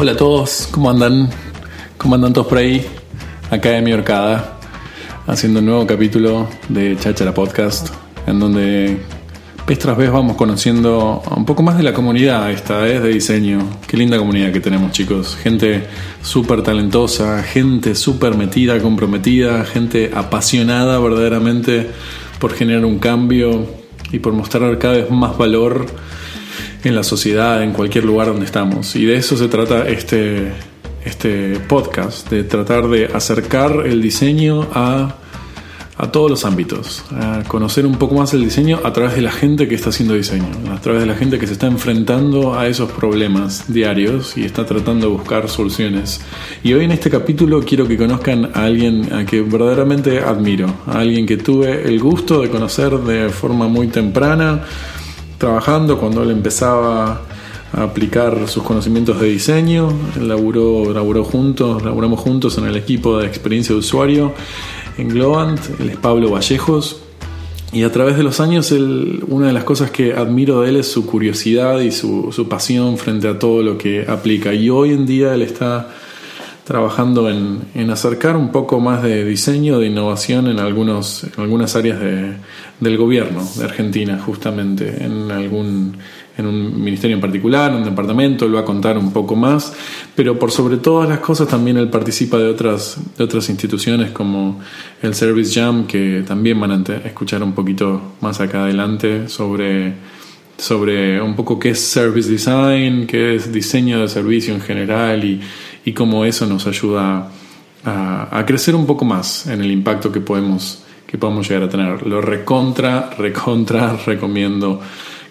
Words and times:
Hola 0.00 0.12
a 0.12 0.16
todos, 0.16 0.66
¿cómo 0.70 0.88
andan? 0.88 1.28
¿Cómo 1.98 2.14
andan 2.14 2.32
todos 2.32 2.46
por 2.46 2.56
ahí? 2.56 2.86
Academia 3.50 3.96
Orcada, 3.96 4.58
haciendo 5.26 5.58
un 5.58 5.66
nuevo 5.66 5.86
capítulo 5.86 6.48
de 6.70 6.96
Chachara 6.98 7.34
Podcast, 7.34 7.90
en 8.26 8.40
donde 8.40 8.98
vez 9.66 9.78
tras 9.78 9.98
vez 9.98 10.10
vamos 10.10 10.38
conociendo 10.38 11.22
un 11.36 11.44
poco 11.44 11.62
más 11.62 11.76
de 11.76 11.82
la 11.82 11.92
comunidad 11.92 12.50
esta 12.50 12.78
vez 12.78 13.02
de 13.02 13.10
diseño. 13.10 13.58
Qué 13.86 13.98
linda 13.98 14.16
comunidad 14.16 14.52
que 14.52 14.60
tenemos 14.60 14.90
chicos. 14.92 15.36
Gente 15.36 15.86
súper 16.22 16.62
talentosa, 16.62 17.42
gente 17.42 17.94
súper 17.94 18.38
metida, 18.38 18.80
comprometida, 18.80 19.66
gente 19.66 20.12
apasionada 20.14 20.98
verdaderamente 20.98 21.90
por 22.38 22.54
generar 22.54 22.86
un 22.86 22.98
cambio 23.00 23.66
y 24.10 24.18
por 24.18 24.32
mostrar 24.32 24.78
cada 24.78 24.94
vez 24.94 25.10
más 25.10 25.36
valor 25.36 25.84
en 26.84 26.94
la 26.94 27.02
sociedad, 27.02 27.62
en 27.62 27.72
cualquier 27.72 28.04
lugar 28.04 28.28
donde 28.28 28.46
estamos. 28.46 28.96
Y 28.96 29.04
de 29.04 29.16
eso 29.16 29.36
se 29.36 29.48
trata 29.48 29.88
este, 29.88 30.52
este 31.04 31.58
podcast, 31.68 32.30
de 32.30 32.44
tratar 32.44 32.88
de 32.88 33.06
acercar 33.06 33.86
el 33.86 34.00
diseño 34.00 34.68
a, 34.72 35.16
a 36.00 36.10
todos 36.10 36.30
los 36.30 36.46
ámbitos, 36.46 37.04
a 37.10 37.42
conocer 37.46 37.84
un 37.84 37.96
poco 37.96 38.14
más 38.14 38.32
el 38.32 38.42
diseño 38.42 38.80
a 38.84 38.92
través 38.92 39.14
de 39.16 39.20
la 39.20 39.30
gente 39.30 39.68
que 39.68 39.74
está 39.74 39.90
haciendo 39.90 40.14
diseño, 40.14 40.48
a 40.72 40.80
través 40.80 41.02
de 41.02 41.06
la 41.06 41.14
gente 41.14 41.38
que 41.38 41.46
se 41.46 41.52
está 41.52 41.66
enfrentando 41.66 42.58
a 42.58 42.66
esos 42.66 42.90
problemas 42.90 43.70
diarios 43.70 44.38
y 44.38 44.44
está 44.44 44.64
tratando 44.64 45.08
de 45.08 45.12
buscar 45.12 45.50
soluciones. 45.50 46.22
Y 46.62 46.72
hoy 46.72 46.86
en 46.86 46.92
este 46.92 47.10
capítulo 47.10 47.60
quiero 47.62 47.86
que 47.86 47.98
conozcan 47.98 48.50
a 48.54 48.64
alguien 48.64 49.12
a 49.12 49.26
que 49.26 49.42
verdaderamente 49.42 50.20
admiro, 50.20 50.72
a 50.86 51.00
alguien 51.00 51.26
que 51.26 51.36
tuve 51.36 51.86
el 51.86 52.00
gusto 52.00 52.40
de 52.40 52.48
conocer 52.48 52.92
de 52.92 53.28
forma 53.28 53.68
muy 53.68 53.88
temprana, 53.88 54.64
trabajando 55.40 55.98
cuando 55.98 56.22
él 56.22 56.30
empezaba 56.30 57.22
a 57.72 57.82
aplicar 57.82 58.46
sus 58.46 58.62
conocimientos 58.62 59.18
de 59.18 59.28
diseño. 59.28 59.88
Él 60.16 60.28
laburó, 60.28 60.92
laburó 60.92 61.24
juntos, 61.24 61.82
laburamos 61.82 62.20
juntos 62.20 62.58
en 62.58 62.66
el 62.66 62.76
equipo 62.76 63.18
de 63.18 63.26
experiencia 63.26 63.74
de 63.74 63.78
usuario 63.78 64.34
en 64.98 65.08
Globant. 65.08 65.58
Él 65.80 65.90
es 65.90 65.96
Pablo 65.96 66.30
Vallejos. 66.30 67.00
Y 67.72 67.84
a 67.84 67.92
través 67.92 68.18
de 68.18 68.22
los 68.22 68.38
años, 68.38 68.70
una 69.28 69.46
de 69.46 69.52
las 69.54 69.64
cosas 69.64 69.90
que 69.90 70.12
admiro 70.12 70.60
de 70.60 70.70
él 70.70 70.76
es 70.76 70.88
su 70.88 71.06
curiosidad 71.06 71.80
y 71.80 71.90
su, 71.90 72.32
su 72.32 72.46
pasión 72.46 72.98
frente 72.98 73.26
a 73.26 73.38
todo 73.38 73.62
lo 73.62 73.78
que 73.78 74.04
aplica. 74.06 74.52
Y 74.52 74.68
hoy 74.68 74.90
en 74.90 75.06
día 75.06 75.32
él 75.32 75.40
está 75.40 75.88
trabajando 76.70 77.28
en, 77.28 77.62
en, 77.74 77.90
acercar 77.90 78.36
un 78.36 78.52
poco 78.52 78.78
más 78.78 79.02
de 79.02 79.24
diseño, 79.24 79.80
de 79.80 79.88
innovación 79.88 80.46
en, 80.46 80.60
algunos, 80.60 81.24
en 81.24 81.42
algunas 81.42 81.74
áreas 81.74 81.98
de, 81.98 82.34
del 82.78 82.96
gobierno 82.96 83.42
de 83.56 83.64
Argentina, 83.64 84.22
justamente, 84.24 85.02
en 85.04 85.32
algún 85.32 85.96
en 86.38 86.46
un 86.46 86.80
ministerio 86.80 87.16
en 87.16 87.20
particular, 87.20 87.72
en 87.72 87.78
un 87.78 87.84
departamento, 87.84 88.46
él 88.46 88.54
va 88.54 88.60
a 88.60 88.64
contar 88.64 88.96
un 88.96 89.12
poco 89.12 89.34
más, 89.34 89.74
pero 90.14 90.38
por 90.38 90.52
sobre 90.52 90.76
todas 90.76 91.08
las 91.08 91.18
cosas 91.18 91.48
también 91.48 91.76
él 91.76 91.88
participa 91.88 92.38
de 92.38 92.46
otras, 92.46 93.00
de 93.18 93.24
otras 93.24 93.50
instituciones 93.50 94.12
como 94.12 94.60
el 95.02 95.12
Service 95.16 95.52
Jam, 95.52 95.88
que 95.88 96.22
también 96.24 96.60
van 96.60 96.70
a 96.70 96.94
escuchar 97.04 97.42
un 97.42 97.52
poquito 97.52 98.00
más 98.20 98.40
acá 98.40 98.62
adelante 98.62 99.28
sobre, 99.28 99.94
sobre 100.60 101.20
un 101.20 101.34
poco 101.34 101.58
qué 101.58 101.70
es 101.70 101.80
Service 101.80 102.30
Design, 102.30 103.06
qué 103.06 103.34
es 103.34 103.52
diseño 103.52 104.00
de 104.00 104.08
servicio 104.08 104.54
en 104.54 104.60
general 104.60 105.24
y 105.24 105.40
y 105.84 105.92
cómo 105.92 106.24
eso 106.24 106.46
nos 106.46 106.66
ayuda 106.66 107.30
a, 107.84 108.38
a, 108.38 108.46
crecer 108.46 108.74
un 108.74 108.86
poco 108.86 109.04
más 109.04 109.46
en 109.46 109.62
el 109.62 109.70
impacto 109.70 110.12
que 110.12 110.20
podemos, 110.20 110.84
que 111.06 111.18
podemos 111.18 111.48
llegar 111.48 111.64
a 111.64 111.68
tener. 111.68 112.06
Lo 112.06 112.20
recontra, 112.20 113.10
recontra 113.16 113.96
recomiendo 114.06 114.80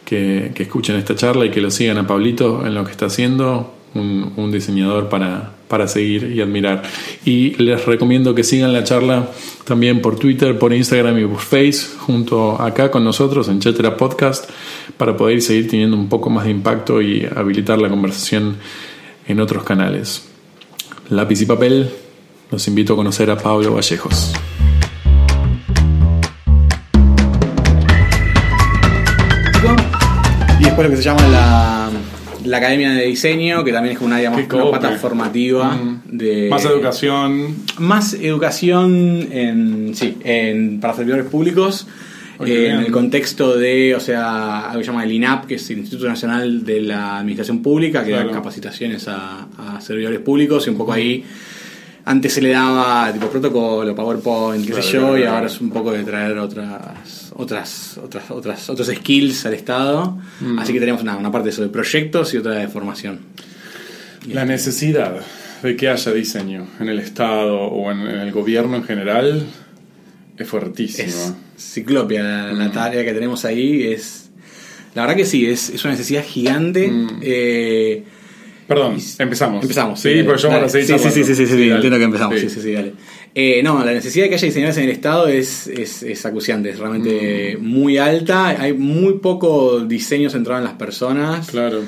que, 0.04 0.52
que 0.54 0.64
escuchen 0.64 0.96
esta 0.96 1.16
charla 1.16 1.46
y 1.46 1.52
que 1.52 1.62
lo 1.62 1.70
sigan 1.70 1.98
a 1.98 2.08
Pablito 2.08 2.66
en 2.66 2.74
lo 2.74 2.84
que 2.84 2.92
está 2.92 3.06
haciendo. 3.06 3.76
Un, 3.92 4.34
un, 4.36 4.52
diseñador 4.52 5.10
para, 5.10 5.54
para 5.70 5.88
seguir 5.88 6.34
y 6.36 6.42
admirar. 6.42 6.82
Y 7.24 7.52
les 7.64 7.86
recomiendo 7.86 8.36
que 8.36 8.44
sigan 8.44 8.74
la 8.74 8.84
charla 8.84 9.30
también 9.64 10.02
por 10.02 10.18
Twitter, 10.18 10.58
por 10.58 10.74
Instagram 10.74 11.18
y 11.20 11.26
por 11.26 11.40
Facebook, 11.40 12.00
junto 12.00 12.62
acá 12.62 12.92
con 12.92 13.04
nosotros 13.06 13.48
en 13.48 13.60
Chetera 13.60 13.96
Podcast, 13.96 14.50
para 14.98 15.16
poder 15.16 15.42
seguir 15.42 15.70
teniendo 15.70 15.96
un 15.96 16.10
poco 16.10 16.30
más 16.30 16.46
de 16.46 16.52
impacto 16.52 17.02
y 17.02 17.26
habilitar 17.34 17.80
la 17.80 17.88
conversación 17.88 18.58
en 19.28 19.40
otros 19.40 19.64
canales. 19.64 20.28
Lápiz 21.10 21.42
y 21.42 21.46
papel, 21.46 21.92
los 22.52 22.68
invito 22.68 22.94
a 22.94 22.96
conocer 22.96 23.30
a 23.30 23.38
Pablo 23.38 23.76
Vallejos. 23.76 24.34
Y 30.60 30.64
después 30.64 30.90
lo 30.90 30.90
que 30.90 30.98
se 30.98 31.04
llama 31.04 31.28
la, 31.28 31.90
la 32.46 32.58
Academia 32.58 32.92
de 32.92 33.06
Diseño, 33.06 33.64
que 33.64 33.72
también 33.72 33.96
es 33.96 34.02
una, 34.02 34.18
digamos, 34.18 34.42
una 34.52 34.72
pata 34.72 34.92
formativa. 34.98 35.76
Mm. 35.76 36.02
De, 36.06 36.48
Más 36.50 36.66
educación. 36.66 37.56
Más 37.78 38.14
educación 38.14 39.28
en, 39.32 39.92
sí, 39.96 40.18
en, 40.24 40.80
para 40.80 40.94
servidores 40.96 41.26
públicos. 41.26 41.88
En 42.40 42.46
bien. 42.46 42.80
el 42.80 42.92
contexto 42.92 43.58
de, 43.58 43.96
o 43.96 44.00
sea, 44.00 44.68
algo 44.68 44.80
que 44.80 44.86
se 44.86 44.92
llama 44.92 45.04
el 45.04 45.12
INAP, 45.12 45.46
que 45.46 45.56
es 45.56 45.70
el 45.72 45.80
Instituto 45.80 46.08
Nacional 46.08 46.64
de 46.64 46.80
la 46.82 47.18
Administración 47.18 47.62
Pública, 47.62 48.02
que 48.06 48.12
Claro. 48.12 48.30
da 48.30 48.36
capacitaciones 48.36 49.10
a, 49.10 49.48
a 49.58 49.82
servidores 49.82 50.20
públicos 50.22 50.66
y 50.66 50.70
un 50.70 50.78
poco 50.78 50.94
ahí. 50.94 51.26
Antes 52.06 52.34
se 52.34 52.42
le 52.42 52.52
daba 52.52 53.12
tipo 53.12 53.28
protocolo, 53.28 53.94
PowerPoint, 53.94 54.66
qué 54.66 54.74
sé 54.82 54.94
yo, 54.94 55.00
claro, 55.02 55.18
y 55.18 55.24
ahora 55.24 55.48
es 55.48 55.60
un 55.60 55.70
poco 55.70 55.92
de 55.92 56.04
traer 56.04 56.38
otras, 56.40 57.19
otras, 57.40 57.98
otras, 58.04 58.30
otras, 58.32 58.70
otros 58.70 58.88
skills 58.94 59.46
al 59.46 59.54
Estado. 59.54 60.18
Mm. 60.42 60.60
Así 60.60 60.74
que 60.74 60.80
tenemos 60.80 61.02
una, 61.02 61.16
una 61.18 61.32
parte 61.32 61.46
de 61.46 61.52
eso 61.52 61.62
de 61.62 61.70
proyectos 61.70 62.34
y 62.34 62.38
otra 62.38 62.54
de 62.56 62.68
formación. 62.68 63.20
La 64.28 64.44
necesidad 64.46 65.22
de 65.64 65.76
que 65.78 65.88
haya 65.90 66.12
diseño 66.14 66.68
en 66.80 66.90
el 66.90 67.00
Estado 67.00 67.58
o 67.58 67.92
en, 67.92 68.00
en 68.02 68.20
el 68.20 68.32
gobierno 68.32 68.76
en 68.76 68.84
general 68.84 69.46
es 70.38 70.48
fuertísima. 70.48 71.08
Es 71.08 71.34
ciclopia 71.58 72.22
la, 72.24 72.54
la 72.54 72.68
Mm. 72.68 72.72
tarea 72.74 73.06
que 73.06 73.14
tenemos 73.14 73.46
ahí. 73.46 73.84
Es, 73.88 74.30
la 74.96 75.04
verdad 75.04 75.16
que 75.16 75.26
sí, 75.26 75.46
es, 75.46 75.70
es 75.70 75.84
una 75.86 75.94
necesidad 75.94 76.24
gigante. 76.26 76.88
Mm. 76.90 77.20
Eh, 77.22 78.04
Perdón, 78.68 78.98
empezamos. 79.18 79.64
Empezamos. 79.64 80.00
Sí, 80.00 80.22
porque 80.24 80.42
yo 80.44 80.50
dale. 80.50 80.70
sí, 80.70 80.84
sí, 80.84 81.00
sí, 81.00 81.24
sí, 81.24 81.24
sí, 81.36 81.48
sí, 81.48 81.70
entiendo 81.72 81.98
que 81.98 82.04
empezamos. 82.04 82.40
Sí. 82.40 82.50
Sí, 82.50 82.56
sí, 82.56 82.62
sí, 82.62 82.72
dale. 82.74 82.94
Eh, 83.36 83.62
no, 83.64 83.84
la 83.86 83.94
necesidad 83.94 84.26
de 84.26 84.30
que 84.30 84.36
haya 84.36 84.46
diseñadores 84.48 84.78
en 84.78 84.84
el 84.86 84.90
Estado 84.90 85.28
es, 85.28 85.68
es, 85.68 86.04
es 86.04 86.26
acuciante, 86.26 86.72
es 86.72 86.80
realmente 86.80 87.58
Mm. 87.58 87.66
muy 87.66 87.98
alta. 87.98 88.48
Hay 88.48 88.74
muy 88.74 89.14
poco 89.20 89.82
diseño 89.82 90.30
centrado 90.30 90.60
en 90.60 90.66
las 90.66 90.74
personas. 90.74 91.48
Claro. 91.50 91.82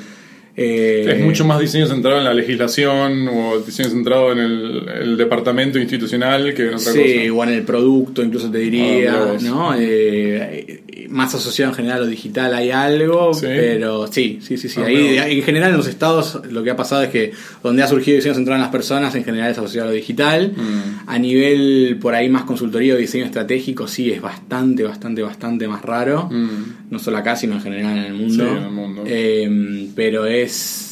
Eh, 0.54 1.06
Es 1.16 1.20
mucho 1.24 1.44
más 1.46 1.58
diseño 1.60 1.86
centrado 1.86 2.18
en 2.18 2.24
la 2.24 2.34
legislación 2.34 3.26
o 3.28 3.58
diseño 3.60 3.88
centrado 3.88 4.32
en 4.32 4.38
el, 4.38 4.88
el 5.02 5.16
departamento 5.16 5.78
institucional 5.78 6.52
que 6.52 6.64
en 6.68 6.74
otra 6.74 6.92
Sí, 6.92 6.98
cosa. 7.28 7.32
o 7.34 7.44
en 7.44 7.50
el 7.50 7.62
producto, 7.62 8.22
incluso 8.22 8.50
te 8.50 8.58
diría, 8.58 9.14
Ah. 9.14 9.36
¿no? 9.40 9.74
Eh, 9.78 10.82
más 11.08 11.34
asociado 11.34 11.70
en 11.72 11.76
general 11.76 11.98
a 11.98 12.00
lo 12.04 12.06
digital 12.06 12.54
hay 12.54 12.70
algo, 12.70 13.32
Sí. 13.34 13.46
pero 13.48 14.06
sí, 14.10 14.38
sí, 14.42 14.56
sí, 14.58 14.68
sí. 14.68 14.80
Ah, 14.80 14.86
Ahí, 14.86 15.38
en 15.38 15.42
general 15.42 15.70
en 15.70 15.76
los 15.78 15.86
estados 15.86 16.40
lo 16.50 16.62
que 16.62 16.70
ha 16.70 16.76
pasado 16.76 17.02
es 17.02 17.08
que 17.10 17.32
donde 17.62 17.82
ha 17.82 17.86
surgido 17.88 18.16
diseño 18.16 18.34
centrado 18.34 18.56
en 18.56 18.62
las 18.62 18.70
personas, 18.70 19.14
en 19.14 19.24
general 19.24 19.50
es 19.50 19.58
asociado 19.58 19.88
a 19.88 19.90
lo 19.90 19.96
digital. 19.96 20.52
Mm. 20.54 21.08
A 21.08 21.18
nivel 21.18 21.98
por 22.00 22.14
ahí 22.14 22.28
más 22.28 22.44
consultoría 22.44 22.94
o 22.94 22.96
diseño 22.98 23.24
estratégico, 23.24 23.88
sí, 23.88 24.10
es 24.10 24.20
bastante, 24.20 24.82
bastante, 24.84 25.22
bastante 25.22 25.66
más 25.68 25.82
raro. 25.82 26.28
Mm. 26.30 26.81
No 26.92 26.98
solo 26.98 27.16
acá, 27.16 27.34
sino 27.34 27.54
en 27.54 27.62
general 27.62 27.96
en 27.98 28.04
el 28.04 28.12
mundo. 28.14 28.44
Sí, 28.44 28.50
en 28.50 28.62
el 28.62 28.70
mundo. 28.70 29.02
Eh, 29.06 29.88
pero 29.96 30.26
es... 30.26 30.88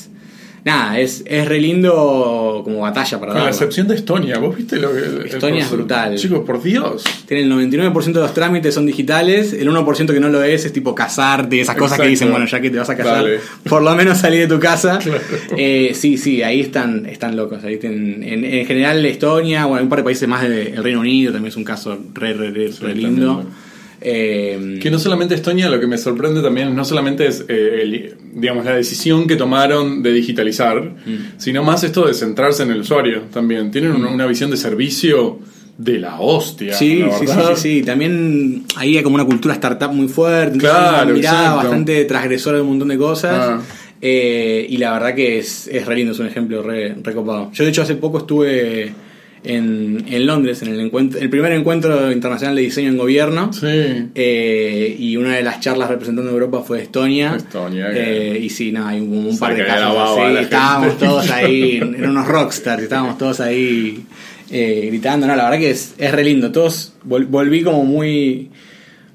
Nada, 0.63 0.99
es, 1.01 1.23
es 1.27 1.49
re 1.49 1.59
lindo 1.59 2.61
como 2.65 2.81
batalla 2.81 3.19
para 3.19 3.33
Con 3.33 3.43
la 3.45 3.49
excepción 3.49 3.89
de 3.89 3.95
Estonia, 3.95 4.37
¿vos 4.39 4.55
viste 4.55 4.77
lo 4.77 4.93
que. 4.93 4.99
el 4.99 5.27
Estonia 5.27 5.63
es 5.63 5.71
brutal. 5.71 6.17
Chicos, 6.17 6.41
por 6.45 6.63
Dios. 6.63 7.03
Tienen 7.27 7.51
el 7.51 7.71
99% 7.71 8.05
de 8.13 8.21
los 8.21 8.35
trámites 8.35 8.75
son 8.75 8.85
digitales, 8.85 9.55
el 9.55 9.67
1% 9.71 10.07
que 10.13 10.21
no 10.21 10.29
lo 10.29 10.43
es 10.43 10.67
es 10.67 10.73
tipo 10.75 10.95
casarte, 10.95 11.63
esas 11.63 11.77
cosas 11.77 11.99
que 11.99 12.09
dicen, 12.09 12.31
bueno, 12.31 12.45
ya 12.45 12.61
que 12.61 12.69
te 12.69 12.77
vas 12.77 12.91
a 12.91 12.95
casar, 12.97 13.23
Dale. 13.25 13.41
por 13.71 13.81
lo 13.81 13.95
menos 13.97 14.19
salir 14.19 14.41
de 14.41 14.55
tu 14.55 14.61
casa. 14.61 14.99
Claro. 14.99 15.23
Eh, 15.57 15.93
sí, 15.95 16.19
sí, 16.19 16.43
ahí 16.43 16.61
están, 16.61 17.07
están 17.07 17.37
locos. 17.37 17.65
Ahí 17.65 17.79
tienen- 17.79 18.23
en, 18.23 18.45
en 18.45 18.67
general 18.67 19.03
Estonia, 19.07 19.65
bueno, 19.65 19.79
hay 19.79 19.85
un 19.85 19.89
par 19.89 20.01
de 20.01 20.05
países 20.05 20.29
más 20.29 20.43
del 20.43 20.77
Reino 20.83 21.01
Unido, 21.01 21.33
también 21.33 21.49
es 21.53 21.57
un 21.57 21.65
caso 21.65 21.99
re, 22.13 22.35
re, 22.35 22.51
re, 22.51 22.71
Sí, 22.71 22.83
re 22.85 22.95
lindo. 22.95 23.29
también. 23.37 23.70
Eh, 24.01 24.79
Que 24.81 24.91
no 24.91 24.99
solamente 24.99 25.35
Estonia, 25.35 25.69
lo 25.69 25.79
que 25.79 25.87
me 25.87 25.99
sorprende 25.99 26.41
también 26.43 26.75
no 26.75 26.85
solamente 26.85 27.27
es 27.27 27.45
eh, 27.49 27.81
el- 27.83 28.15
digamos 28.35 28.65
la 28.65 28.75
decisión 28.77 29.27
que 29.27 29.37
tomaron 29.37 30.03
de 30.03 30.13
digitalizar, 30.13 30.81
Mm. 30.83 31.17
sino 31.39 31.63
más 31.63 31.85
esto 31.85 32.07
de 32.07 32.15
centrarse 32.15 32.63
en 32.63 32.71
el 32.71 32.81
usuario 32.81 33.23
también. 33.33 33.71
Tienen 33.71 33.93
una, 33.93 34.09
una 34.09 34.27
visión 34.27 34.51
de 34.51 34.57
servicio 34.57 35.39
de 35.77 35.99
la 35.99 36.21
hostia. 36.21 36.75
Sí, 36.75 36.99
la 37.01 37.11
sí, 37.19 37.27
sí, 37.27 37.33
sí, 37.33 37.57
sí. 37.57 37.83
También 37.83 38.65
ahí 38.77 38.97
hay 38.97 39.03
como 39.03 39.17
una 39.17 39.25
cultura 39.25 39.55
startup 39.55 39.93
muy 39.93 40.09
fuerte, 40.09 40.59
Claro, 40.59 41.05
una 41.07 41.15
mirada 41.15 41.39
exacto. 41.41 41.57
bastante 41.57 42.05
transgresora 42.05 42.57
de 42.57 42.63
un 42.63 42.69
montón 42.69 42.89
de 42.89 42.99
cosas. 42.99 43.33
Ah. 43.35 43.61
Eh, 44.03 44.67
y 44.69 44.79
la 44.79 44.93
verdad 44.95 45.15
que 45.15 45.39
es, 45.39 45.67
es 45.69 45.85
re 45.85 45.97
lindo, 45.97 46.13
es 46.13 46.19
un 46.19 46.27
ejemplo 46.27 46.63
re, 46.63 46.95
re 47.03 47.15
copado. 47.15 47.51
Yo 47.53 47.65
de 47.65 47.71
hecho 47.71 47.83
hace 47.83 47.97
poco 47.97 48.19
estuve 48.19 48.93
en, 49.43 50.05
en 50.09 50.27
Londres, 50.27 50.61
en 50.63 50.69
el, 50.69 50.81
encuentro, 50.81 51.19
el 51.21 51.31
primer 51.31 51.53
encuentro 51.53 52.13
internacional 52.13 52.57
de 52.57 52.63
diseño 52.63 52.89
en 52.91 52.99
gobierno. 52.99 53.53
Sí. 53.53 53.67
Eh, 54.15 54.97
y 54.99 55.17
una 55.17 55.37
de 55.37 55.43
las 55.43 55.61
charlas 55.61 55.89
representando 55.89 56.31
a 56.31 56.35
Europa 56.35 56.63
fue 56.67 56.83
Estonia. 56.83 57.37
Estonia, 57.37 57.89
Eh, 57.93 58.39
y 58.43 58.51
sí, 58.51 58.71
no, 58.73 58.87
hay 58.87 59.01
un, 59.01 59.27
un 59.27 59.39
par 59.39 59.57
de 59.57 59.65
casos 59.65 59.97
así. 59.97 60.37
Estábamos 60.43 60.99
todos 60.99 61.31
ahí, 61.31 61.77
eran 61.77 62.11
unos 62.11 62.27
rockstars, 62.29 62.83
estábamos 62.83 63.17
todos 63.19 63.41
ahí 63.41 64.05
eh, 64.51 64.85
gritando. 64.89 65.27
No, 65.27 65.35
la 65.37 65.45
verdad 65.45 65.59
que 65.59 65.71
es, 65.71 65.95
es 65.97 66.13
re 66.13 66.25
lindo. 66.25 66.53
Todos 66.53 66.95
vol- 67.09 67.27
volví 67.29 67.63
como 67.63 67.85
muy, 67.85 68.51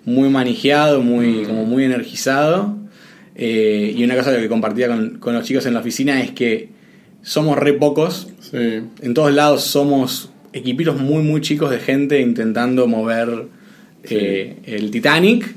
muy 0.05 0.29
manejado, 0.29 1.01
muy, 1.01 1.27
Mm. 1.27 1.45
como 1.45 1.65
muy 1.65 1.83
energizado. 1.83 2.77
Eh, 3.35 3.93
y 3.95 4.03
una 4.03 4.15
cosa 4.15 4.35
que 4.39 4.47
compartía 4.47 4.87
con, 4.87 5.19
con 5.19 5.33
los 5.33 5.45
chicos 5.45 5.65
en 5.65 5.73
la 5.73 5.81
oficina 5.81 6.21
es 6.23 6.31
que 6.31 6.69
somos 7.21 7.57
re 7.57 7.73
pocos. 7.73 8.29
Sí. 8.51 8.81
En 9.01 9.13
todos 9.13 9.33
lados 9.33 9.63
somos 9.63 10.29
equipitos 10.53 10.99
muy, 10.99 11.21
muy 11.21 11.41
chicos 11.41 11.69
de 11.69 11.79
gente 11.79 12.19
intentando 12.21 12.87
mover 12.87 13.47
eh, 14.03 14.57
el 14.65 14.91
Titanic. 14.91 15.53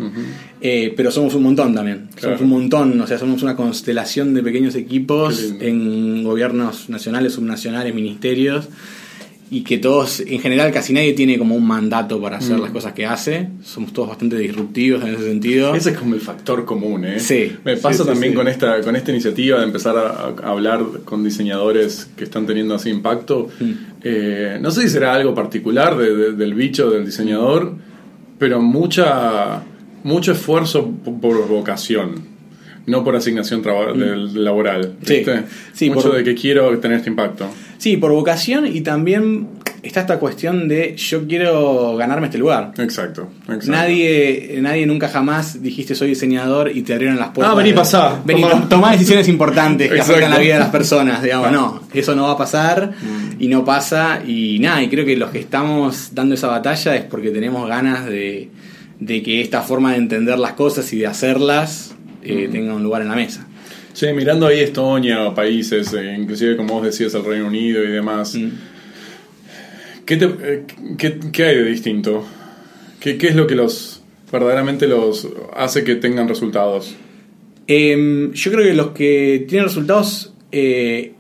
Eh, 0.61 0.93
pero 0.97 1.11
somos 1.11 1.35
un 1.35 1.45
montón 1.45 1.75
también. 1.75 2.09
Claro. 2.15 2.37
Somos 2.37 2.41
un 2.41 2.49
montón, 2.49 3.01
o 3.01 3.07
sea, 3.07 3.19
somos 3.19 3.43
una 3.43 3.55
constelación 3.55 4.35
de 4.35 4.43
pequeños 4.43 4.75
equipos 4.75 5.55
en 5.61 6.25
gobiernos 6.25 6.89
nacionales, 6.89 7.35
subnacionales, 7.35 7.95
ministerios. 7.95 8.69
Y 9.51 9.63
que 9.63 9.79
todos, 9.79 10.21
en 10.21 10.41
general, 10.41 10.71
casi 10.73 10.93
nadie 10.93 11.15
tiene 11.15 11.39
como 11.39 11.55
un 11.55 11.67
mandato 11.67 12.21
para 12.21 12.37
hacer 12.37 12.59
Mm. 12.59 12.61
las 12.63 12.71
cosas 12.71 12.93
que 12.93 13.07
hace. 13.07 13.49
Somos 13.63 13.95
todos 13.95 14.09
bastante 14.11 14.37
disruptivos 14.37 15.03
en 15.03 15.15
ese 15.15 15.25
sentido. 15.25 15.75
Ese 15.75 15.91
es 15.93 15.97
como 15.97 16.15
el 16.15 16.21
factor 16.21 16.67
común, 16.67 17.07
¿eh? 17.07 17.19
Sí. 17.19 17.53
Me 17.65 17.79
pasa 17.79 18.03
sí, 18.05 18.11
también 18.11 18.33
sí. 18.33 18.37
con 18.37 18.47
esta 18.47 18.81
con 18.83 18.95
esta 18.95 19.11
iniciativa 19.11 19.59
de 19.59 19.65
empezar 19.65 19.97
a, 19.97 20.35
a 20.47 20.51
hablar 20.51 20.81
con 21.07 21.25
diseñadores 21.25 22.11
que 22.15 22.25
están 22.25 22.47
teniendo 22.47 22.75
así 22.75 22.91
impacto. 22.91 23.49
Mm. 23.59 23.73
Eh, 24.03 24.59
no 24.61 24.71
sé 24.71 24.83
si 24.83 24.91
será 24.91 25.15
algo 25.15 25.35
particular 25.35 25.97
de- 25.97 26.15
de- 26.15 26.33
del 26.33 26.53
bicho 26.55 26.91
del 26.91 27.07
diseñador, 27.07 27.75
pero 28.39 28.61
mucha 28.61 29.63
mucho 30.05 30.33
esfuerzo 30.33 30.91
por 31.21 31.49
vocación. 31.49 32.37
No 32.87 33.05
por 33.05 33.17
asignación 33.17 33.63
del- 33.63 34.45
laboral. 34.45 34.97
Mm. 35.01 35.07
Sí. 35.75 35.91
Mucho 35.91 36.09
por- 36.09 36.17
de 36.19 36.25
que 36.25 36.35
quiero 36.35 36.79
tener 36.79 36.99
este 36.99 37.11
impacto. 37.11 37.47
Sí, 37.79 37.97
por 37.97 38.13
vocación 38.13 38.67
y 38.67 38.81
también 38.83 39.49
está 39.83 40.01
esta 40.01 40.19
cuestión 40.19 40.67
de 40.69 40.97
yo 40.97 41.27
quiero 41.29 41.97
ganarme 41.97 42.27
este 42.27 42.37
lugar. 42.39 42.73
Exacto. 42.77 43.29
exacto. 43.45 43.71
Nadie, 43.71 44.59
nadie 44.61 44.85
nunca 44.87 45.09
jamás 45.09 45.63
dijiste 45.63 45.95
soy 45.95 46.09
diseñador 46.09 46.71
y 46.75 46.83
te 46.83 46.93
abrieron 46.95 47.17
las 47.19 47.29
puertas. 47.29 47.53
Ah, 47.55 47.57
vení, 47.57 47.73
pasá, 47.73 48.21
Vení, 48.25 48.43
tomá. 48.43 48.53
tom- 48.55 48.69
tomá 48.69 48.93
decisiones 48.93 49.29
importantes 49.37 49.89
que 49.89 49.95
Exacto. 49.95 50.13
afectan 50.15 50.33
la 50.33 50.39
vida 50.41 50.55
de 50.55 50.61
las 50.61 50.71
personas. 50.71 51.23
Digamos, 51.23 51.53
no, 51.53 51.81
eso 51.95 52.15
no 52.17 52.25
va 52.25 52.33
a 52.33 52.37
pasar 52.37 52.91
Mm. 53.01 53.43
y 53.43 53.49
no 53.49 53.65
pasa. 53.65 54.21
Y 54.27 54.59
nada, 54.59 54.83
y 54.83 54.89
creo 54.89 55.05
que 55.07 55.17
los 55.17 55.31
que 55.31 55.39
estamos 55.39 56.11
dando 56.13 56.35
esa 56.35 56.49
batalla 56.49 56.97
es 56.97 57.05
porque 57.05 57.31
tenemos 57.31 57.69
ganas 57.69 58.05
de, 58.07 58.51
de 58.99 59.23
que 59.23 59.41
esta 59.41 59.63
forma 59.63 59.93
de 59.93 59.99
entender 59.99 60.39
las 60.41 60.55
cosas 60.55 60.93
y 60.93 60.99
de 60.99 61.07
hacerlas 61.07 61.95
eh, 62.25 62.47
Mm. 62.49 62.53
tenga 62.53 62.75
un 62.75 62.83
lugar 62.83 63.03
en 63.03 63.09
la 63.09 63.15
mesa. 63.15 63.47
Che, 63.95 64.13
mirando 64.13 64.47
ahí 64.47 64.61
Estonia 64.61 65.25
o 65.27 65.35
países, 65.35 65.93
eh, 65.95 66.15
inclusive 66.19 66.57
como 66.57 66.75
vos 66.75 66.85
decías 66.85 67.15
el 67.15 67.25
Reino 67.25 67.47
Unido 67.47 67.83
y 67.83 67.89
demás, 67.89 68.35
Mm. 68.37 68.49
¿qué, 70.05 70.17
te- 70.17 70.25
eh, 70.43 70.65
qué- 70.97 71.19
qué 71.33 71.45
hay 71.45 71.57
de 71.57 71.65
distinto? 71.65 72.25
¿Qué, 73.01 73.17
qué 73.19 73.29
es 73.29 73.35
lo 73.37 73.47
que 73.47 73.55
los 73.55 74.03
verdaderamente 74.31 74.87
los 74.87 75.27
hace 75.57 75.85
que 75.85 75.97
tengan 75.97 76.29
resultados? 76.29 76.95
Em, 77.67 78.33
yo 78.33 78.53
creo 78.53 78.65
que 78.65 78.75
los 78.75 78.89
que 78.93 79.45
tienen 79.49 79.67
resultados, 79.67 80.33
eh, 80.53 81.13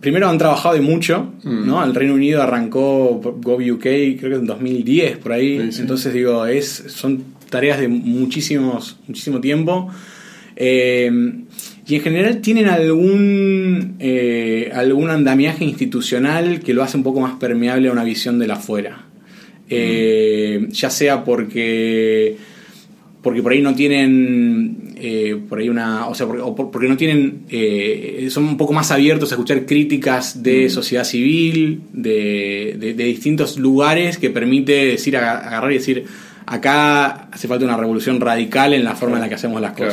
primero 0.00 0.28
han 0.28 0.38
trabajado 0.38 0.76
y 0.76 0.80
mucho, 0.80 1.32
Mm. 1.42 1.66
¿no? 1.66 1.84
El 1.84 1.94
Reino 1.94 2.14
Unido 2.14 2.42
arrancó 2.42 3.20
GovUK 3.20 3.82
creo 3.82 4.30
que 4.30 4.34
en 4.36 4.46
2010, 4.46 5.18
por 5.18 5.32
ahí. 5.32 5.58
Sí, 5.66 5.72
sí. 5.72 5.80
Entonces 5.82 6.12
digo, 6.14 6.46
es, 6.46 6.84
son 6.88 7.24
tareas 7.50 7.80
de 7.80 7.88
muchísimos, 7.88 8.96
muchísimo 9.08 9.40
tiempo. 9.40 9.90
Em, 10.56 11.44
y 11.86 11.96
en 11.96 12.00
general 12.02 12.40
tienen 12.40 12.68
algún, 12.68 13.96
eh, 13.98 14.70
algún 14.74 15.10
andamiaje 15.10 15.64
institucional 15.64 16.60
que 16.60 16.72
lo 16.74 16.82
hace 16.82 16.96
un 16.96 17.02
poco 17.02 17.20
más 17.20 17.34
permeable 17.38 17.88
a 17.88 17.92
una 17.92 18.04
visión 18.04 18.38
de 18.38 18.46
la 18.46 18.54
afuera. 18.54 19.06
Eh, 19.68 20.66
ya 20.70 20.90
sea 20.90 21.24
porque 21.24 22.36
porque 23.22 23.40
por 23.40 23.52
ahí 23.52 23.62
no 23.62 23.72
tienen 23.74 24.94
eh, 24.96 25.38
por 25.48 25.60
ahí 25.60 25.68
una 25.68 26.08
o 26.08 26.14
sea 26.14 26.26
porque, 26.26 26.42
o 26.42 26.54
por- 26.54 26.70
porque 26.72 26.88
no 26.88 26.96
tienen 26.96 27.42
eh, 27.48 28.26
son 28.30 28.44
un 28.44 28.56
poco 28.56 28.72
más 28.72 28.90
abiertos 28.90 29.30
a 29.30 29.36
escuchar 29.36 29.64
críticas 29.64 30.42
de 30.42 30.68
sociedad 30.68 31.04
civil 31.04 31.82
de, 31.92 32.76
de- 32.78 32.94
de 32.94 33.04
distintos 33.04 33.58
lugares 33.58 34.18
que 34.18 34.28
permite 34.30 34.72
decir 34.86 35.16
aga- 35.16 35.38
agarrar 35.38 35.70
y 35.72 35.76
decir 35.76 36.04
acá 36.46 37.28
hace 37.30 37.46
falta 37.48 37.64
una 37.64 37.76
revolución 37.76 38.20
radical 38.20 38.74
en 38.74 38.84
la 38.84 38.94
forma 38.96 39.16
en 39.16 39.22
la 39.22 39.28
que 39.28 39.36
hacemos 39.36 39.60
las 39.62 39.72
Claro. 39.72 39.92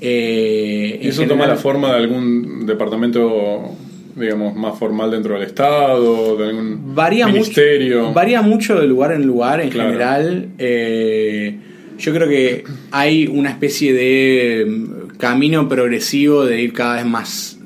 Eh, 0.00 0.98
¿Y 1.00 1.04
en 1.04 1.10
eso 1.10 1.24
toma 1.26 1.46
la 1.46 1.56
forma 1.56 1.90
de 1.90 1.96
algún 1.96 2.66
departamento, 2.66 3.72
digamos, 4.16 4.54
más 4.56 4.78
formal 4.78 5.10
dentro 5.10 5.34
del 5.34 5.42
Estado, 5.44 6.36
de 6.36 6.48
algún 6.50 6.94
varía 6.94 7.26
ministerio? 7.26 8.00
mucho 8.02 8.12
varía 8.14 8.42
mucho 8.42 8.80
de 8.80 8.86
lugar 8.86 9.12
en 9.12 9.26
lugar 9.26 9.60
en 9.60 9.70
Claro. 9.70 9.88
general 9.90 10.48
Eh, 10.58 11.56
yo 11.98 12.14
creo 12.14 12.28
que 12.28 12.62
hay 12.92 13.26
una 13.26 13.50
especie 13.50 13.92
de 13.92 14.64
mm, 14.68 15.16
camino 15.18 15.68
progresivo 15.68 16.44
de 16.44 16.62
ir 16.62 16.72
cada 16.72 16.96
vez 16.96 17.06
más 17.06 17.57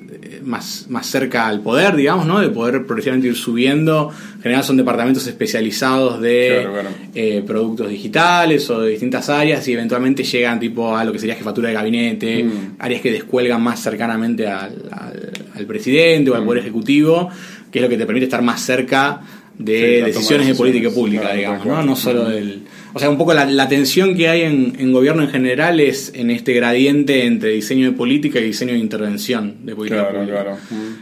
más, 0.45 0.87
más 0.89 1.07
cerca 1.07 1.47
al 1.47 1.61
poder, 1.61 1.97
digamos, 1.97 2.27
¿no? 2.27 2.41
De 2.41 2.49
poder 2.51 2.85
progresivamente 2.87 3.29
ir 3.29 3.37
subiendo. 3.37 4.11
En 4.37 4.43
general 4.43 4.65
son 4.65 4.77
departamentos 4.77 5.27
especializados 5.27 6.21
de 6.21 6.59
Claro, 6.63 6.73
claro. 6.73 6.89
eh, 7.15 7.43
productos 7.47 7.89
digitales 7.89 8.69
o 8.71 8.81
de 8.81 8.91
distintas 8.91 9.29
áreas 9.29 9.67
y 9.69 9.73
eventualmente 9.73 10.25
llegan 10.25 10.59
tipo 10.61 10.97
a 10.97 11.05
lo 11.05 11.13
que 11.13 11.19
sería 11.19 11.35
jefatura 11.35 11.69
de 11.69 11.75
gabinete, 11.75 12.45
Mm. 12.45 12.77
áreas 12.79 13.01
que 13.01 13.13
descuelgan 13.13 13.63
más 13.63 13.81
cercanamente 13.83 14.47
al, 14.47 14.75
al- 14.91 15.31
al 15.55 15.67
presidente 15.67 16.31
o 16.31 16.35
al 16.35 16.43
Mm. 16.43 16.47
Poder 16.47 16.61
Ejecutivo, 16.63 17.29
que 17.71 17.79
es 17.79 17.83
lo 17.83 17.89
que 17.89 17.97
te 17.97 18.07
permite 18.07 18.25
estar 18.25 18.43
más 18.43 18.61
cerca 18.63 19.21
de 19.59 19.99
Sí, 19.99 20.05
decisiones 20.13 20.47
de 20.49 20.55
política 20.55 20.91
pública, 20.91 21.23
claro, 21.23 21.37
digamos, 21.37 21.67
¿no? 21.67 21.83
No 21.83 21.95
solo 21.97 22.25
del... 22.29 22.63
O 22.95 22.99
sea, 22.99 23.09
un 23.09 23.17
poco 23.17 23.33
la, 23.33 23.47
la 23.47 23.69
tensión 23.69 24.15
que 24.15 24.29
hay 24.29 24.43
en, 24.43 24.75
en 24.79 24.93
gobierno 24.93 25.23
en 25.23 25.31
general 25.31 25.81
es 25.81 26.13
en 26.15 26.31
este 26.31 26.53
gradiente 26.53 27.25
entre 27.25 27.51
diseño 27.51 27.87
de 27.91 27.97
política 27.97 28.39
y 28.39 28.45
diseño 28.45 28.73
de 28.75 28.79
intervención 28.81 29.57
de 29.65 29.75
política 29.75 30.03
Claro, 30.11 30.19
pública. 30.21 30.43
claro. 30.43 30.59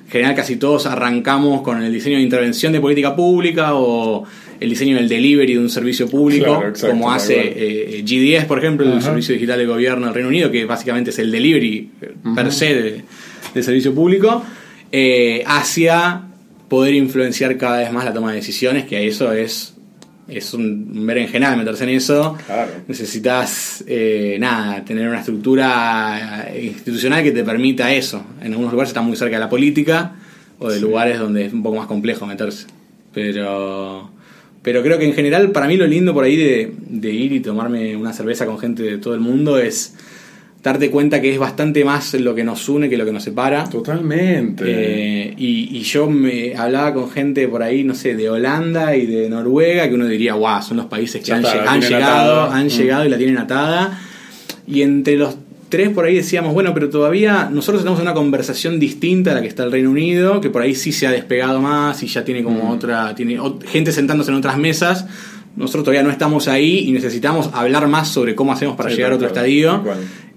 En 0.07 0.11
general 0.11 0.35
casi 0.37 0.57
todos 0.57 0.87
arrancamos 0.87 1.63
con 1.63 1.83
el 1.83 1.93
diseño 1.93 2.17
de 2.19 2.23
intervención 2.23 2.73
de 2.73 2.81
política 2.81 3.17
pública 3.17 3.75
o 3.75 4.25
el 4.61 4.69
diseño 4.71 4.97
del 4.97 5.09
delivery 5.09 5.55
de 5.55 5.59
un 5.59 5.71
servicio 5.71 6.07
público, 6.09 6.45
Claro, 6.45 6.69
exacto, 6.69 6.95
como 6.95 7.11
hace 7.11 7.35
cual. 7.35 7.55
eh, 7.57 8.05
GDS, 8.05 8.45
por 8.45 8.59
ejemplo, 8.59 8.87
el. 8.93 9.03
Servicio 9.03 9.35
Digital 9.35 9.59
de 9.59 9.67
Gobierno 9.67 10.05
del 10.07 10.15
Reino 10.15 10.29
Unido, 10.29 10.51
que 10.51 10.65
básicamente 10.67 11.11
es 11.11 11.19
el 11.19 11.31
delivery 11.33 11.91
eh, 12.03 12.11
per 12.35 12.53
se 12.53 12.75
de, 12.75 13.01
de 13.55 13.63
servicio 13.63 13.95
público, 13.95 14.45
eh, 14.93 15.43
hacia 15.47 16.23
poder 16.69 16.95
influenciar 16.95 17.57
cada 17.57 17.79
vez 17.79 17.91
más 17.91 18.05
la 18.05 18.13
toma 18.13 18.31
de 18.31 18.37
decisiones, 18.37 18.85
que 18.85 19.07
eso 19.09 19.33
es, 19.33 19.75
es 20.31 20.55
un 20.55 21.07
berenjenal 21.07 21.57
meterse 21.57 21.85
en 21.85 21.91
eso. 21.91 22.37
Claro. 22.47 22.71
Necesitas, 22.87 23.85
eh, 23.87 24.37
nada, 24.39 24.85
tener 24.85 25.09
una 25.09 25.19
estructura 25.19 26.49
eh, 26.53 26.67
institucional 26.67 27.23
que 27.23 27.33
te 27.33 27.45
permita 27.45 27.93
eso. 27.93 28.25
En 28.41 28.53
algunos 28.53 28.73
lugares 28.73 28.91
está 28.91 29.03
muy 29.03 29.17
cerca 29.17 29.37
de 29.37 29.41
la 29.41 29.49
política 29.49 30.15
o 30.59 30.71
de 30.71 30.81
lugares 30.81 31.19
donde 31.19 31.47
es 31.47 31.53
un 31.53 31.63
poco 31.63 31.77
más 31.77 31.87
complejo 31.87 32.27
meterse. 32.27 32.67
Pero, 33.13 34.11
pero 34.63 34.83
creo 34.83 34.99
que 34.99 35.07
en 35.07 35.15
general, 35.15 35.51
para 35.51 35.67
mí 35.67 35.77
lo 35.77 35.87
lindo 35.87 36.15
por 36.15 36.25
ahí 36.25 36.37
de, 36.37 36.73
de 36.89 37.11
ir 37.11 37.33
y 37.33 37.41
tomarme 37.41 37.97
una 37.97 38.13
cerveza 38.13 38.47
con 38.47 38.59
gente 38.59 38.83
de 38.83 38.99
todo 38.99 39.15
el 39.15 39.21
mundo 39.21 39.59
es 39.59 39.95
darte 40.63 40.91
cuenta 40.91 41.21
que 41.23 41.33
es 41.33 41.39
bastante 41.39 41.85
más 41.85 42.13
lo 42.15 42.35
que 42.35 42.45
nos 42.45 42.69
une 42.69 42.89
que 42.91 42.97
lo 42.99 43.05
que 43.07 43.13
nos 43.13 43.23
separa. 43.25 43.65
Totalmente. 43.65 44.65
Eh, 44.67 45.35
y, 45.39 45.77
y 45.79 45.83
yo 45.83 46.09
me 46.11 46.55
hablaba 46.55 46.93
con 46.95 47.11
gente 47.11 47.49
por 47.49 47.63
ahí, 47.63 47.83
no 47.85 47.95
sé, 47.95 48.15
de 48.15 48.29
Holanda 48.29 48.95
y 48.97 49.07
de 49.07 49.29
Noruega, 49.31 49.89
que 49.89 49.95
uno 49.95 50.07
diría, 50.07 50.35
guau, 50.35 50.63
son 50.63 50.77
los 50.77 50.87
países 50.87 51.21
que 51.23 51.29
Ya 51.29 51.37
han, 51.37 51.45
está, 51.45 51.77
llegado, 51.79 52.43
atada". 52.43 52.57
han 52.59 52.67
Mm. 52.67 52.71
llegado 52.71 53.05
y 53.07 53.09
la 53.09 53.17
tienen 53.19 53.39
atada. 53.39 53.99
Y 54.67 54.83
entre 54.83 55.17
los 55.17 55.35
tres 55.71 55.89
por 55.91 56.05
ahí 56.05 56.17
decíamos, 56.17 56.53
bueno, 56.53 56.75
pero 56.75 56.91
todavía 56.91 57.49
nosotros 57.51 57.81
estamos 57.81 57.99
en 58.01 58.07
una 58.07 58.15
conversación 58.15 58.79
distinta 58.81 59.31
a 59.31 59.35
la 59.35 59.41
que 59.43 59.49
está 59.49 59.63
el 59.65 59.73
Reino 59.73 59.91
Unido, 59.91 60.41
que 60.41 60.51
por 60.51 60.63
ahí 60.63 60.75
sí 60.75 60.93
se 60.93 61.07
ha 61.07 61.11
despegado 61.13 61.61
más 61.61 62.03
y 62.03 62.07
ya 62.07 62.25
tiene 62.25 62.43
como 62.43 62.65
Mm. 62.65 62.71
otra, 62.71 63.15
tiene 63.15 63.39
gente 63.67 63.93
sentándose 63.93 64.31
en 64.31 64.37
otras 64.37 64.59
mesas. 64.59 65.07
Nosotros 65.57 65.83
todavía 65.85 66.03
no 66.05 66.11
estamos 66.11 66.47
ahí 66.49 66.85
y 66.89 66.93
necesitamos 66.93 67.51
hablar 67.53 67.89
más 67.89 68.09
sobre 68.09 68.35
cómo 68.37 68.53
hacemos 68.53 68.77
para 68.77 68.91
Sí, 68.91 68.97
llegar 68.97 69.13
a 69.13 69.15
otro 69.17 69.29
cual, 69.29 69.37
estadio. 69.37 69.85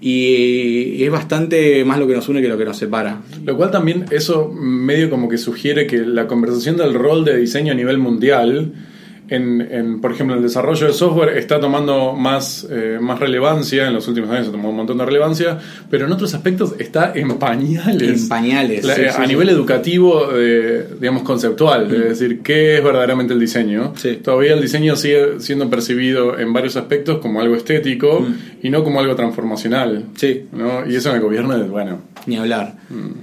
Y 0.06 1.02
es 1.02 1.10
bastante 1.10 1.82
más 1.86 1.98
lo 1.98 2.06
que 2.06 2.12
nos 2.12 2.28
une 2.28 2.42
que 2.42 2.48
lo 2.48 2.58
que 2.58 2.66
nos 2.66 2.76
separa. 2.76 3.22
Lo 3.42 3.56
cual 3.56 3.70
también 3.70 4.04
eso 4.10 4.52
medio 4.52 5.08
como 5.08 5.30
que 5.30 5.38
sugiere 5.38 5.86
que 5.86 5.96
la 6.04 6.26
conversación 6.26 6.76
del 6.76 6.92
rol 6.92 7.24
de 7.24 7.38
diseño 7.38 7.72
a 7.72 7.74
nivel 7.74 7.96
mundial 7.96 8.74
en, 9.28 9.60
en, 9.62 10.00
por 10.00 10.12
ejemplo, 10.12 10.36
el 10.36 10.42
desarrollo 10.42 10.86
de 10.86 10.92
software 10.92 11.36
está 11.38 11.58
tomando 11.60 12.12
más, 12.12 12.66
eh, 12.70 12.98
más 13.00 13.18
relevancia, 13.20 13.86
en 13.86 13.94
los 13.94 14.06
últimos 14.08 14.30
años 14.30 14.48
ha 14.48 14.50
tomado 14.50 14.70
un 14.70 14.76
montón 14.76 14.98
de 14.98 15.04
relevancia, 15.06 15.58
pero 15.90 16.06
en 16.06 16.12
otros 16.12 16.34
aspectos 16.34 16.74
está 16.78 17.12
en 17.14 17.38
pañales. 17.38 18.22
En 18.22 18.28
pañales. 18.28 18.84
La- 18.84 18.94
sí, 18.94 19.04
a 19.04 19.12
sí, 19.12 19.22
nivel 19.26 19.48
sí. 19.48 19.54
educativo, 19.54 20.28
eh, 20.34 20.86
digamos, 21.00 21.22
conceptual, 21.22 21.92
es 21.94 22.08
decir, 22.18 22.40
¿qué 22.42 22.76
es 22.78 22.84
verdaderamente 22.84 23.32
el 23.34 23.40
diseño? 23.40 23.92
Todavía 24.22 24.54
el 24.54 24.60
diseño 24.60 24.94
sigue 24.96 25.40
siendo 25.40 25.70
percibido 25.70 26.38
en 26.38 26.52
varios 26.52 26.76
aspectos 26.76 27.18
como 27.18 27.40
algo 27.40 27.54
estético 27.56 28.26
y 28.62 28.70
no 28.70 28.84
como 28.84 29.00
algo 29.00 29.14
transformacional. 29.16 30.04
Sí. 30.16 30.44
¿no? 30.52 30.86
Y 30.88 30.96
eso 30.96 31.10
en 31.10 31.16
el 31.16 31.22
gobierno 31.22 31.56
es, 31.56 31.68
bueno, 31.68 32.00
Ni 32.26 32.36
hablar. 32.36 32.74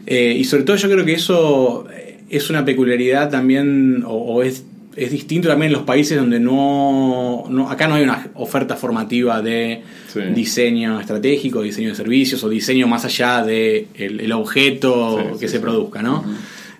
Eh, 0.07 0.35
y 0.37 0.43
sobre 0.45 0.63
todo 0.63 0.75
yo 0.77 0.89
creo 0.89 1.05
que 1.05 1.13
eso 1.13 1.85
eh, 1.91 2.19
es 2.29 2.49
una 2.49 2.63
peculiaridad 2.65 3.29
también, 3.29 4.03
o, 4.05 4.13
o 4.13 4.43
es, 4.43 4.63
es 4.95 5.11
distinto 5.11 5.47
también 5.47 5.67
en 5.71 5.73
los 5.77 5.83
países 5.83 6.17
donde 6.17 6.39
no, 6.39 7.45
no- 7.49 7.69
acá 7.69 7.87
no 7.87 7.95
hay 7.95 8.03
una 8.03 8.27
oferta 8.35 8.75
formativa 8.75 9.41
de 9.41 9.81
Sí. 10.11 10.19
diseño 10.35 10.99
estratégico, 10.99 11.61
diseño 11.61 11.89
de 11.89 11.95
servicios 11.95 12.43
o 12.43 12.49
diseño 12.49 12.87
más 12.87 13.05
allá 13.05 13.43
de 13.43 13.87
el, 13.95 14.19
el 14.19 14.31
objeto 14.33 15.19
Sí, 15.33 15.39
que 15.39 15.47
sí, 15.47 15.53
se 15.53 15.59
produzca, 15.59 16.01
¿no? 16.01 16.23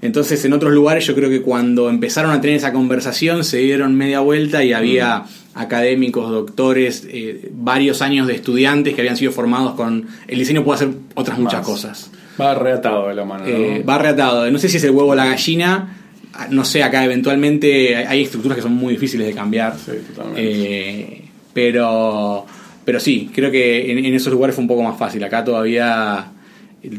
Entonces 0.02 0.44
en 0.46 0.54
otros 0.54 0.74
lugares 0.74 1.06
yo 1.06 1.14
creo 1.14 1.30
que 1.30 1.42
cuando 1.42 1.88
empezaron 1.90 2.32
a 2.32 2.42
tener 2.42 2.56
esa 2.58 2.74
conversación 2.74 3.44
se 3.44 3.58
dieron 3.58 3.96
media 3.96 4.20
vuelta 4.20 4.64
y 4.64 4.74
había 4.74 5.24
académicos, 5.54 6.30
doctores, 6.32 7.06
eh, 7.10 7.50
varios 7.54 8.02
años 8.02 8.26
de 8.28 8.34
estudiantes 8.34 8.96
que 8.96 9.02
habían 9.02 9.16
sido 9.18 9.32
formados 9.32 9.76
con 9.76 10.08
el 10.28 10.40
diseño 10.40 10.64
puede 10.64 10.76
hacer 10.78 10.90
otras 11.16 11.38
muchas 11.38 11.66
cosas. 11.66 12.10
va 12.40 12.56
reatado 12.56 13.10
de 13.10 13.14
la 13.16 13.26
mano. 13.26 13.44
¿no? 13.46 13.50
Eh, 13.52 13.84
va 13.88 13.98
reatado. 14.00 14.50
No 14.50 14.58
sé 14.58 14.70
si 14.70 14.78
es 14.78 14.84
el 14.86 14.92
huevo 14.92 15.12
o 15.12 15.16
la 15.16 15.26
gallina. 15.26 15.98
Ah, 16.34 16.48
No 16.50 16.64
sé, 16.66 16.82
acá 16.84 17.04
eventualmente 17.06 17.96
hay- 17.96 18.06
hay 18.06 18.22
estructuras 18.24 18.56
que 18.56 18.62
son 18.62 18.74
muy 18.74 18.94
difíciles 18.94 19.28
de 19.28 19.34
cambiar. 19.34 19.76
Sí, 19.78 19.92
totalmente. 20.16 20.42
Eh, 20.44 21.22
pero, 21.54 22.46
pero 22.86 23.00
sí, 23.00 23.30
creo 23.34 23.52
que 23.52 23.92
en, 23.92 24.06
en 24.06 24.14
esos 24.14 24.32
lugares 24.32 24.56
fue 24.56 24.62
un 24.64 24.68
poco 24.68 24.84
más 24.84 24.98
fácil. 24.98 25.24
Acá 25.24 25.44
todavía 25.44 26.28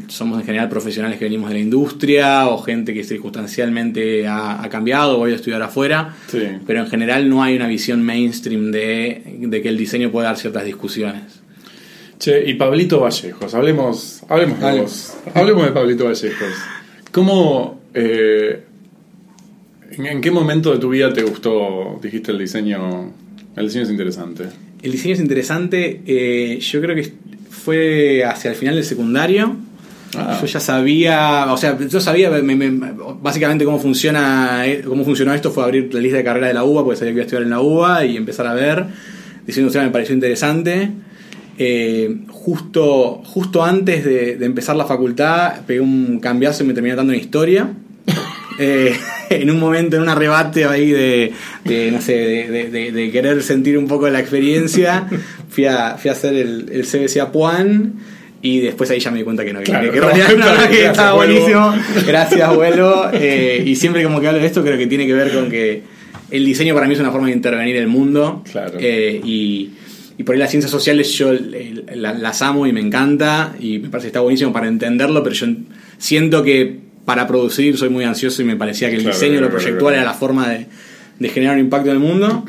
somos 0.07 0.39
en 0.39 0.45
general 0.45 0.69
profesionales 0.69 1.17
que 1.19 1.25
venimos 1.25 1.49
de 1.49 1.55
la 1.55 1.59
industria 1.61 2.47
o 2.47 2.57
gente 2.59 2.93
que 2.93 3.03
circunstancialmente 3.03 4.25
ha, 4.27 4.63
ha 4.63 4.69
cambiado 4.69 5.17
o 5.19 5.25
ha 5.25 5.27
ido 5.27 5.35
a 5.35 5.39
estudiar 5.39 5.61
afuera. 5.61 6.15
Sí. 6.27 6.43
Pero 6.65 6.79
en 6.81 6.87
general 6.87 7.27
no 7.29 7.43
hay 7.43 7.55
una 7.55 7.67
visión 7.67 8.01
mainstream 8.03 8.71
de, 8.71 9.23
de 9.39 9.61
que 9.61 9.69
el 9.69 9.77
diseño 9.77 10.11
puede 10.11 10.27
dar 10.27 10.37
ciertas 10.37 10.63
discusiones. 10.65 11.41
Che, 12.19 12.49
y 12.49 12.53
Pablito 12.53 13.01
Vallejos, 13.01 13.53
hablemos, 13.55 14.21
hablemos 14.29 14.59
de 14.61 14.79
vos. 14.81 15.13
Hablemos 15.33 15.65
de 15.65 15.71
Pablito 15.71 16.05
Vallejos. 16.05 16.53
¿Cómo, 17.11 17.81
eh, 17.93 18.63
en, 19.97 20.21
qué 20.21 20.31
momento 20.31 20.71
de 20.71 20.79
tu 20.79 20.89
vida 20.89 21.11
te 21.13 21.23
gustó, 21.23 21.99
dijiste 22.01 22.31
el 22.31 22.37
diseño, 22.39 23.11
el 23.55 23.65
diseño 23.65 23.83
es 23.85 23.89
interesante? 23.91 24.45
El 24.81 24.91
diseño 24.91 25.13
es 25.15 25.19
interesante. 25.21 26.01
eh, 26.05 26.59
yo 26.59 26.81
creo 26.81 26.95
que 26.95 27.11
fue 27.49 28.23
hacia 28.25 28.49
el 28.51 28.55
final 28.55 28.75
del 28.75 28.83
secundario. 28.83 29.55
Ah. 30.15 30.37
Yo 30.39 30.45
ya 30.45 30.59
sabía, 30.59 31.47
o 31.51 31.57
sea, 31.57 31.77
yo 31.79 31.99
sabía 31.99 32.29
me- 32.29 32.55
me- 32.55 32.93
básicamente 33.21 33.65
cómo 33.65 33.79
funciona, 33.79 34.67
eh, 34.67 34.81
cómo 34.85 35.03
funcionó 35.03 35.33
esto 35.33 35.49
fue 35.51 35.63
abrir 35.63 35.91
la 35.93 35.99
lista 35.99 36.17
de 36.17 36.23
carrera 36.23 36.47
de 36.49 36.53
la 36.53 36.63
UBA, 36.63 36.83
porque 36.83 36.97
sabía 36.99 37.11
que 37.13 37.15
iba 37.15 37.21
a 37.23 37.25
estudiar 37.25 37.43
en 37.43 37.49
la 37.49 37.61
UBA 37.61 38.05
y 38.05 38.17
empezar 38.17 38.45
a 38.45 38.53
ver. 38.53 38.85
Diseño 39.47 39.63
industrial 39.63 39.87
me 39.87 39.91
pareció 39.91 40.13
interesante. 40.13 40.91
Eh, 41.57 42.17
justo, 42.29 43.21
justo 43.25 43.63
antes 43.63 44.03
de, 44.05 44.35
de 44.37 44.45
empezar 44.45 44.75
la 44.75 44.85
facultad 44.85 45.61
pegué 45.67 45.81
un 45.81 46.19
cambiazo 46.19 46.63
y 46.63 46.67
me 46.67 46.73
terminé 46.73 46.95
dando 46.95 47.13
en 47.13 47.19
historia. 47.19 47.73
Eh, 48.59 48.93
en 49.29 49.49
un 49.51 49.59
momento, 49.59 49.95
en 49.95 50.03
un 50.03 50.09
arrebate 50.09 50.65
ahí 50.65 50.91
de, 50.91 51.31
de, 51.65 51.91
no 51.91 52.01
sé, 52.01 52.13
de, 52.13 52.47
de- 52.49 52.69
de- 52.69 52.91
de 52.91 53.11
querer 53.11 53.41
sentir 53.43 53.77
un 53.77 53.87
poco 53.87 54.09
la 54.09 54.19
experiencia, 54.19 55.07
fui 55.49 55.65
a, 55.65 55.97
fui 55.97 56.09
a 56.09 56.13
hacer 56.13 56.33
el, 56.35 56.69
el 56.71 56.85
CBC 56.85 57.17
Apuan 57.21 57.93
y 58.41 58.59
después 58.59 58.89
ahí 58.91 58.99
ya 58.99 59.09
me 59.09 59.19
di 59.19 59.23
cuenta 59.23 59.43
que 59.45 59.53
no, 59.53 59.61
Claro, 59.61 59.91
que, 59.91 59.99
no, 60.37 60.45
que 60.69 60.85
estaba 60.87 61.13
buenísimo. 61.13 61.73
Gracias, 62.05 62.55
vuelo. 62.55 63.09
Eh, 63.13 63.63
y 63.65 63.75
siempre 63.75 64.03
como 64.03 64.19
que 64.21 64.27
hablo 64.27 64.39
de 64.39 64.45
esto, 64.47 64.61
creo 64.63 64.77
que 64.77 64.87
tiene 64.87 65.07
que 65.07 65.13
ver 65.13 65.31
con 65.31 65.49
que 65.49 65.81
el 66.29 66.45
diseño 66.45 66.73
para 66.73 66.87
mí 66.87 66.93
es 66.93 66.99
una 66.99 67.11
forma 67.11 67.27
de 67.27 67.33
intervenir 67.33 67.75
el 67.77 67.87
mundo. 67.87 68.43
Claro. 68.51 68.73
Eh, 68.79 69.21
y, 69.23 69.71
y 70.17 70.23
por 70.23 70.33
ahí 70.35 70.39
las 70.39 70.49
ciencias 70.51 70.69
sociales 70.71 71.09
yo 71.13 71.31
eh, 71.33 71.85
la- 71.95 72.13
las 72.13 72.41
amo 72.41 72.67
y 72.67 72.73
me 72.73 72.81
encanta 72.81 73.55
y 73.59 73.79
me 73.79 73.89
parece 73.89 74.05
que 74.05 74.09
está 74.09 74.19
buenísimo 74.19 74.51
para 74.51 74.67
entenderlo, 74.67 75.23
pero 75.23 75.33
yo 75.35 75.47
siento 75.97 76.43
que 76.43 76.82
para 77.05 77.27
producir 77.27 77.77
soy 77.77 77.89
muy 77.89 78.03
ansioso 78.05 78.41
y 78.41 78.45
me 78.45 78.55
parecía 78.55 78.89
que 78.89 78.95
el 78.95 79.01
Claro, 79.03 79.17
diseño, 79.17 79.41
lo 79.41 79.49
proyectual 79.49 79.93
claro. 79.93 79.95
era 79.95 80.03
la 80.05 80.13
forma 80.13 80.49
de, 80.49 80.67
de 81.19 81.29
generar 81.29 81.55
un 81.55 81.61
impacto 81.61 81.89
en 81.89 81.95
el 81.95 82.01
mundo. 82.01 82.45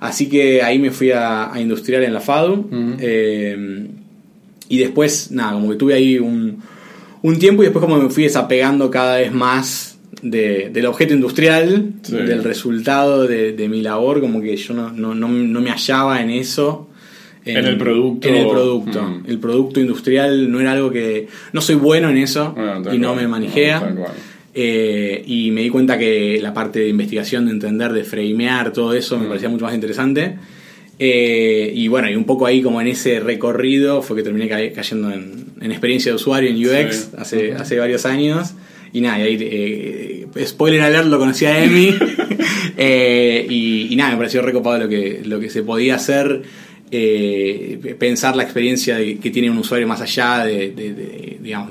Así 0.00 0.28
que 0.28 0.62
ahí 0.62 0.78
me 0.80 0.90
fui 0.90 1.12
a, 1.12 1.52
a 1.52 1.60
industrial 1.60 2.02
en 2.02 2.12
la 2.12 2.20
FADU. 2.20 2.68
eh, 3.00 3.86
y 4.68 4.78
después, 4.78 5.30
nada, 5.30 5.52
como 5.52 5.70
que 5.70 5.76
tuve 5.76 5.94
ahí 5.94 6.18
un, 6.18 6.62
un 7.22 7.38
tiempo 7.38 7.62
y 7.62 7.66
después 7.66 7.82
como 7.84 7.98
me 7.98 8.08
fui 8.08 8.24
desapegando 8.24 8.90
cada 8.90 9.16
vez 9.18 9.30
más 9.32 9.98
de- 10.22 10.70
del 10.72 10.86
objeto 10.86 11.12
industrial, 11.14 11.92
Sí. 12.02 12.16
del 12.16 12.42
resultado 12.42 13.26
de, 13.26 13.52
de 13.52 13.68
mi 13.68 13.82
labor, 13.82 14.20
como 14.20 14.40
que 14.40 14.56
yo 14.56 14.72
no, 14.74 14.90
no, 14.90 15.14
no, 15.14 15.28
no 15.28 15.60
me 15.60 15.70
hallaba 15.70 16.22
en 16.22 16.30
eso. 16.30 16.88
En 17.44 17.64
el 17.66 17.76
producto. 17.76 18.28
En 18.28 18.34
el 18.36 18.46
producto. 18.48 19.02
Mm. 19.02 19.24
El 19.28 19.38
producto 19.38 19.80
industrial 19.80 20.50
no 20.50 20.60
era 20.60 20.72
algo 20.72 20.90
que... 20.90 21.26
No 21.52 21.60
soy 21.60 21.74
bueno 21.76 22.08
en 22.10 22.18
eso 22.18 22.54
Ah, 22.56 22.80
y 22.92 22.98
no 22.98 23.14
me 23.14 23.26
manijea. 23.26 23.80
No. 23.80 24.04
Eh, 24.54 25.22
y 25.26 25.50
me 25.50 25.62
di 25.62 25.70
cuenta 25.70 25.98
que 25.98 26.38
la 26.42 26.52
parte 26.54 26.80
de 26.80 26.88
investigación, 26.88 27.46
de 27.46 27.52
entender, 27.52 27.92
de 27.92 28.04
framear, 28.04 28.72
todo 28.72 28.92
eso 28.94 29.18
me 29.18 29.24
Mm. 29.24 29.28
parecía 29.28 29.48
mucho 29.48 29.64
más 29.64 29.74
interesante. 29.74 30.36
Eh, 30.98 31.72
y 31.74 31.88
bueno, 31.88 32.08
y 32.10 32.14
un 32.14 32.24
poco 32.24 32.46
ahí 32.46 32.62
como 32.62 32.80
en 32.80 32.86
ese 32.86 33.18
recorrido 33.18 34.02
fue 34.02 34.16
que 34.16 34.22
terminé 34.22 34.48
ca- 34.48 34.72
cayendo 34.74 35.10
en, 35.10 35.46
en 35.60 35.70
experiencia 35.72 36.12
de 36.12 36.16
usuario 36.16 36.50
en 36.50 36.56
UX 36.56 36.96
Sí. 36.96 37.08
hace, 37.18 37.52
hace 37.54 37.78
varios 37.78 38.06
años. 38.06 38.52
Y 38.92 39.00
nada, 39.00 39.18
y 39.20 39.22
ahí, 39.22 39.38
eh, 39.40 40.26
spoiler 40.46 40.82
alert, 40.82 41.06
lo 41.06 41.18
conocí 41.18 41.44
a 41.46 41.64
Emi. 41.64 41.94
Eh, 42.76 43.46
y, 43.50 43.92
y 43.92 43.96
nada, 43.96 44.12
me 44.12 44.16
pareció 44.16 44.40
recopado 44.42 44.78
lo 44.78 44.88
que, 44.88 45.20
lo 45.24 45.38
que 45.40 45.50
se 45.50 45.62
podía 45.62 45.96
hacer. 45.96 46.42
Eh, 46.94 47.96
pensar 47.98 48.36
la 48.36 48.42
experiencia 48.42 48.96
de- 48.98 49.18
que 49.18 49.30
tiene 49.30 49.50
un 49.50 49.56
usuario 49.58 49.88
más 49.88 50.00
allá 50.02 50.44
de, 50.44 50.70
de- 50.70 50.92
de, 50.92 51.38
digamos, 51.42 51.70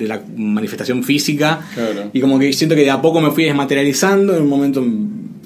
la 0.00 0.20
manifestación 0.36 1.04
física. 1.04 1.60
Claro. 1.74 2.10
Y 2.12 2.20
como 2.20 2.38
que 2.38 2.52
siento 2.52 2.74
que 2.74 2.82
de 2.82 2.90
a 2.90 3.00
poco 3.00 3.20
me 3.20 3.30
fui 3.30 3.44
desmaterializando. 3.44 4.36
En 4.36 4.42
un 4.42 4.48
momento 4.48 4.84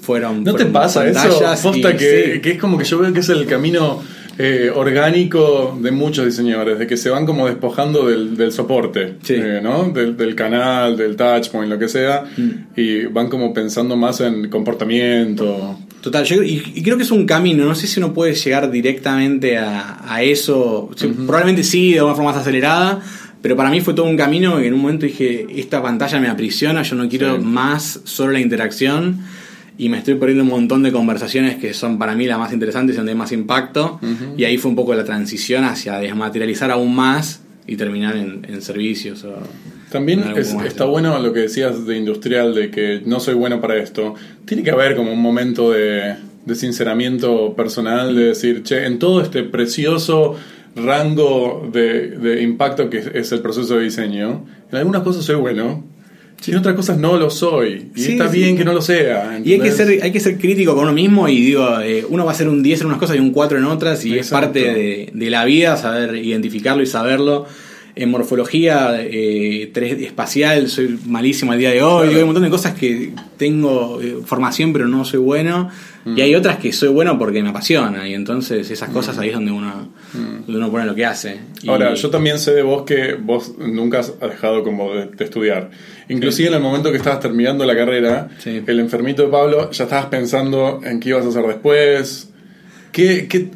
fueron. 0.01 0.43
¿No 0.43 0.55
te 0.55 0.65
pasa 0.65 1.07
eso? 1.07 1.39
Posta 1.61 1.91
y- 1.91 1.97
que, 1.97 2.31
sí. 2.35 2.39
que 2.41 2.51
es 2.51 2.57
como 2.59 2.77
que 2.77 2.83
yo 2.83 2.97
veo 2.99 3.13
que 3.13 3.19
es 3.19 3.29
el 3.29 3.45
camino 3.45 4.01
eh, 4.39 4.71
orgánico 4.73 5.77
de 5.79 5.91
muchos 5.91 6.25
diseñadores, 6.25 6.79
de 6.79 6.87
que 6.87 6.97
se 6.97 7.09
van 7.11 7.25
como 7.27 7.45
despojando 7.47 8.07
del, 8.07 8.35
del 8.35 8.51
soporte, 8.51 9.15
Sí. 9.21 9.35
eh, 9.37 9.59
¿no? 9.61 9.89
Del, 9.89 10.17
del 10.17 10.33
canal, 10.35 10.97
del 10.97 11.15
touchpoint, 11.15 11.69
lo 11.69 11.77
que 11.77 11.87
sea, 11.87 12.23
Mm. 12.37 12.49
y 12.75 13.05
van 13.05 13.27
como 13.29 13.53
pensando 13.53 13.95
más 13.97 14.19
en 14.21 14.49
comportamiento. 14.49 15.77
Total, 16.01 16.25
yo, 16.25 16.41
y, 16.41 16.63
y 16.75 16.81
creo 16.81 16.97
que 16.97 17.03
es 17.03 17.11
un 17.11 17.25
camino, 17.27 17.63
no 17.65 17.75
sé 17.75 17.85
si 17.87 17.99
uno 17.99 18.11
puede 18.13 18.33
llegar 18.33 18.71
directamente 18.71 19.57
a, 19.57 19.99
a 20.03 20.23
eso, 20.23 20.89
probablemente 21.27 21.63
sí, 21.63 21.93
de 21.93 22.01
una 22.01 22.15
forma 22.15 22.31
más 22.31 22.41
acelerada, 22.41 23.01
pero 23.41 23.55
para 23.55 23.69
mí 23.69 23.81
fue 23.81 23.93
todo 23.93 24.07
un 24.07 24.17
camino 24.17 24.59
y 24.61 24.65
en 24.67 24.73
un 24.73 24.81
momento 24.81 25.05
dije, 25.05 25.45
esta 25.55 25.81
pantalla 25.81 26.19
me 26.19 26.27
aprisiona, 26.27 26.81
yo 26.83 26.95
no 26.95 27.07
quiero 27.07 27.35
Sí. 27.37 27.43
más 27.43 28.01
solo 28.03 28.31
la 28.33 28.39
interacción 28.39 29.19
y 29.77 29.89
me 29.89 29.97
estoy 29.99 30.15
perdiendo 30.15 30.43
un 30.43 30.49
montón 30.49 30.83
de 30.83 30.91
conversaciones 30.91 31.55
que 31.57 31.73
son 31.73 31.97
para 31.97 32.13
mí 32.15 32.25
las 32.27 32.37
más 32.39 32.51
interesantes 32.53 32.95
y 32.95 32.97
donde 32.97 33.11
hay 33.13 33.17
más 33.17 33.31
impacto 33.31 33.99
y 34.37 34.43
ahí 34.43 34.57
fue 34.57 34.69
un 34.69 34.75
poco 34.75 34.93
la 34.95 35.03
transición 35.05 35.63
hacia 35.65 35.97
desmaterializar 35.99 36.69
aún 36.71 36.93
más 36.95 37.41
y 37.71 37.77
terminar 37.77 38.15
en, 38.17 38.45
en 38.49 38.61
servicios. 38.61 39.23
O, 39.23 39.33
También 39.91 40.23
en 40.23 40.37
es- 40.37 40.49
está 40.53 40.65
esto. 40.67 40.89
bueno 40.89 41.17
lo 41.19 41.31
que 41.33 41.41
decías 41.41 41.85
de 41.85 41.97
industrial, 41.97 42.53
de 42.53 42.69
que 42.69 43.01
no 43.05 43.19
soy 43.19 43.33
bueno 43.35 43.61
para 43.61 43.77
esto. 43.77 44.15
Tiene 44.45 44.63
que 44.63 44.71
haber 44.71 44.95
como 44.95 45.11
un 45.13 45.21
momento 45.21 45.71
de, 45.71 46.15
de 46.45 46.55
sinceramiento 46.55 47.53
personal, 47.55 48.15
de 48.15 48.25
decir, 48.25 48.63
che, 48.63 48.85
en 48.85 48.99
todo 48.99 49.21
este 49.21 49.43
precioso 49.43 50.35
rango 50.75 51.69
de, 51.71 52.09
de 52.09 52.41
impacto 52.41 52.89
que 52.89 52.97
es 53.13 53.31
el 53.31 53.39
proceso 53.41 53.77
de 53.77 53.83
diseño, 53.83 54.45
en 54.71 54.77
algunas 54.77 55.03
cosas 55.03 55.23
soy 55.25 55.35
bueno, 55.35 55.83
y 56.45 56.51
en 56.51 56.57
otras 56.57 56.75
cosas 56.75 56.97
no 56.97 57.17
lo 57.17 57.29
soy. 57.29 57.87
Y 57.95 58.01
Sí, 58.01 58.11
está 58.13 58.29
sí. 58.29 58.39
bien 58.39 58.57
que 58.57 58.65
no 58.65 58.73
lo 58.73 58.81
sea. 58.81 59.39
Y 59.43 59.53
hay 59.53 59.59
que, 59.59 59.71
ser, 59.71 60.01
hay 60.03 60.11
que 60.11 60.19
ser 60.19 60.37
crítico 60.37 60.73
con 60.73 60.83
uno 60.85 60.93
mismo 60.93 61.27
y 61.27 61.39
digo, 61.41 61.79
eh, 61.81 62.05
uno 62.09 62.25
va 62.25 62.31
a 62.31 62.35
ser 62.35 62.47
un 62.49 62.63
10 62.63 62.81
en 62.81 62.87
unas 62.87 62.99
cosas 62.99 63.15
y 63.17 63.19
un 63.19 63.31
4 63.31 63.57
en 63.57 63.65
otras 63.65 64.03
y 64.05 64.17
es 64.17 64.29
parte 64.29 64.59
de, 64.59 65.09
de 65.13 65.29
la 65.29 65.45
vida 65.45 65.77
saber 65.77 66.15
identificarlo 66.15 66.81
y 66.83 66.87
saberlo. 66.87 67.45
En 67.93 68.09
morfología 68.09 68.95
eh, 69.01 69.69
3 69.73 70.01
espacial 70.01 70.69
soy 70.69 70.97
malísimo 71.05 71.51
al 71.51 71.59
día 71.59 71.71
de 71.71 71.83
hoy. 71.83 72.09
Hay 72.09 72.15
un 72.21 72.25
montón 72.27 72.43
de 72.43 72.49
cosas 72.49 72.73
que 72.73 73.11
tengo 73.37 73.99
eh, 74.01 74.17
formación 74.25 74.71
pero 74.71 74.87
no 74.87 75.03
soy 75.03 75.19
bueno. 75.19 75.69
Y 76.03 76.21
hay 76.21 76.33
otras 76.33 76.57
que 76.57 76.73
soy 76.73 76.89
bueno 76.89 77.19
porque 77.19 77.43
me 77.43 77.49
apasiona. 77.49 78.07
Y 78.07 78.13
entonces 78.15 78.71
esas 78.71 78.89
cosas 78.89 79.17
ahí 79.19 79.27
es 79.29 79.35
donde 79.35 79.51
uno, 79.51 79.89
donde 80.13 80.57
uno 80.57 80.71
pone 80.71 80.85
lo 80.85 80.95
que 80.95 81.05
hace. 81.05 81.39
Y- 81.61 81.69
Ahora, 81.69 81.93
yo 81.93 82.09
también 82.09 82.39
sé 82.39 82.53
de 82.53 82.63
vos 82.63 82.83
que 82.83 83.13
vos 83.13 83.53
nunca 83.59 83.99
has 83.99 84.19
dejado 84.19 84.63
como 84.63 84.95
de, 84.95 85.05
de 85.07 85.23
estudiar. 85.25 85.69
Inclusive 86.09 86.47
en 86.47 86.55
el 86.55 86.59
momento 86.61 86.89
que 86.91 86.97
estabas 86.97 87.19
terminando 87.19 87.65
la 87.65 87.75
carrera, 87.75 88.29
Sí. 88.39 88.63
el 88.65 88.79
enfermito 88.79 89.21
de 89.23 89.27
Pablo, 89.29 89.69
ya 89.69 89.83
estabas 89.83 90.07
pensando 90.07 90.79
en 90.83 90.99
qué 90.99 91.09
ibas 91.09 91.23
a 91.25 91.29
hacer 91.29 91.45
después. 91.45 92.29
¿Qué, 92.91 93.27
qué- 93.29 93.51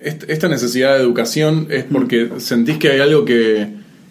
esta 0.00 0.48
necesidad 0.48 0.96
de 0.96 1.02
educación 1.02 1.66
es 1.70 1.84
porque 1.84 2.28
sentís 2.38 2.76
que 2.78 2.90
hay 2.90 3.00
algo 3.00 3.24
que, 3.24 3.66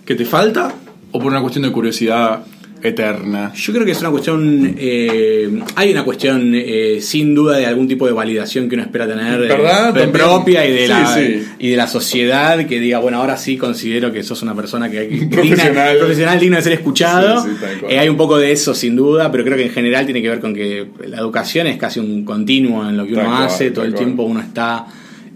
que 0.06 0.16
te 0.16 0.26
falta 0.26 0.74
o 1.12 1.20
por 1.20 1.32
una 1.32 1.42
cuestión 1.42 1.64
de 1.64 1.72
curiosidad 1.72 2.42
eterna? 2.84 3.52
Yo 3.56 3.74
creo 3.74 3.86
que 3.86 3.92
es 3.94 4.00
una 4.02 4.12
cuestión, 4.12 4.76
eh, 4.78 5.50
hay 5.76 5.92
una 5.92 6.04
cuestión 6.04 6.52
eh, 6.54 7.00
sin 7.02 7.34
duda 7.34 7.58
de 7.58 7.66
algún 7.66 7.88
tipo 7.88 8.06
de 8.06 8.12
validación 8.14 8.70
que 8.70 8.76
uno 8.76 8.84
espera 8.84 9.08
tener 9.08 9.42
eh, 9.42 9.48
¿Verdad? 9.48 9.94
de 9.94 10.02
También. 10.02 10.12
propia 10.12 10.66
y 10.68 10.72
de, 10.74 10.82
Sí, 10.84 10.88
la, 10.88 11.16
sí. 11.16 11.46
y 11.60 11.70
de 11.72 11.76
la 11.78 11.88
sociedad 11.88 12.66
que 12.68 12.80
diga, 12.80 13.00
bueno, 13.00 13.18
ahora 13.18 13.36
sí 13.38 13.58
considero 13.58 14.12
que 14.12 14.22
sos 14.24 14.42
una 14.44 14.54
persona 14.54 14.92
que 14.92 15.00
hay 15.00 15.08
Profesional. 15.32 15.68
digna, 15.74 16.00
profesional 16.00 16.40
digno 16.40 16.58
de 16.58 16.62
ser 16.64 16.74
escuchado. 16.74 17.44
Sí. 17.44 17.50
Eh, 17.90 17.98
hay 17.98 18.10
un 18.10 18.18
poco 18.18 18.38
de 18.38 18.52
eso 18.52 18.76
sin 18.76 18.96
duda, 18.96 19.32
pero 19.32 19.44
creo 19.44 19.58
que 19.58 19.64
en 19.66 19.72
general 19.72 20.06
tiene 20.06 20.22
que 20.22 20.30
ver 20.30 20.40
con 20.40 20.54
que 20.54 20.86
la 21.08 21.18
educación 21.18 21.66
es 21.68 21.78
casi 21.78 22.00
un 22.00 22.24
continuo 22.26 22.88
en 22.88 22.96
lo 22.98 23.06
que 23.08 23.14
uno 23.14 23.22
Tal 23.24 23.32
cual, 23.32 23.44
hace, 23.48 23.72
todo 23.72 23.86
el 23.86 23.92
cual. 23.94 24.04
tiempo 24.04 24.24
uno 24.24 24.40
está 24.42 24.86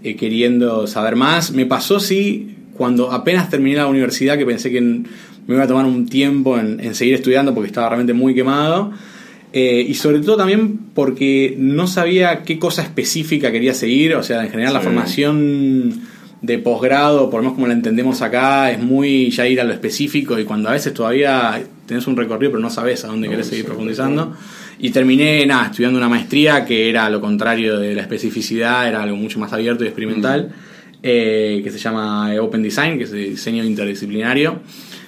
eh, 0.02 0.16
queriendo 0.16 0.86
saber 0.86 1.16
más. 1.16 1.52
Me 1.52 1.66
pasó 1.66 2.00
sí 2.00 2.56
cuando 2.76 3.12
apenas 3.12 3.50
terminé 3.50 3.76
la 3.76 3.86
universidad 3.86 4.38
que 4.38 4.46
pensé 4.46 4.70
que 4.70 4.80
me 4.80 5.54
iba 5.54 5.62
a 5.62 5.66
tomar 5.66 5.84
un 5.84 6.06
tiempo 6.06 6.58
en, 6.58 6.80
en 6.80 6.94
seguir 6.94 7.14
estudiando 7.14 7.54
porque 7.54 7.68
estaba 7.68 7.88
realmente 7.88 8.12
muy 8.12 8.34
quemado. 8.34 8.92
Eh, 9.52 9.84
y 9.86 9.94
sobre 9.94 10.20
todo 10.20 10.38
también 10.38 10.78
porque 10.94 11.54
no 11.58 11.86
sabía 11.86 12.42
qué 12.42 12.58
cosa 12.58 12.82
específica 12.82 13.52
quería 13.52 13.74
seguir. 13.74 14.14
O 14.14 14.22
sea, 14.22 14.42
en 14.44 14.50
general 14.50 14.72
la 14.72 14.80
formación 14.80 16.00
de 16.40 16.58
posgrado, 16.58 17.30
por 17.30 17.38
lo 17.38 17.42
menos 17.42 17.54
como 17.54 17.66
la 17.68 17.74
entendemos 17.74 18.22
acá, 18.22 18.70
es 18.70 18.82
muy 18.82 19.30
ya 19.30 19.46
ir 19.46 19.60
a 19.60 19.64
lo 19.64 19.72
específico 19.72 20.38
y 20.38 20.44
cuando 20.44 20.70
a 20.70 20.72
veces 20.72 20.92
todavía 20.92 21.62
tenés 21.86 22.06
un 22.06 22.16
recorrido 22.16 22.52
pero 22.52 22.62
no 22.62 22.70
sabes 22.70 23.04
a 23.04 23.08
dónde 23.08 23.28
No, 23.28 23.32
querés 23.32 23.46
seguir 23.46 23.64
profundizando. 23.64 24.34
Y 24.82 24.90
terminé, 24.90 25.46
nada, 25.46 25.66
estudiando 25.66 25.96
una 25.96 26.08
maestría 26.08 26.64
que 26.64 26.90
era 26.90 27.08
lo 27.08 27.20
contrario 27.20 27.78
de 27.78 27.94
la 27.94 28.02
especificidad, 28.02 28.88
era 28.88 29.02
algo 29.04 29.16
mucho 29.16 29.38
más 29.38 29.52
abierto 29.52 29.84
y 29.84 29.86
experimental, 29.86 30.50
eh, 31.04 31.60
que 31.62 31.70
se 31.70 31.78
llama 31.78 32.32
Open 32.40 32.64
Design, 32.64 32.98
que 32.98 33.04
es 33.04 33.12
diseño 33.12 33.62
interdisciplinario. 33.64 34.60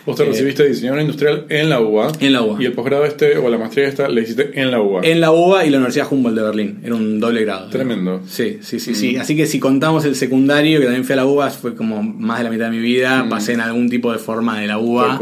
Vos 0.07 0.17
te 0.17 0.23
Eh, 0.23 0.27
recibiste 0.27 0.63
de 0.63 0.69
diseñador 0.69 1.01
industrial 1.01 1.47
en 1.49 1.71
la 1.71 1.81
UBA. 1.81 2.13
En 2.21 2.33
la 2.35 2.43
UBA. 2.43 2.63
Y 2.63 2.67
el 2.67 2.73
posgrado 2.73 3.05
este, 3.05 3.37
o 3.37 3.49
la 3.49 3.59
maestría 3.59 3.89
esta, 3.89 4.09
la 4.09 4.21
hiciste 4.21 4.51
en 4.61 4.71
la 4.71 4.81
UBA. 4.81 5.01
En 5.03 5.21
la 5.21 5.33
UBA 5.33 5.67
y 5.67 5.71
la 5.71 5.79
Universidad 5.79 6.07
Humboldt 6.09 6.37
de 6.37 6.43
Berlín. 6.45 6.81
Era 6.85 6.95
un 6.95 7.19
doble 7.19 7.43
grado. 7.45 7.69
Tremendo. 7.71 8.21
Sí, 8.29 8.59
sí, 8.61 8.79
sí, 8.79 8.95
sí. 8.95 9.17
Así 9.17 9.35
que 9.35 9.47
si 9.47 9.59
contamos 9.59 10.05
el 10.05 10.15
secundario, 10.15 10.79
que 10.79 10.85
también 10.85 11.05
fui 11.05 11.15
a 11.15 11.17
la 11.17 11.27
UBA, 11.27 11.51
fue 11.51 11.75
como 11.75 12.03
más 12.03 12.39
de 12.39 12.45
la 12.45 12.51
mitad 12.51 12.67
de 12.67 12.73
mi 12.73 12.81
vida. 12.81 13.27
Pasé 13.29 13.55
en 13.55 13.61
algún 13.61 13.89
tipo 13.89 14.13
de 14.13 14.19
forma 14.19 14.61
de 14.61 14.67
la 14.69 14.79
UBA 14.79 15.19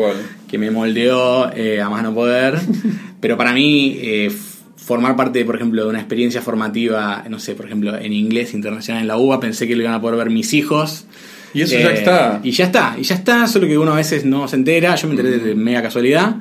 que 0.51 0.59
me 0.59 0.71
moldeó 0.71 1.51
eh, 1.55 1.81
a 1.81 1.89
más 1.89 2.03
no 2.03 2.13
poder. 2.13 2.59
Pero 3.23 3.39
para 3.39 3.53
mí, 3.55 3.97
eh, 4.01 4.31
formar 4.77 5.17
parte, 5.17 5.43
por 5.47 5.57
ejemplo, 5.57 5.85
de 5.85 5.89
una 5.89 5.99
experiencia 6.01 6.43
formativa, 6.43 7.25
no 7.31 7.39
sé, 7.39 7.55
por 7.55 7.65
ejemplo, 7.67 7.97
en 7.97 8.13
inglés 8.13 8.53
internacional 8.53 9.01
en 9.01 9.09
la 9.09 9.17
UBA, 9.17 9.41
pensé 9.41 9.67
que 9.67 9.77
lo 9.77 9.83
iban 9.83 9.95
a 9.95 10.01
poder 10.01 10.19
ver 10.19 10.29
mis 10.31 10.53
hijos. 10.53 11.07
Y 11.55 11.63
eso 11.63 11.79
ya 11.79 11.91
Eh, 11.91 11.95
está. 11.95 12.41
Y 12.43 12.51
ya 12.51 12.65
está, 12.67 12.97
y 12.99 13.03
ya 13.05 13.15
está, 13.15 13.47
solo 13.47 13.67
que 13.69 13.79
uno 13.79 13.93
a 13.93 13.97
veces 13.97 14.25
no 14.25 14.49
se 14.49 14.57
entera, 14.57 14.95
yo 14.97 15.07
me 15.09 15.15
enteré 15.15 15.39
de 15.39 15.55
mega 15.55 15.81
casualidad, 15.83 16.37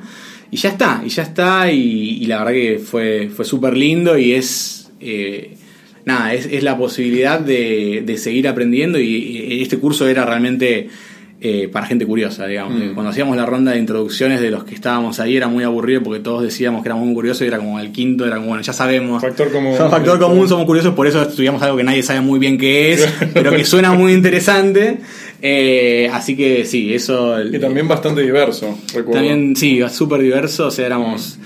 y 0.50 0.56
ya 0.56 0.68
está, 0.70 1.02
y 1.06 1.08
ya 1.08 1.22
está, 1.22 1.70
y, 1.72 2.18
y 2.22 2.26
la 2.26 2.38
verdad 2.40 2.52
que 2.52 2.78
fue, 2.78 3.30
fue 3.34 3.44
súper 3.46 3.76
lindo 3.76 4.18
y 4.18 4.32
es... 4.32 4.90
eh, 5.00 5.56
Nada, 6.04 6.34
es, 6.34 6.46
es 6.46 6.64
la 6.64 6.76
posibilidad 6.76 7.38
de, 7.38 8.02
de 8.04 8.16
seguir 8.18 8.48
aprendiendo 8.48 8.98
y, 8.98 9.04
y 9.06 9.62
este 9.62 9.78
curso 9.78 10.08
era 10.08 10.24
realmente 10.26 10.88
eh, 11.44 11.66
para 11.66 11.86
gente 11.86 12.06
curiosa, 12.06 12.46
digamos. 12.46 12.78
Mm. 12.78 12.94
Cuando 12.94 13.10
hacíamos 13.10 13.36
la 13.36 13.44
ronda 13.44 13.72
de 13.72 13.78
introducciones 13.78 14.40
de 14.40 14.52
los 14.52 14.62
que 14.62 14.76
estábamos 14.76 15.18
ahí 15.18 15.36
era 15.36 15.48
muy 15.48 15.64
aburrido 15.64 16.00
porque 16.00 16.20
todos 16.20 16.44
decíamos 16.44 16.82
que 16.82 16.88
éramos 16.88 17.04
muy 17.04 17.14
curiosos 17.14 17.42
y 17.42 17.46
era 17.46 17.58
como 17.58 17.80
el 17.80 17.90
quinto, 17.90 18.24
era 18.24 18.36
como, 18.36 18.46
bueno, 18.46 18.62
ya 18.62 18.72
sabemos. 18.72 19.20
Factor 19.20 19.50
común. 19.50 19.74
Factor 19.90 20.20
común, 20.20 20.48
somos 20.48 20.66
curiosos, 20.66 20.94
por 20.94 21.08
eso 21.08 21.20
estudiamos 21.20 21.60
algo 21.62 21.76
que 21.76 21.82
nadie 21.82 22.04
sabe 22.04 22.20
muy 22.20 22.38
bien 22.38 22.56
qué 22.58 22.92
es, 22.92 23.12
pero 23.34 23.50
que 23.50 23.64
suena 23.64 23.92
muy 23.92 24.12
interesante. 24.12 24.98
Eh, 25.42 26.08
así 26.12 26.36
que 26.36 26.64
sí, 26.64 26.94
eso. 26.94 27.42
Y 27.42 27.58
también 27.58 27.88
bastante 27.88 28.20
diverso, 28.20 28.78
recuerdo. 28.94 29.14
También, 29.14 29.56
sí, 29.56 29.80
súper 29.90 30.20
diverso. 30.20 30.68
O 30.68 30.70
sea, 30.70 30.86
éramos. 30.86 31.40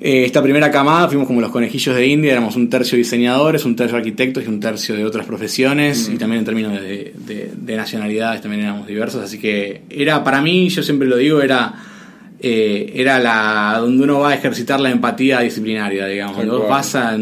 Eh, 0.00 0.24
esta 0.24 0.42
primera 0.42 0.70
camada 0.70 1.08
fuimos 1.08 1.26
como 1.26 1.40
los 1.40 1.50
conejillos 1.50 1.94
de 1.94 2.06
India, 2.06 2.32
éramos 2.32 2.56
un 2.56 2.68
tercio 2.70 2.96
diseñadores, 2.96 3.64
un 3.64 3.76
tercio 3.76 3.96
arquitectos 3.98 4.44
y 4.44 4.48
un 4.48 4.58
tercio 4.60 4.94
de 4.96 5.04
otras 5.04 5.26
profesiones, 5.26 6.08
y 6.08 6.16
también 6.16 6.38
en 6.40 6.44
términos 6.46 6.72
de, 6.80 7.12
de- 7.26 7.50
de 7.54 7.76
nacionalidades 7.76 8.40
también 8.40 8.62
éramos 8.64 8.86
diversos, 8.86 9.22
así 9.22 9.38
que 9.38 9.82
era, 9.90 10.24
para 10.24 10.40
mí, 10.40 10.68
yo 10.70 10.82
siempre 10.82 11.06
lo 11.06 11.16
digo, 11.16 11.40
era, 11.42 11.74
eh, 12.42 12.92
era 12.94 13.18
la 13.18 13.76
donde 13.80 14.02
uno 14.04 14.20
va 14.20 14.30
a 14.30 14.34
ejercitar 14.34 14.80
la 14.80 14.90
empatía 14.90 15.40
disciplinaria, 15.40 16.06
digamos, 16.06 16.36
vos 16.46 16.56
cual. 16.60 16.68
vas 16.70 16.94
a, 16.94 17.14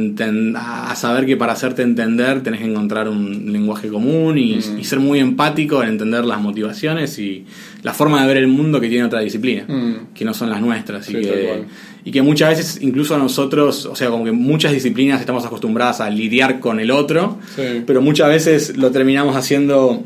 a 0.91 0.95
saber 0.95 1.27
que 1.27 1.37
para 1.37 1.55
hacerte 1.55 1.83
entender 1.83 2.43
tenés 2.43 2.61
que 2.61 2.67
encontrar 2.67 3.09
un 3.09 3.53
lenguaje 3.53 3.89
común 3.89 4.39
y, 4.39 4.53
y 4.79 4.85
ser 4.85 5.01
muy 5.01 5.19
empático 5.19 5.83
en 5.83 5.89
entender 5.91 6.25
las 6.25 6.41
motivaciones 6.41 7.19
y 7.19 7.45
la 7.83 7.93
forma 7.95 8.21
de 8.23 8.29
ver 8.29 8.37
el 8.37 8.47
mundo 8.49 8.81
que 8.81 8.89
tiene 8.89 9.05
otra 9.05 9.21
disciplina, 9.21 9.65
Mm. 9.67 10.15
que 10.15 10.25
no 10.25 10.33
son 10.35 10.51
las 10.51 10.61
nuestras. 10.61 11.09
y, 11.11 11.15
Sí, 11.15 11.21
que, 11.21 11.29
cual. 11.47 11.65
y 12.05 12.11
que 12.13 12.23
muchas 12.23 12.51
veces, 12.51 12.79
incluso 12.83 13.15
a 13.17 13.19
nosotros, 13.19 13.87
o 13.87 13.97
sea, 13.97 14.11
como 14.11 14.25
que 14.25 14.33
muchas 14.33 14.73
disciplinas 14.73 15.19
estamos 15.21 15.45
acostumbradas 15.45 16.01
a 16.01 16.11
lidiar 16.11 16.61
con 16.61 16.79
el 16.79 16.91
otro, 16.93 17.39
Sí. 17.57 17.83
pero 17.87 18.01
muchas 18.03 18.29
veces 18.29 18.77
lo 18.77 18.91
terminamos 18.93 19.35
haciendo 19.37 20.05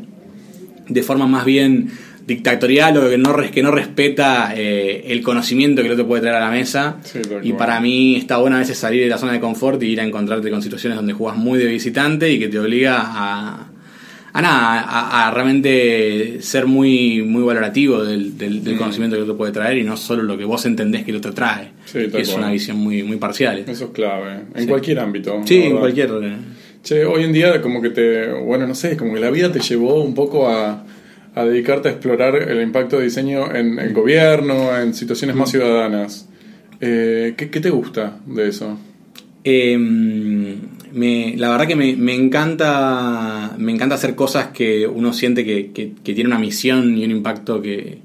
de 0.89 1.03
forma 1.03 1.27
más 1.27 1.45
bien 1.45 1.91
dictatorial 2.25 2.97
o 2.97 3.09
que 3.09 3.17
no, 3.17 3.33
res- 3.33 3.51
que 3.51 3.61
no 3.63 3.71
respeta 3.71 4.53
eh, 4.55 5.03
el 5.07 5.21
conocimiento 5.21 5.81
que 5.81 5.87
el 5.87 5.93
otro 5.93 6.07
puede 6.07 6.21
traer 6.21 6.37
a 6.37 6.39
la 6.41 6.51
mesa. 6.51 6.97
Sí, 7.03 7.19
y 7.41 7.49
cual. 7.49 7.57
para 7.57 7.79
mí 7.79 8.15
está 8.15 8.37
bueno 8.37 8.55
a 8.55 8.59
veces 8.59 8.77
salir 8.77 9.03
de 9.03 9.09
la 9.09 9.17
zona 9.17 9.33
de 9.33 9.39
confort 9.39 9.81
y 9.83 9.87
ir 9.87 9.99
a 10.01 10.03
encontrarte 10.05 10.49
con 10.49 10.61
situaciones 10.61 10.95
donde 10.97 11.13
juegas 11.13 11.37
muy 11.37 11.59
de 11.59 11.65
visitante 11.65 12.31
y 12.31 12.39
que 12.39 12.47
te 12.47 12.59
obliga 12.59 12.97
a, 13.03 13.67
a 14.33 14.41
nada, 14.41 14.81
a, 14.81 15.27
a 15.27 15.31
realmente 15.31 16.41
ser 16.41 16.65
muy, 16.65 17.21
muy 17.21 17.43
valorativo 17.43 18.03
del, 18.03 18.37
del- 18.37 18.63
del 18.63 18.75
Mm. 18.75 18.77
conocimiento 18.79 19.15
que 19.15 19.19
el 19.19 19.23
otro 19.23 19.37
puede 19.37 19.51
traer 19.51 19.77
y 19.77 19.83
no 19.83 19.97
solo 19.97 20.23
lo 20.23 20.37
que 20.37 20.45
vos 20.45 20.65
entendés 20.65 21.03
que 21.03 21.11
el 21.11 21.17
otro 21.17 21.33
trae. 21.33 21.71
Sí, 21.85 22.07
que 22.09 22.21
es 22.21 22.29
cual. 22.29 22.43
una 22.43 22.51
visión 22.51 22.77
muy, 22.77 23.03
muy 23.03 23.17
parcial. 23.17 23.63
Eso 23.67 23.85
es 23.85 23.91
clave. 23.91 24.41
En 24.55 24.61
Sí. 24.63 24.67
cualquier 24.67 24.99
ámbito. 24.99 25.41
Sí, 25.45 25.61
en 25.63 25.77
cualquier... 25.77 26.09
Che, 26.83 27.05
hoy 27.05 27.23
en 27.23 27.31
día 27.31 27.61
como 27.61 27.81
que 27.81 27.91
te, 27.91 28.27
bueno, 28.33 28.67
no 28.67 28.75
sé, 28.75 28.97
como 28.97 29.13
que 29.13 29.19
la 29.21 29.29
vida 29.29 29.49
te 29.51 29.59
llevó 29.61 30.03
un 30.03 30.13
poco 30.13 30.49
a, 30.49 30.83
a 31.35 31.45
dedicarte 31.45 31.89
a 31.89 31.91
explorar 31.91 32.35
el 32.35 32.61
impacto 32.61 32.97
de 32.97 33.05
diseño 33.05 33.53
en 33.53 33.79
el 33.79 33.93
gobierno, 33.93 34.77
en 34.77 34.93
situaciones 34.93 35.35
más 35.35 35.51
ciudadanas. 35.51 36.27
Eh, 36.79 37.33
¿qué, 37.37 37.47
te 37.47 37.69
gusta 37.69 38.19
de 38.25 38.49
eso? 38.49 38.77
Eh, 39.43 39.77
me- 39.77 41.35
la 41.37 41.49
verdad 41.49 41.67
que 41.67 41.75
me, 41.75 42.13
encanta 42.13 43.55
me 43.57 43.71
encanta 43.71 43.95
hacer 43.95 44.15
cosas 44.15 44.47
que 44.47 44.85
uno 44.87 45.13
siente 45.13 45.43
que, 45.43 45.71
que 45.71 46.13
tiene 46.13 46.25
una 46.27 46.39
misión 46.39 46.97
y 46.97 47.05
un 47.05 47.11
impacto 47.11 47.61
que, 47.61 47.99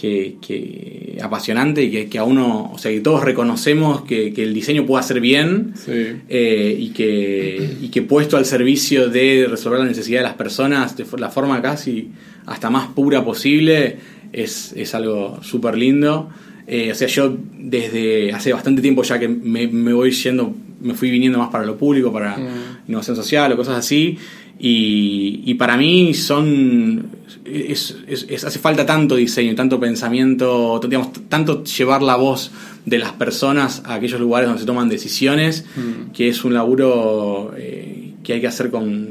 que, 0.00 0.36
que 0.46 1.18
apasionante 1.22 1.82
y 1.82 1.90
que, 1.90 2.08
que 2.08 2.18
a 2.18 2.24
uno, 2.24 2.70
o 2.72 2.78
sea, 2.78 2.92
que 2.92 3.00
todos 3.00 3.24
reconocemos 3.24 4.02
que, 4.02 4.32
que 4.32 4.42
el 4.44 4.54
diseño 4.54 4.86
puede 4.86 5.00
hacer 5.00 5.20
bien 5.20 5.72
Sí. 5.74 5.92
eh, 6.28 6.76
y, 6.78 6.90
que, 6.90 7.76
y 7.82 7.88
que 7.88 8.02
puesto 8.02 8.36
al 8.36 8.44
servicio 8.44 9.08
de 9.08 9.46
resolver 9.50 9.80
la 9.80 9.86
necesidad 9.86 10.20
de 10.20 10.24
las 10.24 10.34
personas 10.34 10.96
de 10.96 11.04
la 11.18 11.30
forma 11.30 11.60
casi 11.62 12.08
hasta 12.46 12.70
más 12.70 12.88
pura 12.88 13.24
posible 13.24 13.96
es, 14.32 14.72
es 14.76 14.94
algo 14.94 15.38
súper 15.42 15.76
lindo. 15.76 16.28
Eh, 16.66 16.92
o 16.92 16.94
sea, 16.94 17.08
yo 17.08 17.34
desde 17.58 18.32
hace 18.32 18.52
bastante 18.52 18.82
tiempo 18.82 19.02
ya 19.02 19.18
que 19.18 19.26
me, 19.28 19.66
me 19.68 19.92
voy 19.94 20.10
yendo, 20.10 20.54
me 20.82 20.94
fui 20.94 21.10
viniendo 21.10 21.38
más 21.38 21.48
para 21.48 21.64
lo 21.64 21.76
público, 21.76 22.12
para 22.12 22.36
Mm. 22.36 22.88
innovación 22.88 23.16
social 23.16 23.50
o 23.52 23.56
cosas 23.56 23.76
así. 23.78 24.16
Y, 24.60 25.42
y 25.46 25.54
para 25.54 25.76
mí 25.76 26.14
son. 26.14 27.06
Es, 27.44 27.96
es- 28.08 28.26
es- 28.28 28.44
hace 28.44 28.58
falta 28.58 28.84
tanto 28.84 29.14
diseño, 29.16 29.54
tanto 29.54 29.78
pensamiento, 29.80 30.80
digamos, 30.84 31.10
tanto 31.28 31.62
llevar 31.64 32.02
la 32.02 32.16
voz 32.16 32.50
de 32.84 32.98
las 32.98 33.12
personas 33.12 33.82
a 33.84 33.94
aquellos 33.94 34.20
lugares 34.20 34.48
donde 34.48 34.60
se 34.60 34.66
toman 34.66 34.88
decisiones, 34.88 35.64
Mm. 35.76 36.10
que 36.12 36.28
es 36.28 36.44
un 36.44 36.54
laburo 36.54 37.54
eh, 37.56 38.14
que 38.24 38.32
hay 38.34 38.40
que 38.40 38.46
hacer 38.48 38.70
con, 38.70 39.08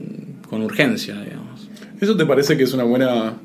con 0.49 0.61
urgencia, 0.63 1.13
digamos. 1.23 1.67
¿Eso 2.01 2.15
te 2.17 2.25
parece 2.25 2.57
que 2.57 2.63
es 2.63 2.73
una 2.73 2.83
buena, 2.83 3.37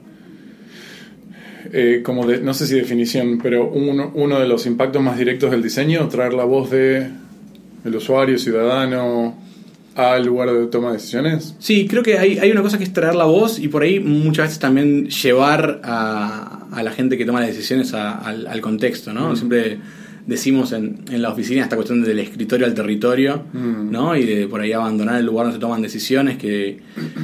eh, 1.73 2.03
como 2.05 2.27
de, 2.27 2.41
no 2.41 2.53
sé 2.53 2.67
si 2.67 2.75
definición, 2.75 3.39
pero 3.43 3.71
uno, 3.71 4.11
uno 4.15 4.39
de 4.41 4.49
los 4.49 4.67
impactos 4.67 5.01
más 5.03 5.17
directos 5.19 5.51
del 5.51 5.63
diseño, 5.63 6.09
traer 6.09 6.35
la 6.35 6.45
voz 6.45 6.71
de 6.71 7.09
el 7.85 7.97
usuario, 7.97 8.39
ciudadano? 8.39 9.41
Al 9.95 10.25
lugar 10.25 10.51
de 10.53 10.67
toma 10.67 10.89
de 10.89 10.95
decisiones? 10.95 11.55
Sí, 11.59 11.87
creo 11.89 12.03
que 12.03 12.19
hay, 12.19 12.39
hay 12.39 12.51
una 12.51 12.63
cosa 12.63 12.79
que 12.79 12.85
es 12.85 12.93
traer 12.93 13.15
la 13.15 13.25
voz 13.25 13.59
y 13.59 13.69
por 13.69 13.83
ahí 13.83 14.01
muchas 14.01 14.47
veces 14.47 14.59
también 14.59 15.09
llevar 15.09 15.81
a, 15.85 16.67
a 16.73 16.83
la 16.83 16.91
gente 16.93 17.19
que 17.19 17.25
toma 17.25 17.41
las 17.41 17.51
decisiones 17.51 17.93
a- 17.95 18.19
al, 18.19 18.47
al 18.47 18.61
contexto, 18.61 19.13
¿no? 19.13 19.37
Siempre 19.37 19.79
decimos 20.27 20.73
en, 20.73 21.01
en 21.11 21.21
la 21.21 21.31
oficina 21.31 21.63
esta 21.63 21.75
cuestión 21.77 22.03
del 22.03 22.19
escritorio 22.21 22.67
al 22.67 22.75
territorio, 22.75 23.43
Mm. 23.53 23.91
¿no? 23.91 24.17
Y 24.17 24.25
de 24.25 24.47
por 24.47 24.61
ahí 24.61 24.73
abandonar 24.73 25.19
el 25.19 25.27
lugar 25.27 25.47
donde 25.47 25.57
se 25.57 25.61
toman 25.61 25.83
decisiones, 25.83 26.39
que, 26.39 26.79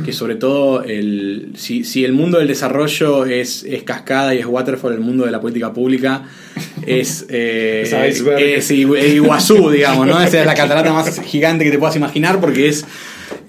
que 0.05 0.13
sobre 0.13 0.35
todo 0.35 0.83
el, 0.83 1.53
si, 1.55 1.85
si 1.85 2.05
el 2.05 2.13
mundo 2.13 2.39
del 2.39 2.49
desarrollo 2.49 3.25
es, 3.27 3.63
es 3.65 3.83
cascada 3.85 4.35
y 4.35 4.39
es 4.39 4.47
waterfall, 4.47 4.93
el 4.93 5.01
mundo 5.01 5.25
de 5.25 5.31
la 5.31 5.41
política 5.41 5.73
pública 5.73 6.25
es, 6.87 7.27
eh, 7.31 7.83
Es 7.85 8.21
es 8.21 8.71
es 8.71 8.71
Iguazú, 8.71 9.71
digamos, 9.71 10.07
¿no? 10.07 10.21
Esa 10.21 10.41
es 10.41 10.47
la 10.47 10.55
catarata 10.55 10.93
más 10.93 11.21
gigante 11.21 11.65
que 11.65 11.71
te 11.71 11.79
puedas 11.79 11.97
imaginar 11.97 12.41
porque 12.41 12.69
es 12.69 12.85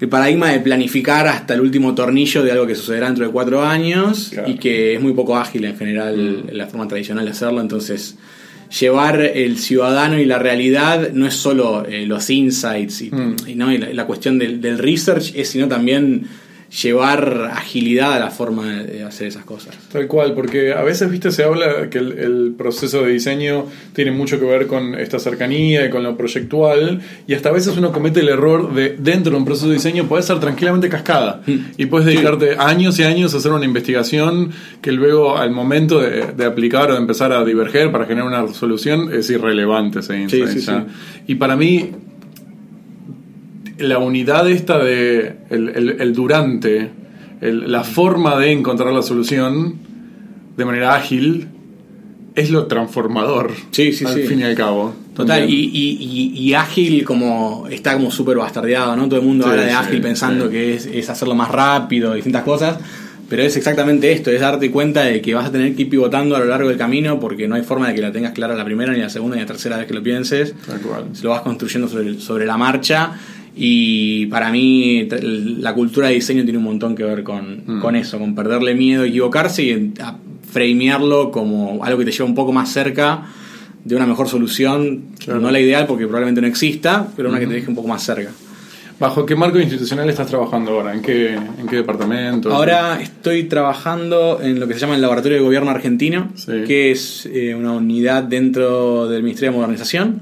el 0.00 0.08
paradigma 0.08 0.50
de 0.50 0.60
planificar 0.60 1.26
hasta 1.26 1.54
el 1.54 1.60
último 1.60 1.94
tornillo 1.94 2.42
de 2.42 2.52
algo 2.52 2.66
que 2.66 2.74
sucederá 2.74 3.06
dentro 3.06 3.26
de 3.26 3.32
cuatro 3.32 3.62
años 3.64 4.28
Claro. 4.32 4.48
y 4.50 4.54
que 4.54 4.94
es 4.94 5.00
muy 5.00 5.12
poco 5.12 5.36
ágil 5.36 5.64
en 5.64 5.76
general 5.76 6.44
la 6.52 6.66
forma 6.66 6.86
tradicional 6.88 7.24
de 7.24 7.30
hacerlo. 7.32 7.60
Entonces, 7.60 8.16
llevar 8.78 9.20
el 9.20 9.58
ciudadano 9.58 10.18
y 10.18 10.24
la 10.24 10.38
realidad 10.38 11.10
no 11.12 11.26
es 11.26 11.34
solo 11.34 11.84
eh, 11.86 12.06
los 12.06 12.30
insights 12.30 13.02
y, 13.02 13.10
Mm. 13.10 13.36
y, 13.46 13.54
¿no? 13.56 13.72
y 13.72 13.78
la, 13.78 13.92
la 13.92 14.06
cuestión 14.06 14.38
del, 14.38 14.60
del 14.60 14.78
research, 14.78 15.32
es 15.34 15.48
sino 15.48 15.66
también 15.66 16.26
llevar 16.70 17.50
agilidad 17.52 18.14
a 18.14 18.20
la 18.20 18.30
forma 18.30 18.82
de 18.82 19.02
hacer 19.02 19.26
esas 19.26 19.44
cosas. 19.44 19.76
Tal 19.92 20.06
cual, 20.06 20.34
porque 20.34 20.72
a 20.72 20.82
veces, 20.82 21.10
viste, 21.10 21.30
se 21.32 21.42
habla 21.42 21.90
que 21.90 21.98
el, 21.98 22.12
el 22.12 22.54
proceso 22.56 23.02
de 23.02 23.12
diseño 23.12 23.66
tiene 23.92 24.12
mucho 24.12 24.38
que 24.38 24.46
ver 24.46 24.66
con 24.66 24.94
esta 24.94 25.18
cercanía 25.18 25.86
y 25.86 25.90
con 25.90 26.02
lo 26.02 26.16
proyectual, 26.16 27.00
y 27.26 27.34
hasta 27.34 27.48
a 27.48 27.52
veces 27.52 27.76
uno 27.76 27.92
comete 27.92 28.20
el 28.20 28.28
error 28.28 28.72
de, 28.72 28.96
dentro 28.98 29.32
de 29.32 29.38
un 29.38 29.44
proceso 29.44 29.68
de 29.68 29.74
diseño, 29.74 30.06
puede 30.06 30.22
ser 30.22 30.38
tranquilamente 30.38 30.88
cascada, 30.88 31.42
y 31.76 31.86
puedes 31.86 32.06
dedicarte 32.06 32.56
años 32.56 32.98
y 33.00 33.02
años 33.02 33.34
a 33.34 33.38
hacer 33.38 33.52
una 33.52 33.64
investigación 33.64 34.52
que 34.80 34.92
luego, 34.92 35.38
al 35.38 35.50
momento 35.50 36.00
de, 36.00 36.32
de 36.36 36.44
aplicar 36.44 36.90
o 36.90 36.94
de 36.94 37.00
empezar 37.00 37.32
a 37.32 37.44
diverger 37.44 37.90
para 37.90 38.06
generar 38.06 38.28
una 38.28 38.54
solución, 38.54 39.12
es 39.12 39.28
irrelevante 39.30 39.98
ese 40.00 40.20
insight 40.20 40.48
sí, 40.48 40.60
sí. 40.60 40.72
Y 41.26 41.34
para 41.34 41.56
mí, 41.56 41.90
la 43.80 43.98
unidad 43.98 44.48
esta 44.50 44.78
de 44.78 45.36
el, 45.50 45.68
el- 45.70 46.00
el 46.00 46.12
durante, 46.14 46.90
el- 47.40 47.70
la 47.72 47.84
forma 47.84 48.38
de 48.38 48.52
encontrar 48.52 48.92
la 48.92 49.02
solución 49.02 49.76
de 50.56 50.64
manera 50.64 50.94
ágil, 50.94 51.48
es 52.34 52.50
lo 52.50 52.66
transformador. 52.66 53.52
Sí, 53.70 53.92
sí, 53.92 54.04
al 54.04 54.14
sí. 54.14 54.22
fin 54.22 54.40
y 54.40 54.42
al 54.44 54.54
cabo. 54.54 54.94
Total, 55.14 55.48
y, 55.50 55.54
y- 55.54 55.98
y- 56.00 56.38
y 56.38 56.54
ágil 56.54 57.04
como 57.04 57.66
está 57.68 57.94
como 57.94 58.10
súper 58.10 58.36
bastardeado, 58.38 58.94
¿no? 58.96 59.08
Todo 59.08 59.20
el 59.20 59.26
mundo 59.26 59.44
Sí, 59.44 59.50
habla 59.50 59.62
de 59.62 59.70
sí, 59.70 59.76
ágil 59.76 60.00
pensando 60.00 60.48
que 60.48 60.74
es, 60.74 60.86
es 60.86 61.10
hacerlo 61.10 61.34
más 61.34 61.50
rápido, 61.50 62.14
distintas 62.14 62.44
cosas, 62.44 62.78
pero 63.28 63.42
es 63.42 63.56
exactamente 63.56 64.10
esto, 64.12 64.30
es 64.30 64.40
darte 64.40 64.70
cuenta 64.70 65.02
de 65.04 65.20
que 65.20 65.34
vas 65.34 65.46
a 65.46 65.52
tener 65.52 65.74
que 65.74 65.82
ir 65.82 65.88
pivotando 65.90 66.36
a 66.36 66.38
lo 66.38 66.46
largo 66.46 66.68
del 66.68 66.78
camino 66.78 67.20
porque 67.20 67.46
no 67.48 67.54
hay 67.56 67.62
forma 67.62 67.88
de 67.88 67.94
que 67.94 68.00
la 68.00 68.12
tengas 68.12 68.32
clara 68.32 68.54
la 68.54 68.64
primera, 68.64 68.92
ni 68.92 69.00
la 69.00 69.10
segunda, 69.10 69.36
ni 69.36 69.42
la 69.42 69.46
tercera 69.46 69.76
vez 69.76 69.86
que 69.86 69.94
lo 69.94 70.02
pienses. 70.02 70.54
Tal 70.66 70.80
cual. 70.80 71.04
Se 71.12 71.24
lo 71.24 71.30
vas 71.30 71.42
construyendo 71.42 71.88
sobre, 71.88 72.18
sobre 72.20 72.46
la 72.46 72.56
marcha 72.56 73.12
y 73.56 74.26
para 74.26 74.50
mí 74.50 75.08
la 75.58 75.74
cultura 75.74 76.08
de 76.08 76.14
diseño 76.14 76.44
tiene 76.44 76.58
un 76.58 76.64
montón 76.64 76.94
que 76.94 77.04
ver 77.04 77.22
con, 77.22 77.62
Mm. 77.66 77.80
con 77.80 77.96
eso, 77.96 78.18
con 78.18 78.34
perderle 78.34 78.74
miedo, 78.74 79.04
equivocarse 79.04 79.62
y 79.64 79.92
a 80.00 80.16
framearlo 80.50 81.30
como 81.30 81.84
algo 81.84 81.98
que 81.98 82.04
te 82.06 82.12
lleva 82.12 82.24
un 82.24 82.34
poco 82.34 82.52
más 82.52 82.70
cerca 82.72 83.22
de 83.84 83.96
una 83.96 84.06
mejor 84.06 84.28
solución, 84.28 85.02
Claro. 85.18 85.40
no 85.40 85.50
la 85.50 85.60
ideal 85.60 85.86
porque 85.86 86.04
probablemente 86.04 86.40
no 86.40 86.46
exista, 86.46 87.08
pero 87.16 87.28
una 87.30 87.38
que 87.40 87.46
te 87.46 87.54
deje 87.54 87.68
un 87.68 87.74
poco 87.74 87.88
más 87.88 88.02
cerca. 88.02 88.30
¿Bajo 88.98 89.24
qué 89.24 89.34
marco 89.34 89.58
institucional 89.58 90.10
estás 90.10 90.26
trabajando 90.26 90.72
ahora? 90.72 90.92
¿En 90.94 91.00
qué, 91.00 91.32
en 91.34 91.66
qué 91.70 91.76
departamento? 91.76 92.52
Ahora 92.52 93.00
estoy 93.00 93.44
trabajando 93.44 94.40
en 94.42 94.60
lo 94.60 94.68
que 94.68 94.74
se 94.74 94.80
llama 94.80 94.94
el 94.96 95.00
Laboratorio 95.00 95.38
de 95.38 95.42
Gobierno 95.44 95.70
Argentino, 95.70 96.30
Sí. 96.34 96.52
que 96.66 96.90
es 96.90 97.26
eh, 97.32 97.54
una 97.54 97.72
unidad 97.72 98.24
dentro 98.24 99.08
del 99.08 99.22
Ministerio 99.22 99.52
de 99.52 99.56
Modernización. 99.58 100.20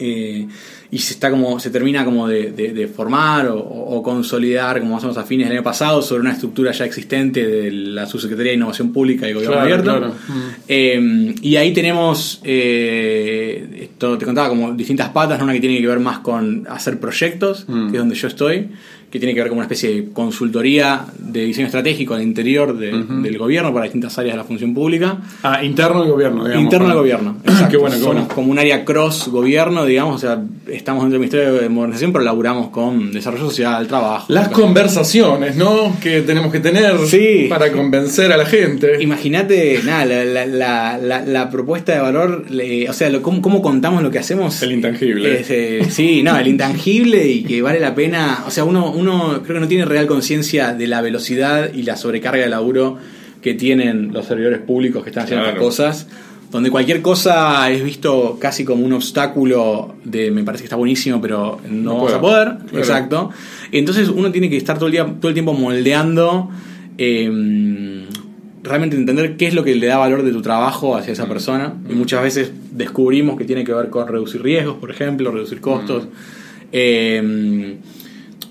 Eh, 0.00 0.48
y 0.92 0.98
se 0.98 1.14
está 1.14 1.30
como 1.30 1.60
se 1.60 1.70
termina 1.70 2.04
como 2.04 2.26
de, 2.26 2.50
de- 2.50 2.72
de 2.72 2.88
formar 2.88 3.46
o, 3.48 3.58
o 3.60 4.02
consolidar 4.02 4.80
como 4.80 4.96
hacemos 4.96 5.16
a 5.18 5.22
fines 5.24 5.46
del 5.48 5.58
año 5.58 5.64
pasado 5.64 6.02
sobre 6.02 6.22
una 6.22 6.32
estructura 6.32 6.72
ya 6.72 6.84
existente 6.84 7.46
de 7.46 7.70
la 7.70 8.06
subsecretaría 8.06 8.50
de 8.52 8.56
innovación 8.56 8.92
pública 8.92 9.28
y 9.28 9.32
gobierno 9.32 9.54
Claro, 9.54 9.64
abierto 9.64 9.98
claro. 9.98 10.14
Eh, 10.66 11.34
y 11.42 11.56
ahí 11.56 11.72
tenemos 11.72 12.40
eh, 12.44 13.78
esto 13.82 14.18
te 14.18 14.24
contaba 14.24 14.48
como 14.48 14.72
distintas 14.72 15.08
patas 15.10 15.38
¿no? 15.38 15.44
una 15.44 15.52
que 15.52 15.60
tiene 15.60 15.80
que 15.80 15.86
ver 15.86 16.00
más 16.00 16.18
con 16.20 16.66
hacer 16.68 16.98
proyectos 16.98 17.64
Mm. 17.68 17.90
que 17.90 17.96
es 17.96 17.98
donde 18.00 18.14
yo 18.16 18.26
estoy 18.28 18.68
que 19.10 19.18
tiene 19.18 19.34
que 19.34 19.40
ver 19.40 19.48
con 19.48 19.58
una 19.58 19.64
especie 19.64 19.90
de 19.94 20.08
consultoría 20.12 21.04
de 21.18 21.44
diseño 21.44 21.66
estratégico 21.66 22.14
al 22.14 22.22
interior 22.22 22.76
de- 22.78 22.92
del 23.22 23.38
gobierno 23.38 23.72
para 23.72 23.84
distintas 23.84 24.16
áreas 24.18 24.34
de 24.34 24.38
la 24.38 24.44
función 24.44 24.72
pública 24.74 25.18
Ah, 25.42 25.64
interno 25.64 26.02
del 26.02 26.12
gobierno, 26.12 26.44
digamos. 26.44 26.62
Interno 26.64 26.86
para- 26.86 26.98
gobierno. 26.98 27.36
Qué 27.44 27.50
Exacto. 27.50 27.80
bueno, 27.80 27.96
qué 27.96 28.00
Somos 28.02 28.14
bueno. 28.16 28.28
como 28.34 28.50
un 28.52 28.58
área 28.58 28.84
cross 28.84 29.28
gobierno, 29.28 29.84
digamos, 29.84 30.16
o 30.16 30.18
sea, 30.18 30.40
estamos 30.68 31.02
dentro 31.02 31.18
del 31.18 31.28
Ministerio 31.28 31.52
de 31.54 31.68
Modernización, 31.68 32.12
pero 32.12 32.24
laburamos 32.24 32.70
con 32.70 33.12
desarrollo 33.12 33.44
social, 33.46 33.86
trabajo. 33.86 34.26
Las 34.32 34.48
conversaciones, 34.48 35.56
¿no? 35.56 35.96
Que 36.00 36.22
tenemos 36.22 36.52
que 36.52 36.60
tener 36.60 36.96
Sí. 37.06 37.46
para 37.48 37.70
convencer 37.72 38.32
a 38.32 38.36
la 38.36 38.46
gente. 38.46 39.02
Imagínate, 39.02 39.80
nada, 39.84 40.04
la, 40.06 40.24
la- 40.46 40.98
la- 40.98 41.24
la- 41.24 41.50
propuesta 41.50 41.92
de 41.94 42.00
valor, 42.00 42.44
o 42.88 42.92
sea, 42.92 43.08
lo- 43.10 43.22
cómo, 43.22 43.42
cómo 43.42 43.60
contamos 43.62 44.02
lo 44.02 44.10
que 44.10 44.18
hacemos. 44.18 44.62
El 44.62 44.72
intangible. 44.72 45.40
Es, 45.40 45.50
eh, 45.50 45.80
sí, 45.90 46.22
no, 46.22 46.36
el 46.38 46.46
intangible 46.48 47.26
y 47.26 47.42
que 47.42 47.60
vale 47.62 47.80
la 47.80 47.94
pena. 47.94 48.44
O 48.46 48.50
sea, 48.50 48.64
uno, 48.64 48.90
uno 49.00 49.40
creo 49.42 49.54
que 49.56 49.60
no 49.60 49.68
tiene 49.68 49.84
real 49.84 50.06
conciencia 50.06 50.74
de 50.74 50.86
la 50.86 51.00
velocidad 51.00 51.72
y 51.74 51.82
la 51.82 51.96
sobrecarga 51.96 52.42
de 52.42 52.48
laburo 52.50 52.98
que 53.42 53.54
tienen 53.54 54.12
los 54.12 54.26
servidores 54.26 54.60
públicos 54.60 55.02
que 55.02 55.10
están 55.10 55.24
haciendo 55.24 55.44
Claro. 55.46 55.58
estas 55.60 55.66
cosas. 55.86 56.06
Donde 56.50 56.68
cualquier 56.70 57.00
cosa 57.00 57.70
es 57.70 57.82
visto 57.84 58.36
casi 58.40 58.64
como 58.64 58.84
un 58.84 58.92
obstáculo 58.92 59.94
de 60.04 60.32
me 60.32 60.42
parece 60.42 60.62
que 60.62 60.66
está 60.66 60.74
buenísimo, 60.76 61.20
pero 61.20 61.60
no, 61.68 61.82
No 61.82 61.94
vamos 61.96 62.12
a 62.12 62.20
poder. 62.20 62.48
Claro. 62.66 62.78
Exacto. 62.78 63.30
Entonces 63.70 64.08
uno 64.08 64.32
tiene 64.32 64.50
que 64.50 64.56
estar 64.56 64.76
todo 64.76 64.86
el 64.86 64.92
día, 64.92 65.04
todo 65.20 65.28
el 65.28 65.34
tiempo 65.34 65.52
moldeando. 65.54 66.50
eh, 66.98 68.04
realmente 68.62 68.94
entender 68.94 69.38
qué 69.38 69.46
es 69.46 69.54
lo 69.54 69.64
que 69.64 69.74
le 69.74 69.86
da 69.86 69.96
valor 69.96 70.22
de 70.22 70.32
tu 70.32 70.42
trabajo 70.42 70.94
hacia 70.96 71.12
esa 71.14 71.26
persona. 71.26 71.72
Y 71.88 71.94
muchas 71.94 72.22
veces 72.22 72.52
descubrimos 72.72 73.38
que 73.38 73.44
tiene 73.44 73.64
que 73.64 73.72
ver 73.72 73.88
con 73.88 74.06
reducir 74.06 74.42
riesgos, 74.42 74.76
por 74.76 74.90
ejemplo, 74.90 75.30
reducir 75.30 75.60
costos. 75.62 76.08
Eh, 76.72 77.76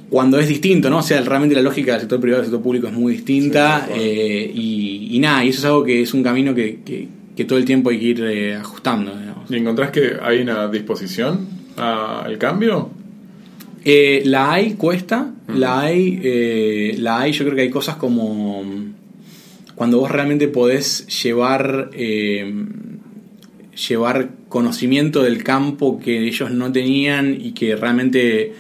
cuando 0.10 0.40
es 0.40 0.48
distinto, 0.48 0.90
¿no? 0.90 0.98
O 1.00 1.02
sea, 1.04 1.22
realmente 1.22 1.56
la 1.56 1.62
lógica 1.62 1.92
del 1.94 2.02
sector 2.02 2.20
privado 2.20 2.42
y 2.42 2.46
del 2.46 2.52
sector 2.52 2.64
público 2.64 2.88
es 2.88 2.94
muy 2.94 3.14
distinta. 3.14 3.86
Sí, 3.88 3.94
eh, 4.00 4.52
y, 4.54 5.08
y 5.16 5.20
nada, 5.20 5.44
y 5.46 5.50
eso 5.50 5.60
es 5.60 5.66
algo 5.66 5.84
que 5.84 6.02
es 6.02 6.14
un 6.14 6.24
camino 6.24 6.54
que, 6.56 6.80
que- 6.86 7.08
que 7.36 7.46
todo 7.46 7.58
el 7.58 7.64
tiempo 7.64 7.90
hay 7.90 8.00
que 8.00 8.06
ir 8.06 8.22
eh, 8.24 8.56
ajustando, 8.56 9.16
digamos. 9.18 9.50
¿Y 9.50 9.56
encontrás 9.56 9.92
que 9.92 10.12
hay 10.22 10.40
una 10.42 10.68
disposición 10.68 11.48
al 11.78 12.38
cambio? 12.38 12.90
Eh, 13.86 14.24
la 14.26 14.52
hay, 14.52 14.74
cuesta. 14.74 15.32
La 15.48 15.80
hay, 15.80 16.20
eh, 16.22 16.96
la 17.00 17.20
hay. 17.22 17.32
Yo 17.32 17.46
creo 17.46 17.56
que 17.56 17.62
hay 17.62 17.70
cosas 17.70 17.96
como 17.96 18.62
cuando 19.74 20.00
vos 20.00 20.12
realmente 20.12 20.50
podés 20.50 21.08
llevar 21.24 21.90
eh, 21.94 22.54
llevar 23.88 24.30
conocimiento 24.50 25.24
del 25.24 25.44
campo 25.44 26.00
que 26.00 26.28
ellos 26.28 26.52
no 26.52 26.72
tenían 26.72 27.38
y 27.40 27.54
que 27.54 27.76
realmente 27.78 28.54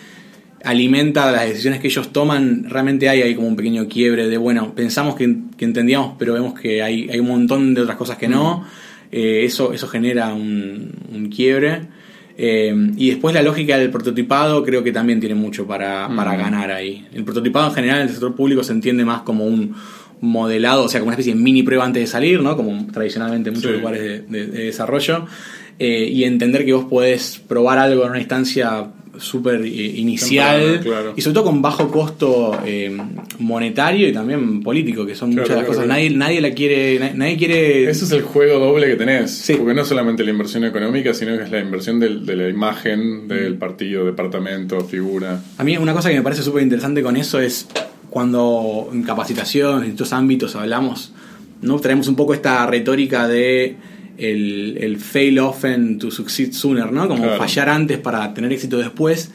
alimenta 0.63 1.32
las 1.32 1.48
decisiones 1.48 1.80
que 1.80 1.88
ellos 1.88 2.12
toman, 2.12 2.65
realmente 2.69 3.08
hay 3.10 3.22
ahí 3.22 3.36
como 3.36 3.48
un 3.48 3.56
pequeño 3.56 3.88
quiebre 3.88 4.28
de, 4.28 4.38
bueno, 4.38 4.74
pensamos 4.76 5.15
que, 5.15 5.36
que 5.58 5.65
entendíamos, 5.65 6.15
pero 6.19 6.34
vemos 6.34 6.60
que 6.60 6.82
hay, 6.84 7.10
hay 7.10 7.19
un 7.19 7.28
montón 7.28 7.74
de 7.74 7.82
otras 7.82 7.98
cosas 7.98 8.17
que 8.17 8.28
no. 8.28 8.65
Eh, 9.12 9.43
eso, 9.45 9.74
eso 9.74 9.88
genera 9.88 10.34
un, 10.34 10.91
un 11.13 11.30
quiebre. 11.30 11.82
Eh, 12.38 12.74
y 12.95 13.10
después 13.10 13.34
la 13.36 13.41
lógica 13.41 13.78
del 13.78 13.89
prototipado 13.89 14.63
creo 14.63 14.84
que 14.84 14.91
también 14.91 15.19
tiene 15.19 15.36
mucho 15.36 15.65
para, 15.67 16.08
para 16.15 16.36
ganar 16.38 16.72
ahí. 16.72 17.06
El 17.13 17.24
prototipado 17.24 17.67
en 17.69 17.74
general 17.76 17.98
en 17.98 18.04
el 18.04 18.10
sector 18.10 18.36
público 18.36 18.63
se 18.63 18.72
entiende 18.72 19.04
más 19.04 19.22
como 19.24 19.45
un 19.45 19.76
modelado, 20.22 20.84
o 20.84 20.89
sea, 20.89 21.00
como 21.00 21.08
una 21.10 21.15
especie 21.15 21.34
de 21.34 21.39
mini 21.39 21.63
prueba 21.63 21.86
antes 21.86 22.02
de 22.04 22.08
salir, 22.08 22.41
¿no? 22.41 22.56
Como 22.56 22.88
tradicionalmente 22.91 23.50
en 23.50 23.56
muchos 23.56 23.72
Sí. 23.72 23.78
lugares 23.78 24.02
de, 24.02 24.19
de- 24.22 24.48
de 24.48 24.63
desarrollo. 24.65 25.26
Eh, 25.80 26.10
y 26.12 26.26
entender 26.26 26.65
que 26.65 26.74
vos 26.74 26.86
podés 26.86 27.41
probar 27.48 27.78
algo 27.78 28.04
en 28.04 28.10
una 28.12 28.19
instancia 28.19 28.88
súper 29.20 29.62
eh, 29.62 29.68
inicial 29.68 30.80
claro. 30.84 31.14
y 31.16 31.22
sobre 31.22 31.34
todo 31.36 31.44
con 31.46 31.62
bajo 31.62 31.90
costo 31.90 32.60
eh, 32.66 32.96
monetario 33.40 34.08
y 34.08 34.14
también 34.14 34.62
político, 34.64 35.06
que 35.06 35.16
son 35.16 35.32
Claro, 35.32 35.44
muchas 35.44 35.56
de 35.58 35.62
las 35.62 35.66
claro, 35.66 35.74
cosas. 35.74 35.88
Nadie, 35.88 36.10
nadie 36.12 36.42
la 36.42 36.52
quiere, 36.52 37.00
na- 37.00 37.12
nadie 37.14 37.38
quiere 37.38 37.90
Ese 37.90 38.06
es 38.06 38.12
el 38.12 38.22
juego 38.24 38.60
doble 38.60 38.88
que 38.88 38.96
tenés. 38.96 39.32
Sí. 39.32 39.54
Porque 39.56 39.74
no 39.74 39.82
es 39.82 39.88
solamente 39.88 40.24
la 40.24 40.32
inversión 40.32 40.64
económica, 40.66 41.14
sino 41.14 41.38
que 41.38 41.44
es 41.44 41.52
la 41.52 41.60
inversión 41.60 42.00
del- 42.00 42.26
de 42.26 42.36
la 42.36 42.50
imagen 42.50 43.28
del 43.28 43.56
partido, 43.56 44.06
departamento, 44.06 44.80
figura. 44.86 45.42
A 45.58 45.64
mí 45.64 45.78
una 45.78 45.94
cosa 45.94 46.10
que 46.10 46.16
me 46.16 46.22
parece 46.24 46.42
súper 46.44 46.64
interesante 46.64 47.02
con 47.04 47.16
eso 47.18 47.40
es 47.40 47.68
cuando 48.10 48.90
en 48.92 49.04
capacitación, 49.04 49.84
en 49.84 49.92
estos 49.92 50.14
ámbitos 50.14 50.56
hablamos, 50.56 51.12
¿no? 51.62 51.80
traemos 51.80 52.08
un 52.08 52.16
poco 52.16 52.34
esta 52.34 52.66
retórica 52.66 53.28
de 53.28 53.76
el, 54.20 54.78
el 54.80 54.98
fail 54.98 55.40
often 55.40 55.98
to 56.00 56.12
succeed 56.12 56.52
sooner, 56.54 56.92
¿no? 56.92 57.08
Como 57.08 57.24
Claro. 57.24 57.38
fallar 57.38 57.70
antes 57.70 57.98
para 57.98 58.34
tener 58.34 58.52
éxito 58.54 58.78
después. 58.78 59.32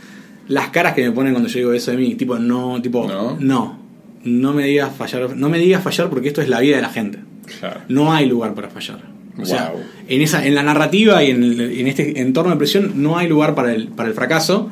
las 0.46 0.68
caras 0.68 0.92
que 0.94 1.02
me 1.02 1.10
ponen 1.10 1.32
cuando 1.32 1.48
yo 1.48 1.58
digo 1.58 1.72
eso 1.72 1.90
de 1.90 1.96
mí, 1.96 2.14
tipo, 2.16 2.38
no, 2.38 2.80
tipo, 2.82 3.08
No. 3.08 3.36
no, 3.40 3.78
no, 4.24 4.52
me 4.52 4.64
digas 4.66 4.90
fallar, 4.94 5.34
no 5.34 5.48
me 5.48 5.58
digas 5.58 5.82
fallar 5.82 6.10
porque 6.10 6.28
esto 6.28 6.42
es 6.42 6.48
la 6.50 6.60
vida 6.60 6.76
de 6.76 6.82
la 6.82 6.90
gente. 6.90 7.18
Claro. 7.60 7.80
No 7.88 8.12
hay 8.12 8.26
lugar 8.28 8.52
para 8.54 8.68
fallar. 8.68 9.00
O 9.40 9.44
sea, 9.46 9.70
Wow. 9.70 9.80
en, 10.06 10.20
esa, 10.20 10.46
en 10.46 10.54
la 10.54 10.62
narrativa 10.62 11.24
y 11.24 11.30
en, 11.30 11.42
el- 11.42 11.60
en 11.80 11.86
este 11.88 12.20
entorno 12.20 12.50
de 12.52 12.58
presión 12.58 12.92
no 13.02 13.16
hay 13.16 13.26
lugar 13.26 13.54
para 13.54 13.74
el, 13.74 13.88
para 13.88 14.08
el 14.10 14.14
fracaso. 14.14 14.68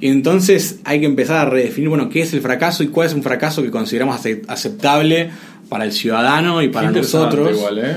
Y 0.00 0.08
entonces 0.08 0.80
hay 0.84 1.00
que 1.00 1.06
empezar 1.06 1.46
a 1.46 1.50
redefinir, 1.50 1.88
bueno, 1.88 2.10
qué 2.10 2.20
es 2.20 2.34
el 2.34 2.40
fracaso 2.42 2.82
y 2.82 2.88
cuál 2.88 3.06
es 3.08 3.14
un 3.14 3.22
fracaso 3.22 3.62
que 3.62 3.70
consideramos 3.70 4.16
ace- 4.16 4.42
aceptable 4.46 5.30
para 5.70 5.84
el 5.84 5.92
ciudadano 5.92 6.60
y 6.62 6.68
para 6.68 6.90
nosotros. 6.90 7.50
Igual, 7.56 7.78
¿eh? 7.78 7.94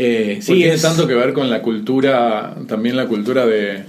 Eh, 0.00 0.38
sí, 0.40 0.54
tiene 0.54 0.74
es 0.74 0.82
tanto 0.82 1.06
que 1.08 1.14
ver 1.14 1.32
con 1.32 1.50
la 1.50 1.60
cultura, 1.60 2.54
también 2.68 2.94
la 2.96 3.06
cultura 3.06 3.44
de, 3.46 3.82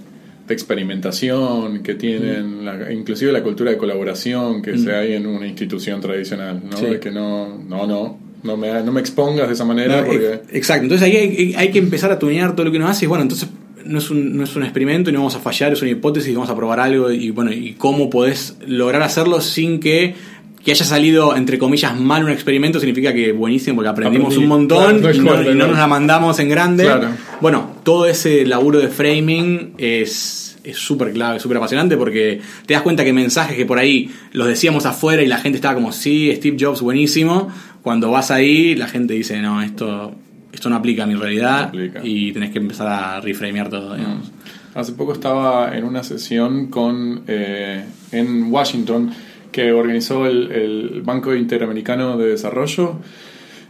de 0.47 0.53
experimentación 0.53 1.83
que 1.83 1.93
tienen, 1.95 2.65
la- 2.65 2.91
inclusive 2.91 3.31
la 3.31 3.43
cultura 3.43 3.71
de 3.71 3.77
colaboración 3.77 4.61
que 4.61 4.77
se 4.77 4.93
hay 4.93 5.13
en 5.13 5.27
una 5.27 5.45
institución 5.47 6.01
tradicional, 6.01 6.61
¿no? 6.69 6.77
Mm. 6.77 6.79
Sí. 6.79 6.85
De 6.87 6.99
que 6.99 7.11
no, 7.11 7.57
no, 7.67 7.85
no, 7.85 8.17
no 8.43 8.57
me, 8.57 8.81
no 8.83 8.91
me 8.91 8.99
expongas 9.01 9.47
de 9.47 9.53
esa 9.53 9.65
manera 9.65 10.01
No, 10.01 10.07
porque... 10.07 10.33
ex- 10.33 10.53
Exacto, 10.55 10.83
entonces 10.83 11.05
ahí 11.07 11.15
hay, 11.15 11.53
hay 11.55 11.69
que 11.71 11.79
empezar 11.79 12.11
a 12.11 12.17
tunear 12.19 12.53
todo 12.55 12.65
lo 12.65 12.71
que 12.71 12.77
uno 12.77 12.87
hace 12.87 13.05
y 13.05 13.07
bueno, 13.07 13.21
entonces 13.21 13.47
no 13.85 13.97
es, 13.99 14.09
un, 14.09 14.35
no 14.37 14.43
es 14.43 14.55
un 14.55 14.63
experimento 14.63 15.09
y 15.09 15.13
no 15.13 15.19
vamos 15.19 15.35
a 15.35 15.39
fallar, 15.39 15.73
es 15.73 15.81
una 15.81 15.91
hipótesis, 15.91 16.33
vamos 16.33 16.49
a 16.49 16.55
probar 16.55 16.79
algo 16.79 17.11
y 17.11 17.31
bueno, 17.31 17.51
y 17.53 17.73
cómo 17.73 18.09
podés 18.09 18.55
lograr 18.67 19.01
hacerlo 19.01 19.41
sin 19.41 19.79
que, 19.79 20.15
que 20.63 20.71
haya 20.71 20.85
salido, 20.85 21.35
entre 21.35 21.57
comillas, 21.57 21.97
mal 21.99 22.23
un 22.23 22.31
experimento 22.31 22.79
significa 22.79 23.13
que 23.13 23.31
buenísimo 23.31 23.77
porque 23.77 23.89
aprendimos 23.89 24.27
Aprendí. 24.27 24.43
un 24.43 24.49
montón 24.49 24.99
Claro, 24.99 25.15
y, 25.15 25.19
no, 25.19 25.51
y 25.51 25.55
no 25.55 25.67
nos 25.67 25.77
la 25.77 25.87
mandamos 25.87 26.37
en 26.39 26.49
grande. 26.49 26.83
Claro. 26.83 27.09
Bueno, 27.41 27.75
todo 27.83 28.05
ese 28.05 28.45
laburo 28.45 28.79
de 28.79 28.89
framing 28.89 29.73
es 29.77 30.45
es 30.61 30.77
súper 30.77 31.13
clave, 31.13 31.39
súper 31.39 31.57
apasionante 31.57 31.95
porque 31.97 32.41
te 32.65 32.73
das 32.73 32.83
cuenta 32.83 33.03
que 33.05 33.13
mensajes 33.13 33.55
que 33.55 33.65
por 33.65 33.79
ahí 33.79 34.11
los 34.33 34.45
decíamos 34.47 34.85
afuera 34.85 35.23
y 35.23 35.27
la 35.27 35.37
gente 35.37 35.55
estaba 35.55 35.73
como, 35.73 35.91
sí, 35.93 36.31
Steve 36.35 36.57
Jobs 36.59 36.81
buenísimo, 36.81 37.49
cuando 37.81 38.11
vas 38.11 38.29
ahí 38.29 38.75
la 38.75 38.87
gente 38.87 39.13
dice, 39.13 39.41
no, 39.41 39.61
esto, 39.63 40.13
esto 40.51 40.69
no 40.69 40.75
aplica 40.75 41.03
a 41.03 41.07
mi 41.07 41.15
realidad 41.15 41.61
No 41.61 41.67
aplica. 41.69 42.01
y 42.03 42.33
tenés 42.33 42.51
que 42.51 42.59
empezar 42.59 42.87
a 42.87 43.21
reframear 43.21 43.69
todo, 43.69 43.95
digamos. 43.95 44.31
Hace 44.75 44.91
poco 44.91 45.13
estaba 45.13 45.75
en 45.75 45.85
una 45.85 46.03
sesión 46.03 46.67
con 46.67 47.23
eh, 47.27 47.85
en 48.11 48.51
Washington 48.51 49.11
que 49.51 49.71
organizó 49.71 50.27
el, 50.27 50.51
el 50.51 51.01
Banco 51.03 51.35
Interamericano 51.35 52.17
de 52.17 52.29
Desarrollo 52.29 52.99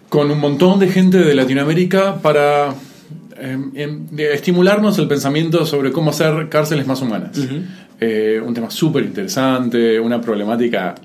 con 0.09 0.31
un 0.31 0.39
montón 0.39 0.79
de 0.79 0.89
gente 0.89 1.19
de 1.19 1.35
Latinoamérica 1.35 2.15
para 2.21 2.73
eh, 3.37 3.57
em, 3.75 4.07
de 4.11 4.33
estimularnos 4.33 4.97
el 4.99 5.07
pensamiento 5.07 5.65
sobre 5.65 5.91
cómo 5.91 6.09
hacer 6.09 6.49
cárceles 6.49 6.85
más 6.87 7.01
humanas. 7.01 7.31
Eh, 8.01 8.41
un 8.45 8.53
tema 8.53 8.69
súper 8.69 9.03
interesante, 9.03 9.99
una 9.99 10.19
problemática. 10.19 10.95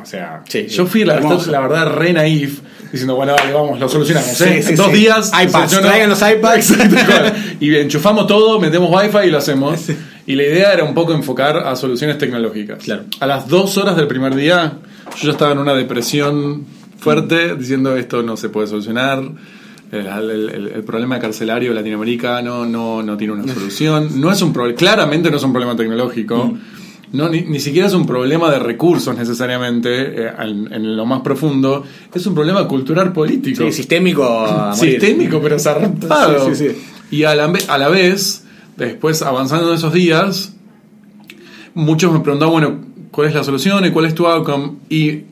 O 0.00 0.06
sea, 0.06 0.42
Sí, 0.48 0.66
yo 0.66 0.86
fui 0.86 1.04
la, 1.04 1.20
la 1.20 1.60
verdad 1.60 1.92
re 1.94 2.12
naif 2.12 2.60
diciendo, 2.90 3.14
bueno, 3.14 3.34
vale, 3.34 3.52
vamos, 3.52 3.78
lo 3.78 3.88
solucionamos. 3.88 4.30
Sí, 4.30 4.44
¿eh? 4.44 4.62
sí, 4.62 4.70
en 4.70 4.76
dos 4.76 4.92
días. 4.92 5.30
iPads, 5.32 5.80
traigan 5.80 6.08
los 6.08 6.22
iPads. 6.22 6.74
Y 7.60 7.74
enchufamos 7.76 8.26
todo, 8.26 8.58
metemos 8.58 8.90
wifi 8.90 9.28
y 9.28 9.30
lo 9.30 9.38
hacemos. 9.38 9.86
Y 10.28 10.34
la 10.36 10.42
idea 10.44 10.72
era 10.74 10.84
un 10.84 10.94
poco 10.94 11.12
enfocar 11.12 11.56
a 11.56 11.74
soluciones 11.74 12.18
tecnológicas. 12.18 12.84
Claro. 12.84 13.04
A 13.18 13.26
las 13.26 13.48
dos 13.48 13.76
horas 13.78 13.96
del 13.96 14.06
primer 14.06 14.34
día, 14.36 14.74
yo 15.16 15.24
ya 15.26 15.30
estaba 15.32 15.52
en 15.52 15.58
una 15.58 15.74
depresión 15.74 16.64
fuerte, 16.98 17.54
diciendo 17.56 17.96
esto 17.96 18.22
no 18.22 18.36
se 18.36 18.48
puede 18.50 18.66
solucionar. 18.66 19.22
El, 19.90 20.06
el- 20.06 20.70
el- 20.76 20.84
problema 20.84 21.18
carcelario 21.18 21.72
latinoamericano 21.72 22.66
no, 22.66 23.02
no 23.02 23.16
tiene 23.16 23.32
una 23.32 23.54
solución. 23.54 24.20
No 24.20 24.30
es 24.30 24.42
un 24.42 24.52
problema, 24.52 24.76
claramente 24.76 25.30
no 25.30 25.38
es 25.38 25.42
un 25.42 25.52
problema 25.52 25.74
tecnológico. 25.74 26.56
No, 27.10 27.26
ni, 27.30 27.40
ni 27.40 27.58
siquiera 27.58 27.88
es 27.88 27.94
un 27.94 28.04
problema 28.06 28.50
de 28.50 28.58
recursos 28.58 29.16
necesariamente, 29.16 30.24
eh, 30.26 30.30
en, 30.40 30.70
en 30.70 30.94
lo 30.94 31.06
más 31.06 31.22
profundo. 31.22 31.82
Es 32.14 32.26
un 32.26 32.34
problema 32.34 32.68
cultural 32.68 33.14
político 33.14 33.64
Sí, 33.64 33.72
sistémico 33.72 34.24
a 34.46 34.74
morir. 34.76 34.92
sistémico, 35.00 35.40
pero 35.40 35.58
zarpado. 35.58 36.50
Sí, 36.50 36.54
sí, 36.54 36.68
sí. 36.68 37.16
Y 37.16 37.24
a 37.24 37.34
la, 37.34 37.50
a 37.68 37.78
la 37.78 37.88
vez, 37.88 38.44
después 38.86 39.22
avanzando 39.22 39.68
en 39.68 39.74
esos 39.74 39.92
días, 39.92 40.54
muchos 41.74 42.12
me 42.12 42.20
preguntaban, 42.20 42.52
bueno, 42.52 42.78
¿cuál 43.10 43.28
es 43.28 43.34
la 43.34 43.44
solución 43.44 43.84
y 43.84 43.90
cuál 43.90 44.06
es 44.06 44.14
tu 44.14 44.26
outcome? 44.26 44.78
Y 44.88 45.22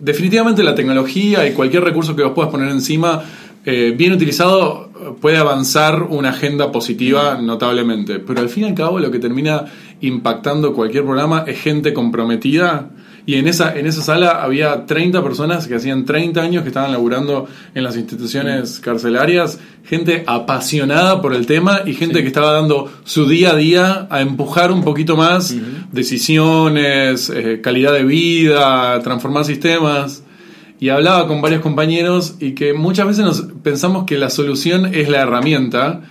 definitivamente 0.00 0.62
la 0.62 0.74
tecnología 0.74 1.46
y 1.46 1.52
cualquier 1.52 1.84
recurso 1.84 2.14
que 2.14 2.22
vos 2.22 2.32
puedas 2.32 2.50
poner 2.50 2.68
encima, 2.70 3.22
eh, 3.64 3.94
bien 3.96 4.12
utilizado, 4.12 4.90
puede 5.20 5.36
avanzar 5.36 6.02
una 6.02 6.30
agenda 6.30 6.70
positiva 6.72 7.38
notablemente. 7.40 8.20
Pero 8.20 8.40
al 8.40 8.48
fin 8.48 8.64
y 8.64 8.66
al 8.68 8.74
cabo 8.74 8.98
lo 8.98 9.10
que 9.10 9.18
termina 9.18 9.64
impactando 10.00 10.72
cualquier 10.72 11.04
programa 11.04 11.44
es 11.46 11.60
gente 11.60 11.92
comprometida. 11.92 12.90
Y 13.26 13.34
en 13.34 13.48
esa, 13.48 13.76
en 13.76 13.86
esa 13.86 14.02
sala 14.02 14.40
había 14.40 14.86
30 14.86 15.20
personas 15.20 15.66
que 15.66 15.74
hacían 15.74 16.04
30 16.04 16.40
años 16.40 16.62
que 16.62 16.68
estaban 16.68 16.92
laburando 16.92 17.48
en 17.74 17.82
las 17.82 17.96
instituciones 17.96 18.78
carcelarias, 18.78 19.58
gente 19.84 20.22
apasionada 20.28 21.20
por 21.20 21.34
el 21.34 21.44
tema 21.44 21.80
y 21.84 21.94
gente 21.94 22.22
que 22.22 22.28
estaba 22.28 22.52
dando 22.52 22.88
su 23.02 23.26
día 23.26 23.50
a 23.50 23.56
día 23.56 24.06
a 24.10 24.20
empujar 24.20 24.70
un 24.70 24.84
poquito 24.84 25.16
más 25.16 25.52
decisiones, 25.90 27.28
eh, 27.30 27.60
calidad 27.60 27.92
de 27.92 28.04
vida, 28.04 29.00
transformar 29.02 29.44
sistemas. 29.44 30.22
Y 30.78 30.90
hablaba 30.90 31.26
con 31.26 31.42
varios 31.42 31.62
compañeros 31.62 32.36
y 32.38 32.52
que 32.52 32.74
muchas 32.74 33.08
veces 33.08 33.24
nos 33.24 33.42
pensamos 33.64 34.04
que 34.04 34.18
la 34.18 34.30
solución 34.30 34.94
es 34.94 35.08
la 35.08 35.22
herramienta, 35.22 36.02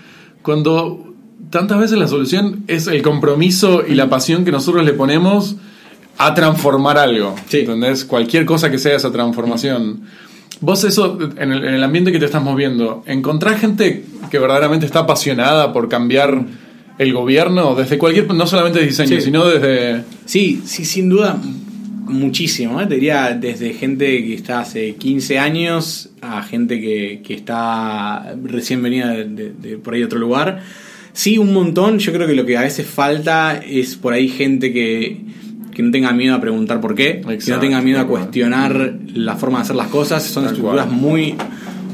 cuando 0.41 1.13
tantas 1.49 1.79
veces 1.79 1.97
la 1.97 2.09
solución 2.09 2.63
es 2.67 2.87
el 2.87 3.01
compromiso 3.01 3.83
y 3.87 3.95
la 3.95 4.09
pasión 4.09 4.43
que 4.43 4.51
nosotros 4.51 4.83
le 4.83 4.91
ponemos 4.91 5.55
a 6.17 6.33
transformar 6.33 6.97
algo. 6.97 7.35
Sí. 7.47 7.59
¿Entendés? 7.59 8.05
Cualquier 8.05 8.45
cosa 8.45 8.69
que 8.71 8.77
sea 8.77 8.95
esa 8.95 9.11
transformación. 9.11 10.01
Vos 10.61 10.83
eso, 10.85 11.17
en 11.37 11.51
el, 11.51 11.65
en 11.65 11.73
el 11.73 11.83
ambiente 11.83 12.11
que 12.11 12.19
te 12.19 12.25
estás 12.25 12.41
moviendo, 12.41 13.03
¿encontrás 13.07 13.59
gente 13.59 14.05
que 14.31 14.39
verdaderamente 14.39 14.85
está 14.85 14.99
apasionada 14.99 15.73
por 15.73 15.89
cambiar 15.89 16.45
el 16.97 17.13
gobierno? 17.13 17.75
Desde 17.75 17.97
cualquier, 17.97 18.33
no 18.33 18.47
solamente 18.47 18.79
de 18.79 18.85
diseño, 18.87 19.17
Sí. 19.17 19.21
sino 19.21 19.45
desde... 19.45 20.03
Sí, 20.25 20.61
sí, 20.65 20.85
sin 20.85 21.09
duda, 21.09 21.37
muchísimo. 22.05 22.81
¿eh? 22.81 22.85
Te 22.87 22.95
diría 22.95 23.37
desde 23.39 23.73
gente 23.73 24.05
que 24.23 24.33
está 24.33 24.59
hace 24.61 24.95
15 24.95 25.39
años 25.39 26.09
a 26.21 26.41
gente 26.43 26.79
que, 26.79 27.21
que 27.25 27.33
está 27.33 28.35
recién 28.43 28.81
venida 28.81 29.09
de, 29.09 29.25
de- 29.25 29.53
de 29.53 29.77
por 29.77 29.93
ahí 29.93 30.03
otro 30.03 30.19
lugar. 30.19 30.61
Sí, 31.13 31.37
un 31.37 31.53
montón. 31.53 31.99
Yo 31.99 32.11
creo 32.13 32.27
que 32.27 32.33
lo 32.35 32.45
que 32.45 32.57
a 32.57 32.61
veces 32.61 32.87
falta 32.87 33.57
es 33.65 33.95
por 33.95 34.13
ahí 34.13 34.27
gente 34.29 34.71
que, 34.73 35.21
que 35.75 35.83
no 35.83 35.91
tenga 35.91 36.11
miedo 36.13 36.33
a 36.33 36.41
preguntar 36.41 36.81
por 36.81 36.95
qué, 36.95 37.17
que 37.19 37.25
no 37.25 37.31
Exacto, 37.31 37.61
tenga 37.61 37.81
miedo 37.81 37.99
a 37.99 38.07
cuestionar 38.07 38.93
la 39.13 39.35
forma 39.35 39.59
de 39.59 39.63
hacer 39.63 39.75
las 39.75 39.87
cosas. 39.89 40.23
Son 40.23 40.43
Tal 40.45 40.53
estructuras 40.53 40.85
cual. 40.87 40.97
muy 40.97 41.35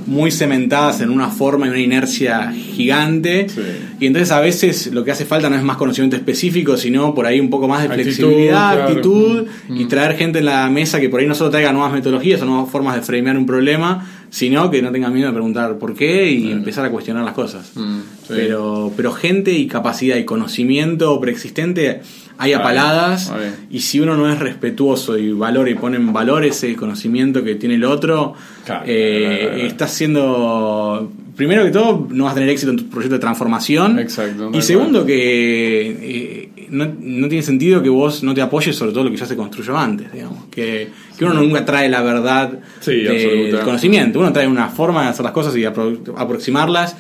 muy 0.08 0.32
cementadas 0.32 1.00
en 1.02 1.12
una 1.12 1.30
forma 1.30 1.68
y 1.68 1.70
una 1.70 1.80
inercia 1.80 2.52
gigante 2.52 3.48
Sí. 3.48 3.62
y 4.00 4.08
entonces 4.08 4.32
a 4.32 4.40
veces 4.42 4.88
lo 4.92 5.06
que 5.06 5.12
hace 5.12 5.26
falta 5.26 5.48
no 5.48 5.56
es 5.56 5.64
más 5.64 5.78
conocimiento 5.78 6.16
específico 6.16 6.76
sino 6.76 7.14
por 7.14 7.28
ahí 7.28 7.40
un 7.40 7.52
poco 7.52 7.68
más 7.68 7.82
de 7.84 7.88
Actitud, 7.88 8.04
flexibilidad, 8.16 8.74
claro. 8.74 8.90
actitud 8.90 9.46
Mm. 9.70 9.78
y 9.80 9.86
traer 9.86 10.18
gente 10.18 10.40
en 10.40 10.46
la 10.46 10.68
mesa 10.72 11.00
que 11.00 11.08
por 11.08 11.20
ahí 11.20 11.28
no 11.28 11.36
solo 11.36 11.52
traiga 11.52 11.72
nuevas 11.72 11.94
metodologías 11.94 12.42
o 12.42 12.46
nuevas 12.46 12.70
formas 12.70 12.96
de 12.96 13.04
framear 13.04 13.38
un 13.38 13.46
problema, 13.46 14.06
sino 14.32 14.72
que 14.72 14.82
no 14.82 14.92
tenga 14.92 15.10
miedo 15.12 15.28
de 15.28 15.34
preguntar 15.34 15.78
por 15.78 15.94
qué 15.94 16.32
y 16.32 16.52
empezar 16.52 16.84
a 16.84 16.90
cuestionar 16.90 17.24
las 17.24 17.34
cosas. 17.36 17.72
Mm, 17.76 18.00
sí. 18.24 18.28
Pero, 18.30 18.92
pero 18.98 19.12
gente 19.14 19.52
y 19.54 19.68
capacidad 19.68 20.18
y 20.18 20.26
conocimiento 20.26 21.20
preexistente 21.22 22.02
hay 22.44 22.54
a 22.54 22.58
Hay, 22.58 22.64
paladas 22.64 23.30
hay. 23.30 23.52
y 23.70 23.80
si 23.82 24.00
uno 24.00 24.16
no 24.18 24.30
es 24.32 24.40
respetuoso 24.40 25.18
y 25.18 25.32
valora 25.32 25.70
y 25.70 25.76
pone 25.76 25.98
en 25.98 26.12
valor 26.12 26.44
ese 26.44 26.76
conocimiento 26.76 27.44
que 27.44 27.56
tiene 27.56 27.76
el 27.76 27.84
otro, 27.84 28.34
Claro, 28.66 28.84
eh, 28.88 29.66
estás 29.68 29.92
siendo, 29.92 31.12
primero 31.36 31.64
que 31.64 31.72
todo, 31.72 32.08
no 32.10 32.24
vas 32.26 32.32
a 32.32 32.36
tener 32.36 32.50
éxito 32.50 32.72
en 32.72 32.78
tu 32.78 32.90
proyecto 32.90 33.16
de 33.16 33.20
transformación. 33.20 34.00
Exacto, 34.00 34.52
Y 34.54 34.62
segundo, 34.62 35.06
que 35.06 36.50
eh, 36.56 36.68
no, 36.70 36.86
no 36.86 37.28
tiene 37.28 37.44
sentido 37.44 37.82
que 37.84 37.90
vos 37.90 38.24
no 38.24 38.34
te 38.34 38.42
apoyes 38.42 38.76
sobre 38.76 38.92
todo 38.94 39.04
lo 39.06 39.12
que 39.12 39.18
ya 39.18 39.26
se 39.26 39.36
construyó 39.36 39.78
antes, 39.78 40.12
digamos. 40.12 40.46
Que, 40.52 40.90
que 41.18 41.26
uno 41.26 41.34
nunca 41.36 41.66
trae 41.66 41.90
la 41.90 42.02
verdad 42.02 42.60
Sí, 42.80 42.92
del 43.02 43.60
conocimiento. 43.60 44.20
Uno 44.20 44.32
trae 44.34 44.48
una 44.48 44.70
forma 44.70 45.04
de 45.04 45.10
hacer 45.10 45.24
las 45.24 45.34
cosas 45.34 45.56
y 45.58 45.62
apro- 45.62 46.14
aproximarlas, 46.18 46.96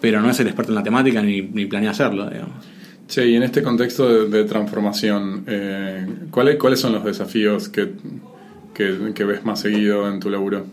pero 0.00 0.20
no 0.20 0.30
es 0.30 0.38
el 0.40 0.46
experto 0.48 0.72
en 0.72 0.76
la 0.76 0.82
temática 0.82 1.22
ni, 1.22 1.40
ni 1.42 1.66
planea 1.66 1.90
hacerlo, 1.92 2.28
digamos. 2.28 2.54
Che, 3.08 3.26
y 3.26 3.36
en 3.36 3.42
este 3.42 3.62
contexto 3.62 4.08
de, 4.08 4.38
de 4.38 4.44
transformación, 4.44 5.44
eh, 5.46 6.06
¿cuáles, 6.30 6.56
¿cuáles 6.56 6.80
son 6.80 6.92
los 6.92 7.04
desafíos 7.04 7.68
que, 7.68 7.90
que, 8.72 9.12
que 9.14 9.24
ves 9.24 9.44
más 9.44 9.60
seguido 9.60 10.08
en 10.08 10.20
tu 10.20 10.30
laburo? 10.30 10.66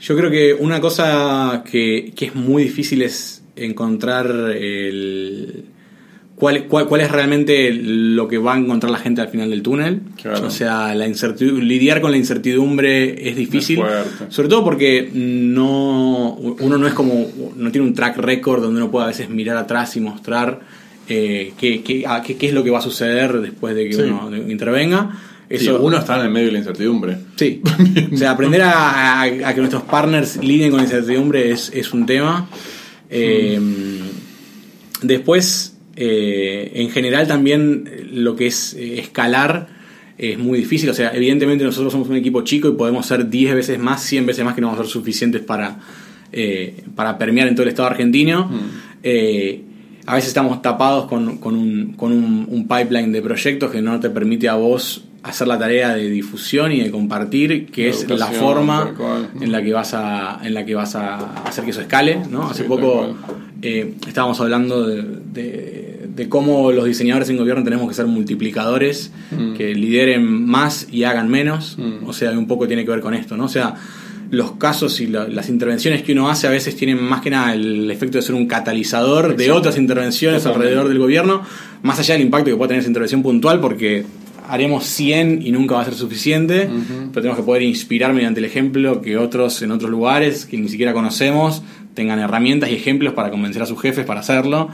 Yo 0.00 0.16
creo 0.16 0.30
que 0.30 0.54
una 0.54 0.80
cosa 0.80 1.64
que, 1.70 2.12
que 2.14 2.26
es 2.26 2.34
muy 2.34 2.64
difícil 2.64 3.02
es 3.02 3.42
encontrar 3.56 4.26
el 4.54 5.64
cuál, 6.36 6.66
cuál, 6.66 6.86
cuál 6.86 7.00
es 7.00 7.10
realmente 7.10 7.72
lo 7.72 8.28
que 8.28 8.38
va 8.38 8.54
a 8.54 8.58
encontrar 8.58 8.92
la 8.92 8.98
gente 8.98 9.22
al 9.22 9.28
final 9.28 9.50
del 9.50 9.62
túnel. 9.62 10.02
Claro. 10.20 10.46
O 10.46 10.50
sea, 10.50 10.94
la 10.94 11.06
lidiar 11.06 12.00
con 12.00 12.10
la 12.10 12.18
incertidumbre 12.18 13.28
es 13.28 13.36
difícil. 13.36 13.80
Es 13.80 14.34
sobre 14.34 14.48
todo 14.48 14.62
porque 14.62 15.10
no 15.12 16.34
uno 16.34 16.78
no 16.78 16.86
es 16.86 16.94
como 16.94 17.26
no 17.56 17.72
tiene 17.72 17.86
un 17.86 17.94
track 17.94 18.18
record 18.18 18.62
donde 18.62 18.80
uno 18.80 18.90
pueda 18.90 19.06
a 19.06 19.08
veces 19.08 19.28
mirar 19.30 19.56
atrás 19.56 19.96
y 19.96 20.00
mostrar 20.00 20.60
eh, 21.08 21.52
qué, 21.58 21.82
qué, 21.82 22.04
a 22.06 22.22
qué- 22.22 22.36
qué 22.36 22.48
es 22.48 22.52
lo 22.54 22.62
que 22.64 22.70
va 22.70 22.78
a 22.78 22.82
suceder 22.82 23.40
después 23.40 23.74
de 23.74 23.88
que 23.88 23.94
Sí. 23.94 24.02
uno 24.02 24.36
intervenga. 24.36 25.10
Sí, 25.48 25.54
Eso, 25.56 25.80
uno 25.80 25.96
está 25.98 26.18
en 26.18 26.26
el 26.26 26.32
medio 26.32 26.46
de 26.46 26.52
la 26.54 26.58
incertidumbre. 26.58 27.16
Sí. 27.36 27.62
O 28.12 28.16
sea, 28.16 28.32
aprender 28.32 28.62
a, 28.62 29.20
a- 29.20 29.22
a 29.22 29.54
que 29.54 29.60
nuestros 29.60 29.84
partners 29.84 30.36
lidien 30.42 30.70
con 30.72 30.80
incertidumbre 30.80 31.50
es, 31.52 31.70
es 31.74 31.92
un 31.92 32.04
tema. 32.06 32.48
Eh, 33.10 33.60
Después, 35.02 35.76
eh, 35.94 36.72
en 36.74 36.90
general 36.90 37.26
también 37.28 38.08
lo 38.12 38.34
que 38.34 38.46
es 38.46 38.74
escalar 38.74 39.68
es 40.16 40.38
muy 40.38 40.58
difícil. 40.60 40.88
O 40.88 40.94
sea, 40.94 41.12
evidentemente 41.14 41.64
nosotros 41.64 41.92
somos 41.92 42.08
un 42.08 42.16
equipo 42.16 42.42
chico 42.42 42.68
y 42.68 42.72
podemos 42.72 43.04
ser 43.06 43.28
10 43.28 43.54
veces 43.54 43.78
más, 43.78 44.02
100 44.02 44.24
veces 44.26 44.44
más 44.44 44.54
que 44.54 44.62
no 44.62 44.68
vamos 44.68 44.80
a 44.80 44.84
ser 44.84 44.92
suficientes 44.92 45.42
para, 45.42 45.78
eh, 46.32 46.82
para 46.94 47.18
permear 47.18 47.46
en 47.48 47.54
todo 47.54 47.64
el 47.64 47.68
Estado 47.68 47.88
argentino. 47.88 48.50
Eh, 49.02 49.60
a 50.06 50.14
veces 50.14 50.28
estamos 50.28 50.62
tapados 50.62 51.06
con, 51.06 51.38
con 51.38 51.54
un, 51.56 51.92
con 51.94 52.12
un, 52.12 52.46
un 52.48 52.68
pipeline 52.68 53.12
de 53.12 53.22
proyectos 53.22 53.70
que 53.70 53.82
no 53.82 53.98
te 54.00 54.08
permite 54.10 54.48
a 54.48 54.54
vos 54.54 55.04
hacer 55.22 55.48
la 55.48 55.58
tarea 55.58 55.94
de 55.94 56.08
difusión 56.08 56.70
y 56.70 56.80
de 56.80 56.90
compartir, 56.92 57.66
que 57.66 57.84
La 57.88 57.90
es 57.90 58.08
la 58.08 58.26
forma 58.28 58.94
en 59.40 59.50
la 59.50 59.60
que 59.62 59.72
vas 59.72 59.92
a, 59.94 60.38
en 60.44 60.54
la 60.54 60.64
que 60.64 60.74
vas 60.76 60.94
a 60.94 61.16
hacer 61.44 61.64
que 61.64 61.70
eso 61.72 61.80
escale, 61.80 62.20
¿no? 62.30 62.48
Hace 62.48 62.62
Sí, 62.62 62.68
poco 62.68 63.16
eh, 63.62 63.94
estábamos 64.06 64.40
hablando 64.40 64.86
de, 64.86 65.02
de- 65.32 65.92
de 66.16 66.28
cómo 66.30 66.72
los 66.72 66.86
diseñadores 66.86 67.28
en 67.28 67.36
gobierno 67.36 67.62
tenemos 67.62 67.86
que 67.88 67.94
ser 67.94 68.06
multiplicadores, 68.06 69.10
Mm. 69.32 69.54
que 69.54 69.74
lideren 69.74 70.46
más 70.46 70.86
y 70.90 71.02
hagan 71.04 71.28
menos. 71.28 71.76
Mm. 71.78 72.06
O 72.08 72.12
sea, 72.12 72.30
un 72.30 72.46
poco 72.46 72.66
tiene 72.68 72.84
que 72.84 72.90
ver 72.92 73.00
con 73.00 73.12
esto, 73.12 73.36
¿no? 73.36 73.44
O 73.46 73.48
sea, 73.48 73.74
los 74.30 74.52
casos 74.52 75.00
y 75.00 75.06
la- 75.06 75.28
las 75.28 75.48
intervenciones 75.48 76.02
que 76.02 76.12
uno 76.12 76.28
hace 76.28 76.46
a 76.46 76.50
veces 76.50 76.74
tienen 76.76 77.02
más 77.02 77.20
que 77.20 77.30
nada 77.30 77.52
el 77.54 77.90
efecto 77.90 78.18
de 78.18 78.22
ser 78.22 78.34
un 78.34 78.46
catalizador 78.46 79.36
de 79.36 79.50
otras 79.52 79.78
intervenciones 79.78 80.42
Totalmente. 80.42 80.66
alrededor 80.68 80.88
del 80.88 80.98
gobierno, 80.98 81.42
más 81.82 81.98
allá 81.98 82.14
del 82.14 82.22
impacto 82.22 82.50
que 82.50 82.56
puede 82.56 82.68
tener 82.68 82.80
esa 82.80 82.88
intervención 82.88 83.22
puntual, 83.22 83.60
porque 83.60 84.04
haremos 84.48 84.84
100 84.84 85.42
y 85.44 85.50
nunca 85.52 85.74
va 85.76 85.82
a 85.82 85.84
ser 85.84 85.94
suficiente, 85.94 86.68
pero 87.12 87.22
tenemos 87.22 87.36
que 87.38 87.42
poder 87.44 87.62
inspirar 87.62 88.12
mediante 88.12 88.38
el 88.40 88.46
ejemplo 88.46 89.00
que 89.02 89.16
otros 89.16 89.60
en 89.62 89.72
otros 89.72 89.90
lugares 89.90 90.46
que 90.46 90.56
ni 90.56 90.68
siquiera 90.68 90.92
conocemos 90.92 91.62
tengan 91.94 92.18
herramientas 92.20 92.70
y 92.70 92.74
ejemplos 92.74 93.12
para 93.14 93.30
convencer 93.30 93.62
a 93.62 93.66
sus 93.66 93.80
jefes 93.80 94.04
para 94.04 94.20
hacerlo. 94.20 94.68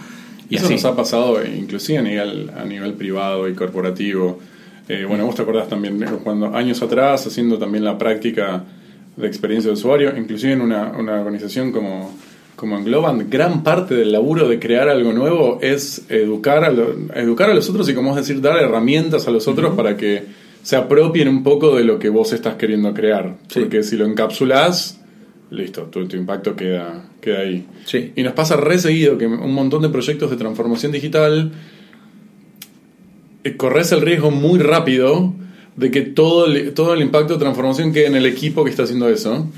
Y 0.51 0.57
Eso 0.57 0.67
así. 0.67 0.75
nos 0.75 0.85
ha 0.85 0.95
pasado 0.97 1.41
eh, 1.41 1.57
inclusive 1.59 1.99
a 1.99 2.03
nivel, 2.03 2.51
a 2.59 2.65
nivel 2.65 2.93
privado 2.95 3.49
y 3.49 3.55
corporativo. 3.55 4.41
Eh, 4.89 5.05
bueno, 5.09 5.25
vos 5.25 5.35
te 5.37 5.43
acordás 5.43 5.69
también, 5.69 6.03
eh, 6.03 6.07
cuando 6.23 6.55
años 6.55 6.83
atrás, 6.83 7.27
haciendo 7.27 7.57
también 7.59 7.85
la 7.85 7.97
práctica 7.97 8.65
de 9.17 9.27
experiencia 9.27 9.69
de 9.69 9.75
usuario, 9.75 10.17
inclusive 10.17 10.53
en 10.55 10.63
una, 10.63 10.93
una 10.99 11.21
organización 11.21 11.71
como, 11.73 12.17
como 12.57 12.79
Engloban, 12.79 13.29
gran 13.29 13.63
parte 13.63 13.95
del 13.95 14.11
laburo 14.13 14.49
de 14.49 14.59
crear 14.59 14.89
algo 14.89 15.13
nuevo 15.13 15.59
es 15.63 16.07
educar 16.09 16.65
a, 16.65 16.71
lo- 16.71 16.95
educar 17.15 17.51
a 17.51 17.55
los 17.55 17.69
otros 17.69 17.89
y, 17.89 17.95
como 17.95 18.11
es 18.11 18.17
decir, 18.17 18.41
dar 18.41 18.57
herramientas 18.63 19.29
a 19.29 19.31
los 19.31 19.47
otros 19.49 19.75
para 19.75 19.97
que 19.97 20.23
se 20.63 20.77
apropien 20.77 21.29
un 21.29 21.43
poco 21.43 21.77
de 21.77 21.85
lo 21.85 21.99
que 21.99 22.09
vos 22.09 22.33
estás 22.33 22.55
queriendo 22.55 22.95
crear. 22.95 23.37
Sí. 23.49 23.61
Porque 23.61 23.83
si 23.83 23.97
lo 23.97 24.07
encapsulás, 24.07 25.01
listo, 25.51 25.83
tu, 25.83 26.07
tu 26.07 26.17
impacto 26.17 26.55
queda, 26.57 27.05
queda 27.21 27.41
ahí. 27.41 27.67
Sí. 27.85 28.13
Y 28.17 28.23
nos 28.23 28.33
pasa 28.33 28.57
re 28.57 28.79
seguido 28.79 29.19
que 29.19 29.27
un 29.27 29.53
montón 29.53 29.83
de 29.83 29.89
proyectos 29.91 30.31
de 30.31 30.37
transformación 30.37 30.93
digital 30.93 31.53
eh, 33.45 33.57
corres 33.57 33.93
el 33.93 34.01
riesgo 34.01 34.31
muy 34.31 34.59
rápido 34.61 35.35
de 35.77 35.91
que 35.91 36.03
todo 36.03 36.47
el, 36.47 36.73
todo 36.75 36.95
el 36.95 37.01
impacto 37.03 37.35
de 37.35 37.41
transformación 37.41 37.93
quede 37.93 38.07
en 38.07 38.17
el 38.17 38.27
equipo 38.27 38.63
que 38.65 38.71
está 38.71 38.83
haciendo 38.83 39.09
eso 39.09 39.49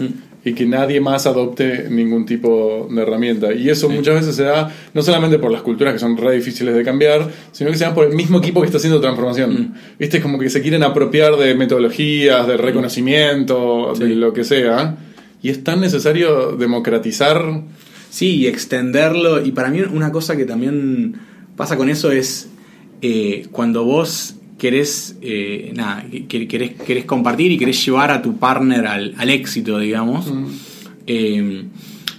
y 0.45 0.53
que 0.53 0.67
nadie 0.67 1.01
más 1.01 1.27
adopte 1.27 1.89
ningún 1.91 2.27
tipo 2.27 2.87
de 2.91 3.01
herramienta. 3.03 3.53
Y 3.55 3.71
eso 3.71 3.89
muchas 3.89 4.15
veces 4.17 4.37
se 4.37 4.43
da 4.45 4.71
no 4.93 5.03
solamente 5.03 5.39
por 5.39 5.51
las 5.51 5.63
culturas 5.63 5.93
que 5.95 5.99
son 5.99 6.17
re 6.17 6.37
difíciles 6.37 6.75
de 6.75 6.85
cambiar, 6.85 7.31
sino 7.51 7.71
que 7.71 7.77
se 7.79 7.85
da 7.85 7.95
por 7.95 8.07
el 8.07 8.15
mismo 8.15 8.39
equipo 8.39 8.61
que 8.61 8.67
está 8.67 8.77
haciendo 8.79 9.01
transformación. 9.01 9.75
Viste, 9.99 10.19
es 10.19 10.23
como 10.23 10.39
que 10.39 10.51
se 10.51 10.61
quieren 10.61 10.83
apropiar 10.83 11.37
de 11.37 11.55
metodologías, 11.55 12.47
del 12.47 12.59
reconocimiento, 12.59 13.95
de 13.99 14.07
Sí. 14.09 14.15
lo 14.15 14.33
que 14.33 14.45
sea. 14.45 14.97
Y 15.43 15.49
es 15.51 15.65
tan 15.65 15.81
necesario 15.81 16.53
democratizar 16.53 17.63
Sí, 18.11 18.37
y 18.37 18.47
extenderlo. 18.47 19.45
Y 19.45 19.51
para 19.51 19.71
mí 19.71 19.81
una 19.81 20.13
cosa 20.13 20.37
que 20.37 20.45
también 20.45 21.17
pasa 21.57 21.77
con 21.77 21.89
eso 21.89 22.13
es 22.13 22.49
eh, 23.03 23.49
cuando 23.51 23.85
vos 23.85 24.37
querés, 24.59 25.17
eh, 25.23 25.73
nada, 25.75 26.05
que- 26.29 26.47
querés, 26.49 26.73
querés 26.87 27.05
compartir 27.05 27.53
y 27.53 27.59
querés 27.59 27.85
llevar 27.85 28.11
a 28.11 28.23
tu 28.23 28.37
partner 28.39 28.87
al, 28.87 29.15
al 29.17 29.31
éxito, 29.31 29.79
digamos. 29.79 30.33
Eh, 31.07 31.65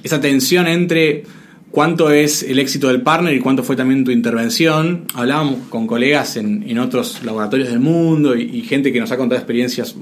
esa 0.03 0.21
tensión 0.21 0.67
entre 0.67 1.23
cuánto 1.71 2.11
es 2.11 2.43
el 2.43 2.59
éxito 2.59 2.87
del 2.89 3.01
partner 3.01 3.33
y 3.33 3.39
cuánto 3.39 3.63
fue 3.63 3.75
también 3.75 4.03
tu 4.03 4.11
intervención. 4.11 5.05
Hablábamos 5.13 5.67
con 5.69 5.87
colegas 5.87 6.37
en, 6.37 6.63
en 6.69 6.77
otros 6.79 7.21
laboratorios 7.23 7.69
del 7.69 7.79
mundo 7.79 8.35
y, 8.37 8.43
y 8.43 8.61
gente 8.61 8.93
que 8.93 8.99
nos 8.99 9.11
ha 9.11 9.17
contado 9.17 9.39
experiencias 9.39 9.95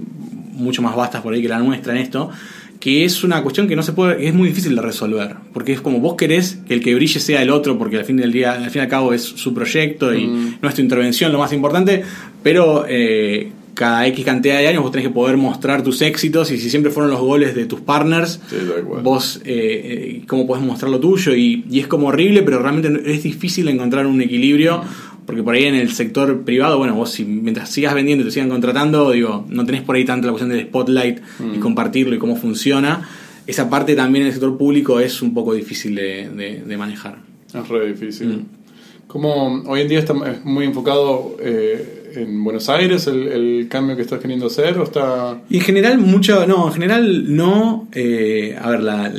mucho 0.53 0.81
más 0.81 0.95
vastas 0.95 1.21
por 1.21 1.33
ahí 1.33 1.41
que 1.41 1.47
la 1.49 1.59
nuestra 1.59 1.93
en 1.93 1.99
esto, 1.99 2.29
que 2.83 3.05
es 3.05 3.23
una 3.23 3.41
cuestión 3.43 3.69
que 3.69 3.77
no 3.77 3.81
se 3.81 3.93
puede, 3.93 4.27
es 4.27 4.33
muy 4.33 4.49
difícil 4.49 4.75
de 4.75 4.81
resolver, 4.81 5.35
porque 5.53 5.71
es 5.71 5.79
como 5.79 6.01
vos 6.01 6.15
querés 6.17 6.59
que 6.67 6.73
el 6.73 6.81
que 6.81 6.93
brille 6.93 7.17
sea 7.21 7.41
el 7.41 7.49
otro, 7.49 7.77
porque 7.77 7.95
al 7.95 8.03
fin 8.03 8.17
del 8.17 8.33
día, 8.33 8.51
al 8.51 8.69
fin 8.71 8.81
y 8.81 8.83
al 8.83 8.89
cabo 8.89 9.13
es 9.13 9.21
su 9.23 9.53
proyecto 9.53 10.13
y 10.13 10.27
Mm. 10.27 10.55
no 10.61 10.67
es 10.67 10.75
tu 10.75 10.81
intervención 10.81 11.31
lo 11.31 11.39
más 11.39 11.53
importante, 11.53 12.03
pero 12.43 12.83
eh, 12.89 13.51
cada 13.73 14.05
X 14.07 14.25
cantidad 14.25 14.57
de 14.57 14.67
años 14.67 14.83
vos 14.83 14.91
tenés 14.91 15.07
que 15.07 15.13
poder 15.13 15.37
mostrar 15.37 15.81
tus 15.81 16.01
éxitos 16.01 16.51
y 16.51 16.57
si 16.57 16.69
siempre 16.69 16.91
fueron 16.91 17.09
los 17.09 17.21
goles 17.21 17.55
de 17.55 17.65
tus 17.65 17.79
partners, 17.79 18.41
Sí, 18.49 18.57
vos 19.01 19.39
eh, 19.45 20.17
eh, 20.19 20.21
cómo 20.27 20.45
podés 20.45 20.61
mostrar 20.63 20.91
lo 20.91 20.99
tuyo 20.99 21.33
y, 21.33 21.63
y 21.71 21.79
es 21.79 21.87
como 21.87 22.07
horrible, 22.07 22.43
pero 22.43 22.59
realmente 22.61 23.01
es 23.11 23.23
difícil 23.23 23.65
encontrar 23.69 24.05
un 24.07 24.21
equilibrio. 24.21 24.83
Porque 25.25 25.41
por 25.41 25.55
ahí 25.55 25.63
en 25.65 25.75
el 25.75 25.91
sector 25.91 26.41
privado, 26.43 26.77
bueno, 26.77 26.95
vos 26.95 27.11
si 27.11 27.23
mientras 27.23 27.69
sigas 27.69 27.93
vendiendo 27.93 28.23
y 28.23 28.27
te 28.27 28.31
sigan 28.31 28.49
contratando, 28.49 29.11
digo, 29.11 29.45
no 29.49 29.65
tenés 29.65 29.81
por 29.81 29.95
ahí 29.95 30.03
tanto 30.05 30.27
la 30.27 30.33
cuestión 30.33 30.49
del 30.49 30.65
spotlight 30.67 31.19
y 31.55 31.59
compartirlo 31.59 32.13
y 32.15 32.19
cómo 32.19 32.35
funciona. 32.35 33.07
Esa 33.47 33.69
parte 33.69 33.95
también 33.95 34.23
en 34.23 34.27
el 34.27 34.33
sector 34.33 34.57
público 34.57 34.99
es 34.99 35.21
un 35.21 35.33
poco 35.33 35.53
difícil 35.53 35.95
de, 35.95 36.29
de- 36.29 36.61
de 36.65 36.77
manejar. 36.77 37.19
Es 37.53 37.67
re 37.69 37.87
difícil. 37.87 38.27
Mm. 38.27 38.45
Como 39.07 39.61
hoy 39.67 39.81
en 39.81 39.87
día 39.89 39.99
está 39.99 40.13
es 40.29 40.43
muy 40.43 40.65
enfocado 40.65 41.37
eh, 41.39 42.13
en 42.15 42.43
Buenos 42.43 42.67
Aires 42.69 43.05
el, 43.07 43.27
el 43.27 43.67
cambio 43.69 43.95
que 43.95 44.01
estás 44.01 44.19
queriendo 44.19 44.47
hacer 44.47 44.77
o 44.79 44.83
está... 44.83 45.41
Y 45.49 45.57
en 45.57 45.61
general, 45.61 45.97
mucho, 45.99 46.47
no, 46.47 46.67
en 46.67 46.73
general 46.73 47.35
no. 47.35 47.87
eh, 47.93 48.57
a 48.59 48.69
ver, 48.71 48.81
la, 48.81 49.09
la- 49.09 49.11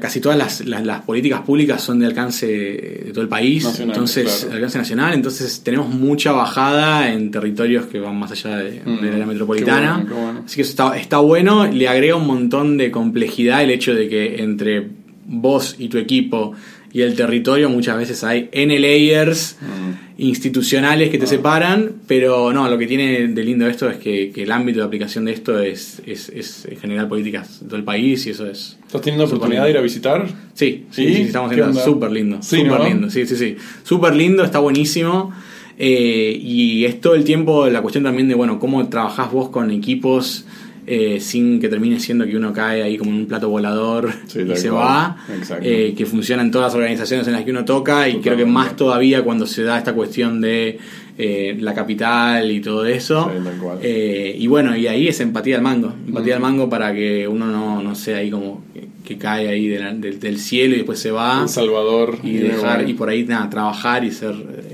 casi 0.00 0.20
todas 0.20 0.38
las, 0.38 0.64
las- 0.64 0.84
las 0.84 1.02
políticas 1.02 1.40
públicas 1.42 1.82
son 1.82 1.98
de 1.98 2.06
alcance 2.06 2.46
de 2.46 3.10
todo 3.12 3.22
el 3.22 3.28
país, 3.28 3.64
Nacional, 3.64 3.94
entonces, 3.94 4.24
claro. 4.32 4.48
de 4.48 4.54
alcance 4.56 4.78
nacional, 4.78 5.14
entonces 5.14 5.60
tenemos 5.64 5.88
mucha 5.88 6.32
bajada 6.32 7.12
en 7.12 7.30
territorios 7.30 7.86
que 7.86 7.98
van 8.00 8.16
más 8.18 8.30
allá 8.32 8.56
de, 8.58 8.80
Mm, 8.84 9.00
de 9.00 9.18
la 9.18 9.26
metropolitana. 9.26 9.96
qué 10.06 10.12
bueno, 10.12 10.14
qué 10.14 10.24
bueno. 10.24 10.42
Así 10.46 10.56
que 10.56 10.62
eso 10.62 10.70
está, 10.70 10.96
está 10.96 11.18
bueno, 11.18 11.66
le 11.66 11.88
agrega 11.88 12.16
un 12.16 12.26
montón 12.26 12.76
de 12.76 12.90
complejidad 12.90 13.62
el 13.62 13.70
hecho 13.70 13.94
de 13.94 14.08
que 14.08 14.42
entre 14.42 14.88
vos 15.26 15.76
y 15.78 15.88
tu 15.88 15.98
equipo 15.98 16.52
y 16.92 17.00
el 17.00 17.14
territorio 17.16 17.68
muchas 17.70 17.96
veces 17.96 18.22
hay 18.24 18.48
N 18.52 18.78
layers 18.78 19.56
Mm. 19.60 20.03
Institucionales 20.16 21.10
que 21.10 21.18
te 21.18 21.26
separan, 21.26 21.92
pero 22.06 22.52
no, 22.52 22.68
lo 22.68 22.78
que 22.78 22.86
tiene 22.86 23.26
de 23.28 23.42
lindo 23.42 23.66
esto 23.66 23.90
es 23.90 23.96
que, 23.96 24.30
que 24.30 24.44
el 24.44 24.52
ámbito 24.52 24.78
de 24.80 24.86
aplicación 24.86 25.24
de 25.24 25.32
esto 25.32 25.58
es, 25.58 26.00
es, 26.06 26.28
es 26.28 26.68
generar 26.80 27.08
políticas 27.08 27.60
de 27.60 27.66
todo 27.66 27.76
el 27.76 27.84
país 27.84 28.24
y 28.26 28.30
eso 28.30 28.46
es... 28.48 28.78
¿Estás 28.86 29.00
teniendo 29.00 29.26
Súper 29.26 29.36
oportunidad 29.38 29.64
de 29.64 29.70
ir 29.70 29.78
a 29.78 29.80
visitar? 29.80 30.26
Sí, 30.54 30.86
sí, 30.90 31.06
¿Sí? 31.06 31.14
sí, 31.14 31.22
estamos 31.22 31.50
¿Qué 31.50 31.54
haciendo 31.60 31.80
onda? 31.80 31.84
súper 31.84 32.12
lindo, 32.12 32.38
Sí, 32.42 32.58
súper 32.58 32.78
¿no? 32.80 32.84
lindo, 32.88 33.10
sí, 33.10 33.26
sí, 33.26 33.36
sí, 33.36 33.56
súper 33.82 34.14
lindo, 34.14 34.44
está 34.44 34.60
buenísimo. 34.60 35.32
Eh, 35.76 36.38
y 36.40 36.84
es 36.84 37.00
todo 37.00 37.16
el 37.16 37.24
tiempo 37.24 37.66
la 37.68 37.82
cuestión 37.82 38.04
también 38.04 38.28
de, 38.28 38.34
bueno, 38.36 38.60
cómo 38.60 38.88
trabajás 38.88 39.32
vos 39.32 39.48
con 39.48 39.72
equipos 39.72 40.44
eh, 40.86 41.18
sin 41.20 41.60
que 41.60 41.68
termine 41.68 41.98
siendo 42.00 42.26
que 42.26 42.36
uno 42.36 42.52
cae 42.52 42.82
ahí 42.82 42.96
como 42.98 43.10
en 43.10 43.16
un 43.18 43.26
plato 43.26 43.48
volador 43.48 44.10
Sí, 44.26 44.40
y 44.40 44.56
se 44.56 44.68
cual. 44.70 44.82
va, 44.82 45.16
eh, 45.62 45.94
que 45.96 46.04
funciona 46.06 46.42
en 46.42 46.50
todas 46.50 46.68
las 46.68 46.74
organizaciones 46.74 47.26
en 47.26 47.32
las 47.34 47.44
que 47.44 47.50
uno 47.50 47.64
toca 47.64 48.08
y 48.08 48.20
creo 48.20 48.36
que 48.36 48.44
más 48.46 48.76
todavía 48.76 49.22
cuando 49.22 49.46
se 49.46 49.62
da 49.62 49.78
esta 49.78 49.92
cuestión 49.94 50.40
de 50.40 50.78
eh, 51.16 51.56
la 51.60 51.74
capital 51.74 52.50
y 52.50 52.60
todo 52.60 52.84
eso. 52.86 53.30
Sí. 53.32 53.50
Eh, 53.82 54.36
y 54.38 54.46
bueno, 54.48 54.76
y 54.76 54.86
ahí 54.88 55.06
es 55.08 55.20
empatía 55.20 55.56
al 55.56 55.62
mango, 55.62 55.92
empatía 56.06 56.34
al 56.36 56.40
mango 56.42 56.68
para 56.68 56.92
que 56.92 57.28
uno 57.28 57.46
no, 57.46 57.82
no 57.82 57.94
sea 57.94 58.18
ahí 58.18 58.30
como 58.30 58.62
que, 58.74 58.88
que 59.04 59.16
cae 59.16 59.48
ahí 59.48 59.68
de 59.68 59.78
la- 59.78 59.94
del, 59.94 60.18
del 60.18 60.38
cielo 60.38 60.74
y 60.74 60.78
después 60.78 60.98
se 60.98 61.12
va 61.12 61.42
El 61.42 61.48
Salvador. 61.48 62.18
y 62.24 62.32
dejar 62.38 62.88
y 62.88 62.94
por 62.94 63.08
ahí 63.10 63.22
nada 63.24 63.48
trabajar 63.48 64.04
y 64.04 64.10
ser 64.10 64.34
eh, 64.34 64.73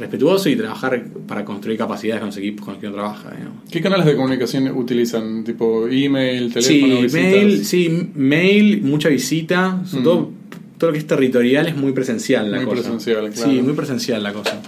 respetuoso 0.00 0.48
y 0.48 0.56
trabajar 0.56 1.04
para 1.26 1.44
construir 1.44 1.78
capacidades 1.78 2.20
con 2.20 2.28
los 2.28 2.36
equipos 2.38 2.64
con 2.64 2.74
los 2.74 2.80
que 2.80 2.86
uno 2.88 2.96
trabaja 2.96 3.30
digamos. 3.30 3.56
¿Qué 3.70 3.80
canales 3.80 4.06
de 4.06 4.16
comunicación 4.16 4.68
utilizan? 4.76 5.44
¿Tipo 5.44 5.86
email, 5.88 6.52
teléfono, 6.52 7.08
sí 7.08 7.16
mail 7.16 7.64
sí 7.64 8.10
mail 8.14 8.82
mucha 8.82 9.08
visita 9.08 9.82
sobre 9.84 10.00
Mm. 10.00 10.04
todo 10.04 10.30
todo 10.78 10.90
lo 10.90 10.92
que 10.94 10.98
es 11.00 11.06
territorial 11.06 11.66
es 11.68 11.76
muy 11.76 11.92
presencial 11.92 12.50
la 12.50 12.56
Muy 12.56 12.64
cosa 12.66 12.76
presencial, 12.82 13.30
claro. 13.30 13.50
sí 13.50 13.60
muy 13.60 13.74
presencial 13.74 14.22
la 14.22 14.32
cosa 14.32 14.60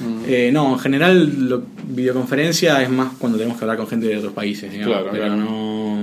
Mm. 0.00 0.22
Eh, 0.28 0.50
no 0.50 0.72
en 0.72 0.78
general 0.78 1.48
lo- 1.48 1.62
videoconferencia 1.88 2.82
es 2.82 2.88
más 2.88 3.12
cuando 3.18 3.36
tenemos 3.36 3.58
que 3.58 3.64
hablar 3.64 3.76
con 3.76 3.86
gente 3.86 4.06
de 4.06 4.16
otros 4.16 4.32
países 4.32 4.72
digamos, 4.72 4.94
Claro, 4.96 5.08
pero 5.12 5.24
claro. 5.26 5.36
no 5.42 6.02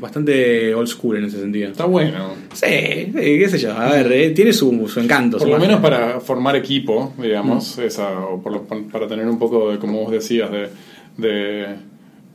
bastante 0.00 0.74
old 0.74 0.88
school 0.88 1.16
en 1.18 1.24
ese 1.24 1.40
sentido. 1.40 1.70
Está 1.70 1.84
bueno. 1.84 2.34
Sí, 2.54 2.66
sí, 2.66 3.12
qué 3.12 3.48
sé 3.48 3.58
yo. 3.58 3.72
A 3.72 3.90
ver, 3.92 4.10
eh, 4.12 4.30
tiene 4.30 4.52
su, 4.52 4.88
su 4.88 5.00
encanto. 5.00 5.38
Por 5.38 5.46
su 5.46 5.52
lo 5.52 5.58
menos 5.60 5.80
para 5.80 6.20
formar 6.20 6.56
equipo, 6.56 7.12
digamos, 7.20 7.78
esa, 7.78 8.18
o 8.20 8.42
por 8.42 8.52
lo- 8.52 8.64
para 8.64 9.06
tener 9.06 9.26
un 9.28 9.38
poco 9.38 9.70
de, 9.70 9.78
como 9.78 10.00
vos 10.02 10.12
decías, 10.12 10.50
de, 10.50 10.68
de, 11.16 11.66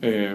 eh, 0.02 0.34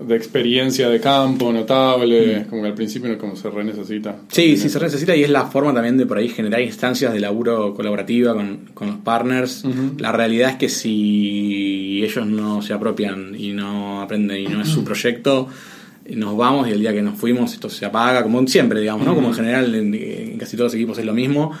de 0.00 0.14
experiencia 0.16 0.88
de 0.88 1.00
campo 1.00 1.52
notable, 1.52 2.46
como 2.48 2.62
que 2.62 2.68
al 2.68 2.74
principio 2.74 3.18
como 3.18 3.34
se 3.34 3.50
re 3.50 3.64
necesita. 3.64 4.14
Sí, 4.28 4.56
sí, 4.56 4.68
se 4.68 4.78
necesita 4.78 5.16
y 5.16 5.24
es 5.24 5.30
la 5.30 5.46
forma 5.46 5.74
también 5.74 5.96
de 5.96 6.06
por 6.06 6.18
ahí 6.18 6.28
generar 6.28 6.60
instancias 6.60 7.12
de 7.12 7.18
laburo 7.18 7.74
colaborativa 7.74 8.32
con, 8.34 8.60
con 8.74 8.86
los 8.86 8.96
partners. 8.98 9.64
La 9.98 10.12
realidad 10.12 10.50
es 10.50 10.56
que 10.56 10.68
si 10.68 12.00
ellos 12.04 12.26
no 12.26 12.62
se 12.62 12.72
apropian 12.74 13.34
y 13.36 13.52
no 13.52 14.00
aprenden 14.00 14.38
y 14.40 14.46
no 14.46 14.62
es 14.62 14.68
su 14.68 14.84
proyecto, 14.84 15.48
nos 16.16 16.36
vamos 16.36 16.68
y 16.68 16.72
el 16.72 16.80
día 16.80 16.92
que 16.92 17.02
nos 17.02 17.18
fuimos 17.18 17.52
esto 17.52 17.68
se 17.68 17.84
apaga, 17.86 18.22
como 18.22 18.46
siempre, 18.46 18.80
digamos, 18.80 19.06
¿no? 19.06 19.14
Como 19.14 19.28
en 19.28 19.34
general 19.34 19.74
en, 19.74 19.94
en 19.94 20.38
casi 20.38 20.56
todos 20.56 20.72
los 20.72 20.74
equipos 20.74 20.98
es 20.98 21.04
lo 21.04 21.14
mismo. 21.14 21.52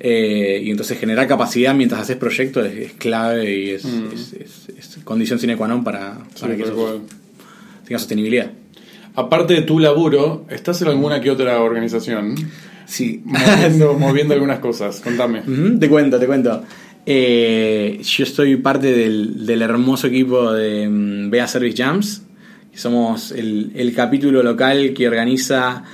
Eh, 0.00 0.60
y 0.64 0.70
entonces 0.70 0.98
generar 0.98 1.26
capacidad 1.28 1.72
mientras 1.74 2.00
haces 2.02 2.16
proyectos 2.16 2.66
es, 2.66 2.76
es 2.86 2.92
clave 2.94 3.58
y 3.58 3.70
es, 3.70 3.84
es- 3.84 4.32
es- 4.34 4.68
es 4.76 4.98
condición 5.04 5.38
sine 5.38 5.56
qua 5.56 5.68
non 5.68 5.84
para, 5.84 6.18
Sí, 6.34 6.46
que 6.56 6.62
eso 6.64 7.02
tenga 7.86 7.98
sostenibilidad. 7.98 8.50
Aparte 9.14 9.54
de 9.54 9.62
tu 9.62 9.78
laburo, 9.78 10.44
¿estás 10.50 10.82
en 10.82 10.88
alguna 10.88 11.20
que 11.20 11.30
otra 11.30 11.60
organización? 11.60 12.34
Sí. 12.86 13.22
Moviendo, 13.24 13.94
moviendo 13.98 14.34
algunas 14.34 14.58
cosas. 14.58 15.00
Contame. 15.00 15.42
Te 15.78 15.88
cuento, 15.88 16.18
te 16.18 16.26
cuento. 16.26 16.64
Eh, 17.06 18.00
yo 18.02 18.24
estoy 18.24 18.56
parte 18.56 18.92
del, 18.92 19.46
del 19.46 19.62
hermoso 19.62 20.08
equipo 20.08 20.52
de 20.52 20.88
mm, 20.88 21.30
Bea 21.30 21.46
Service 21.46 21.80
Jams. 21.80 22.22
Somos 22.74 23.32
el, 23.32 23.72
el 23.74 23.94
capítulo 23.94 24.42
local 24.42 24.92
que 24.94 25.06
organiza 25.08 25.84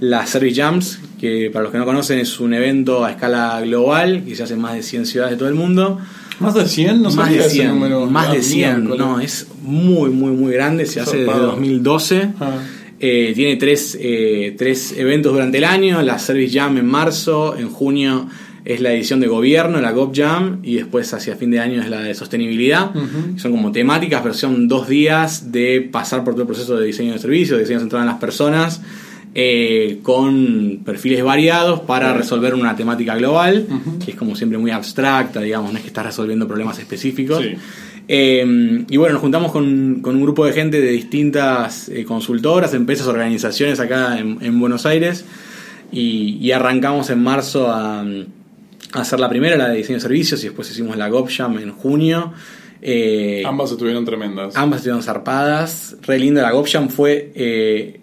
la 0.00 0.26
Service 0.26 0.60
Jams, 0.60 0.98
que 1.20 1.50
para 1.52 1.62
los 1.64 1.72
que 1.72 1.78
no 1.78 1.84
conocen 1.84 2.18
es 2.18 2.40
un 2.40 2.54
evento 2.54 3.04
a 3.04 3.10
escala 3.12 3.60
global 3.60 4.24
que 4.26 4.34
se 4.34 4.42
hace 4.42 4.54
en 4.54 4.60
más 4.60 4.74
de 4.74 4.82
100 4.82 5.06
ciudades 5.06 5.32
de 5.32 5.36
todo 5.38 5.48
el 5.48 5.54
mundo. 5.54 5.98
¿Más 6.40 6.54
de 6.54 6.66
100? 6.66 7.02
No 7.02 7.10
más 7.10 7.30
de 7.30 7.38
ese 7.38 7.50
100, 7.50 7.68
número. 7.68 8.06
más 8.06 8.28
Ah, 8.28 8.32
de 8.34 8.42
100. 8.42 8.76
miércoles. 8.86 8.98
No, 8.98 9.20
es 9.20 9.46
muy, 9.62 10.10
muy, 10.10 10.32
muy 10.32 10.52
grande. 10.52 10.86
Se 10.86 11.00
hace 11.00 11.18
desde 11.18 11.26
Zarpado. 11.30 11.52
2012. 11.52 12.28
Ah. 12.40 12.50
Eh, 12.98 13.32
tiene 13.34 13.56
tres, 13.56 13.96
eh, 14.00 14.54
tres 14.56 14.94
eventos 14.96 15.32
durante 15.32 15.58
el 15.58 15.64
año, 15.64 16.02
la 16.02 16.18
Service 16.18 16.56
Jam 16.58 16.78
en 16.78 16.86
marzo, 16.86 17.56
en 17.56 17.68
junio 17.68 18.28
es 18.64 18.80
la 18.80 18.92
edición 18.92 19.20
de 19.20 19.26
gobierno, 19.26 19.80
la 19.80 19.90
GOP 19.92 20.16
Jam, 20.16 20.60
y 20.62 20.76
después 20.76 21.12
hacia 21.14 21.36
fin 21.36 21.50
de 21.50 21.60
año 21.60 21.80
es 21.80 21.88
la 21.88 22.00
de 22.00 22.14
sostenibilidad. 22.14 22.90
Son 23.36 23.50
como 23.50 23.72
temáticas, 23.72 24.20
pero 24.22 24.34
son 24.34 24.68
dos 24.68 24.88
días 24.88 25.50
de 25.50 25.80
pasar 25.80 26.24
por 26.24 26.34
todo 26.34 26.42
el 26.42 26.48
proceso 26.48 26.76
de 26.76 26.86
diseño 26.86 27.12
de 27.12 27.18
servicios, 27.18 27.56
de 27.56 27.64
diseño 27.64 27.80
centrado 27.80 28.04
en 28.04 28.08
las 28.10 28.18
personas, 28.18 28.80
eh, 29.34 29.98
con 30.02 30.80
perfiles 30.84 31.24
variados 31.24 31.80
para 31.80 32.12
resolver 32.12 32.54
una 32.54 32.76
temática 32.76 33.16
global, 33.16 33.66
que 34.04 34.10
es 34.12 34.16
como 34.16 34.36
siempre 34.36 34.58
muy 34.58 34.70
abstracta, 34.70 35.40
digamos, 35.40 35.72
no 35.72 35.78
es 35.78 35.82
que 35.82 35.88
estás 35.88 36.06
resolviendo 36.06 36.46
problemas 36.46 36.78
específicos. 36.78 37.42
Sí. 37.42 37.54
Eh, 38.08 38.84
y 38.90 38.96
bueno, 38.96 39.14
nos 39.14 39.22
juntamos 39.22 39.52
con, 39.52 40.00
con 40.02 40.16
un 40.16 40.22
grupo 40.22 40.44
de 40.44 40.52
gente 40.52 40.80
de 40.80 40.90
distintas 40.90 41.88
eh, 41.88 42.04
consultoras, 42.04 42.74
empresas, 42.74 43.06
organizaciones 43.06 43.80
acá 43.80 44.18
en, 44.18 44.38
en 44.40 44.58
Buenos 44.58 44.86
Aires 44.86 45.24
y, 45.92 46.36
y 46.40 46.50
arrancamos 46.50 47.10
en 47.10 47.22
marzo 47.22 47.70
a, 47.70 48.00
a 48.00 48.04
hacer 48.92 49.18
la 49.20 49.28
primera, 49.28 49.56
la 49.56 49.68
de 49.68 49.76
diseño 49.76 49.96
de 49.96 50.02
servicios, 50.02 50.40
y 50.42 50.48
después 50.48 50.70
hicimos 50.70 50.96
la 50.96 51.08
GovJam 51.08 51.58
en 51.58 51.72
junio. 51.72 52.32
Eh, 52.80 53.42
Ambas 53.46 53.70
estuvieron 53.72 54.04
tremendas. 54.04 54.56
ambas 54.56 54.78
estuvieron 54.78 55.02
zarpadas, 55.02 55.96
re 56.02 56.18
linda. 56.18 56.42
La 56.42 56.50
GovJam 56.50 56.88
fue, 56.88 57.30
eh, 57.34 58.00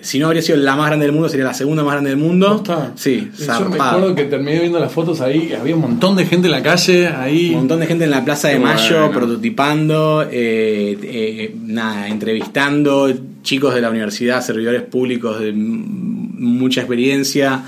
si 0.00 0.18
no 0.18 0.26
habría 0.26 0.42
sido 0.42 0.58
la 0.58 0.76
más 0.76 0.88
grande 0.88 1.06
del 1.06 1.14
mundo, 1.14 1.28
sería 1.30 1.46
la 1.46 1.54
segunda 1.54 1.82
más 1.82 1.92
grande 1.92 2.10
del 2.10 2.18
mundo. 2.18 2.48
¿Posta? 2.58 2.92
Sí, 2.94 3.30
Yo 3.38 3.40
me 3.40 3.46
zarpada. 3.46 3.90
acuerdo 3.92 4.14
que 4.14 4.24
terminé 4.24 4.58
viendo 4.60 4.78
las 4.78 4.92
fotos 4.92 5.20
ahí, 5.22 5.52
había 5.58 5.74
un 5.76 5.80
montón 5.80 6.14
de 6.16 6.26
gente 6.26 6.46
en 6.48 6.52
la 6.52 6.62
calle, 6.62 7.06
ahí. 7.08 7.50
Un 7.50 7.60
montón 7.60 7.80
de 7.80 7.86
gente 7.86 8.04
en 8.04 8.10
la 8.10 8.22
Plaza 8.24 8.48
de 8.48 8.58
Mayo 8.58 8.96
bueno. 9.06 9.12
prototipando, 9.12 10.22
eh, 10.30 10.98
eh, 11.02 11.56
nada, 11.64 12.08
entrevistando 12.08 13.10
chicos 13.42 13.74
de 13.74 13.80
la 13.80 13.88
universidad, 13.90 14.42
servidores 14.42 14.82
públicos 14.82 15.40
de 15.40 15.52
mucha 15.54 16.80
experiencia, 16.80 17.62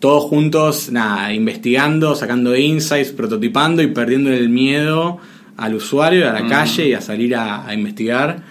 todos 0.00 0.24
juntos, 0.24 0.90
nada, 0.90 1.32
investigando, 1.32 2.14
sacando 2.16 2.56
insights, 2.56 3.12
prototipando 3.12 3.82
y 3.82 3.86
perdiendo 3.88 4.32
el 4.32 4.48
miedo 4.48 5.18
al 5.56 5.74
usuario, 5.74 6.28
a 6.28 6.32
la 6.32 6.46
calle 6.48 6.88
y 6.88 6.94
a 6.94 7.00
salir 7.00 7.36
a, 7.36 7.66
a 7.66 7.74
investigar. 7.74 8.42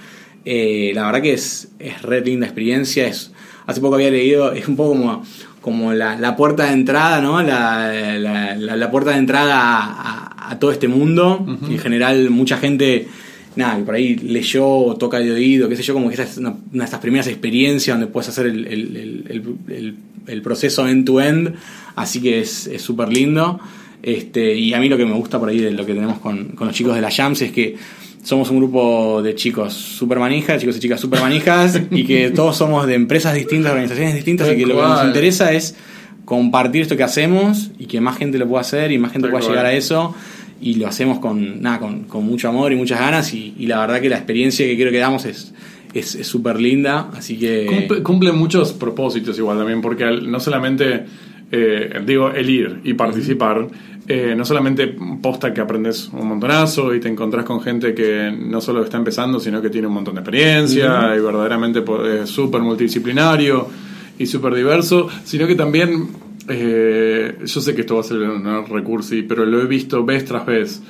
Eh, 0.45 0.91
la 0.95 1.05
verdad 1.07 1.21
que 1.21 1.33
es, 1.33 1.69
es 1.79 2.01
re 2.03 2.21
linda 2.21 2.45
experiencia. 2.45 3.07
Es, 3.07 3.31
hace 3.65 3.81
poco 3.81 3.95
había 3.95 4.11
leído, 4.11 4.53
es 4.53 4.67
un 4.67 4.75
poco 4.75 4.91
como, 4.91 5.23
como 5.61 5.93
la, 5.93 6.15
la 6.17 6.35
puerta 6.35 6.65
de 6.67 6.73
entrada, 6.73 7.19
¿no? 7.19 7.41
La, 7.41 7.91
la- 8.19 8.55
la- 8.55 8.91
puerta 8.91 9.11
de 9.11 9.17
entrada 9.17 9.55
a, 9.59 9.83
a- 10.47 10.51
a 10.51 10.59
todo 10.59 10.71
este 10.71 10.87
mundo. 10.87 11.45
En 11.69 11.79
general, 11.79 12.29
mucha 12.29 12.57
gente, 12.57 13.07
nada, 13.55 13.77
que 13.77 13.83
por 13.83 13.95
ahí 13.95 14.15
leyó 14.15 14.67
o 14.67 14.95
toca 14.95 15.19
de 15.19 15.31
oído, 15.31 15.67
qué 15.69 15.75
sé 15.75 15.83
yo, 15.83 15.93
como 15.93 16.07
que 16.09 16.13
esta 16.15 16.23
es 16.25 16.37
una, 16.37 16.49
una 16.49 16.83
de 16.83 16.85
estas 16.85 16.99
primeras 16.99 17.27
experiencias 17.27 17.97
donde 17.97 18.11
puedes 18.11 18.29
hacer 18.29 18.45
el, 18.45 18.65
el- 20.27 20.41
proceso 20.41 20.87
end-to-end. 20.87 21.55
Así 21.95 22.21
que 22.21 22.39
es 22.41 22.69
súper 22.77 23.09
lindo. 23.09 23.59
Este, 24.01 24.55
y 24.55 24.73
a 24.73 24.79
mí 24.79 24.87
lo 24.87 24.95
que 24.97 25.05
me 25.05 25.13
gusta 25.13 25.39
por 25.39 25.49
ahí 25.49 25.59
de 25.59 25.71
lo 25.71 25.85
que 25.85 25.93
tenemos 25.93 26.19
con, 26.19 26.49
con 26.49 26.67
los 26.67 26.75
chicos 26.75 26.95
de 26.95 27.01
la 27.01 27.11
Jams 27.11 27.41
es 27.41 27.51
que 27.51 27.75
somos 28.23 28.49
un 28.49 28.57
grupo 28.57 29.21
de 29.21 29.35
chicos 29.35 29.73
super 29.73 30.19
manijas, 30.19 30.59
chicos 30.61 30.77
y 30.77 30.79
chicas 30.79 30.99
super 31.01 31.19
manijas, 31.19 31.79
y 31.91 32.05
que 32.05 32.29
todos 32.31 32.55
somos 32.55 32.85
de 32.87 32.93
empresas 32.95 33.33
distintas, 33.33 33.71
organizaciones 33.71 34.13
distintas, 34.15 34.47
Tal 34.47 34.55
y 34.55 34.59
que 34.59 34.65
lo 34.67 34.75
que 34.75 34.81
nos 34.81 35.05
interesa 35.05 35.51
es 35.51 35.75
compartir 36.25 36.83
esto 36.83 36.95
que 36.95 37.03
hacemos 37.03 37.71
y 37.79 37.85
que 37.87 37.99
más 38.01 38.17
gente 38.17 38.37
lo 38.37 38.47
pueda 38.47 38.61
hacer 38.61 38.91
y 38.91 38.97
más 38.99 39.11
gente 39.11 39.25
Tal 39.27 39.31
pueda 39.31 39.41
cual. 39.45 39.51
llegar 39.53 39.65
a 39.65 39.73
eso. 39.73 40.13
Y 40.62 40.76
lo 40.76 40.88
hacemos 40.88 41.20
con, 41.20 41.62
nada, 41.62 41.80
con, 41.80 42.03
con 42.03 42.26
mucho 42.26 42.49
amor 42.49 42.72
y 42.72 42.76
muchas 42.76 42.99
ganas. 42.99 43.34
Y, 43.34 43.53
y 43.57 43.66
la 43.68 43.80
verdad 43.80 44.01
que 44.01 44.10
la 44.10 44.18
experiencia 44.18 44.66
que 44.66 44.76
quiero 44.76 44.91
que 44.91 44.97
damos 44.99 45.26
es 45.26 45.53
es 45.93 46.12
súper 46.28 46.60
linda. 46.62 47.10
Así 47.16 47.38
que. 47.39 47.66
Cumple, 47.66 48.03
cumple 48.03 48.32
muchos 48.32 48.74
propósitos 48.74 49.38
igual 49.39 49.57
también, 49.57 49.82
porque 49.82 50.03
al- 50.03 50.30
no 50.30 50.39
solamente, 50.39 51.05
eh, 51.51 52.01
digo, 52.05 52.30
el 52.30 52.47
ir 52.49 52.80
y 52.84 52.93
participar, 52.93 53.68
eh, 54.07 54.34
no 54.38 54.45
solamente 54.45 54.95
posta 55.22 55.51
que 55.53 55.62
aprendes 55.62 56.10
un 56.14 56.28
montonazo 56.28 56.93
y 56.93 56.99
te 56.99 57.07
encontrás 57.07 57.43
con 57.45 57.62
gente 57.62 57.93
que 57.95 58.32
no 58.38 58.60
solo 58.62 58.84
está 58.84 58.97
empezando, 58.97 59.39
sino 59.39 59.62
que 59.62 59.70
tiene 59.72 59.88
un 59.88 59.93
montón 59.93 60.16
de 60.16 60.22
experiencia 60.22 61.16
y 61.16 61.20
verdaderamente 61.22 61.84
es 62.22 62.30
súper 62.30 62.62
multidisciplinario 62.62 63.68
y 64.20 64.26
súper 64.26 64.53
diverso, 64.55 65.07
sino 65.24 65.47
que 65.47 65.55
también, 65.55 66.07
eh, 66.49 67.37
yo 67.45 67.61
sé 67.61 67.75
que 67.75 67.81
esto 67.81 67.95
va 67.95 68.01
a 68.01 68.03
ser 68.03 68.17
un 68.17 68.65
recursi, 68.67 69.21
pero 69.23 69.45
lo 69.45 69.61
he 69.61 69.65
visto 69.67 70.03
vez 70.03 70.25
tras 70.25 70.45
vez, 70.45 70.81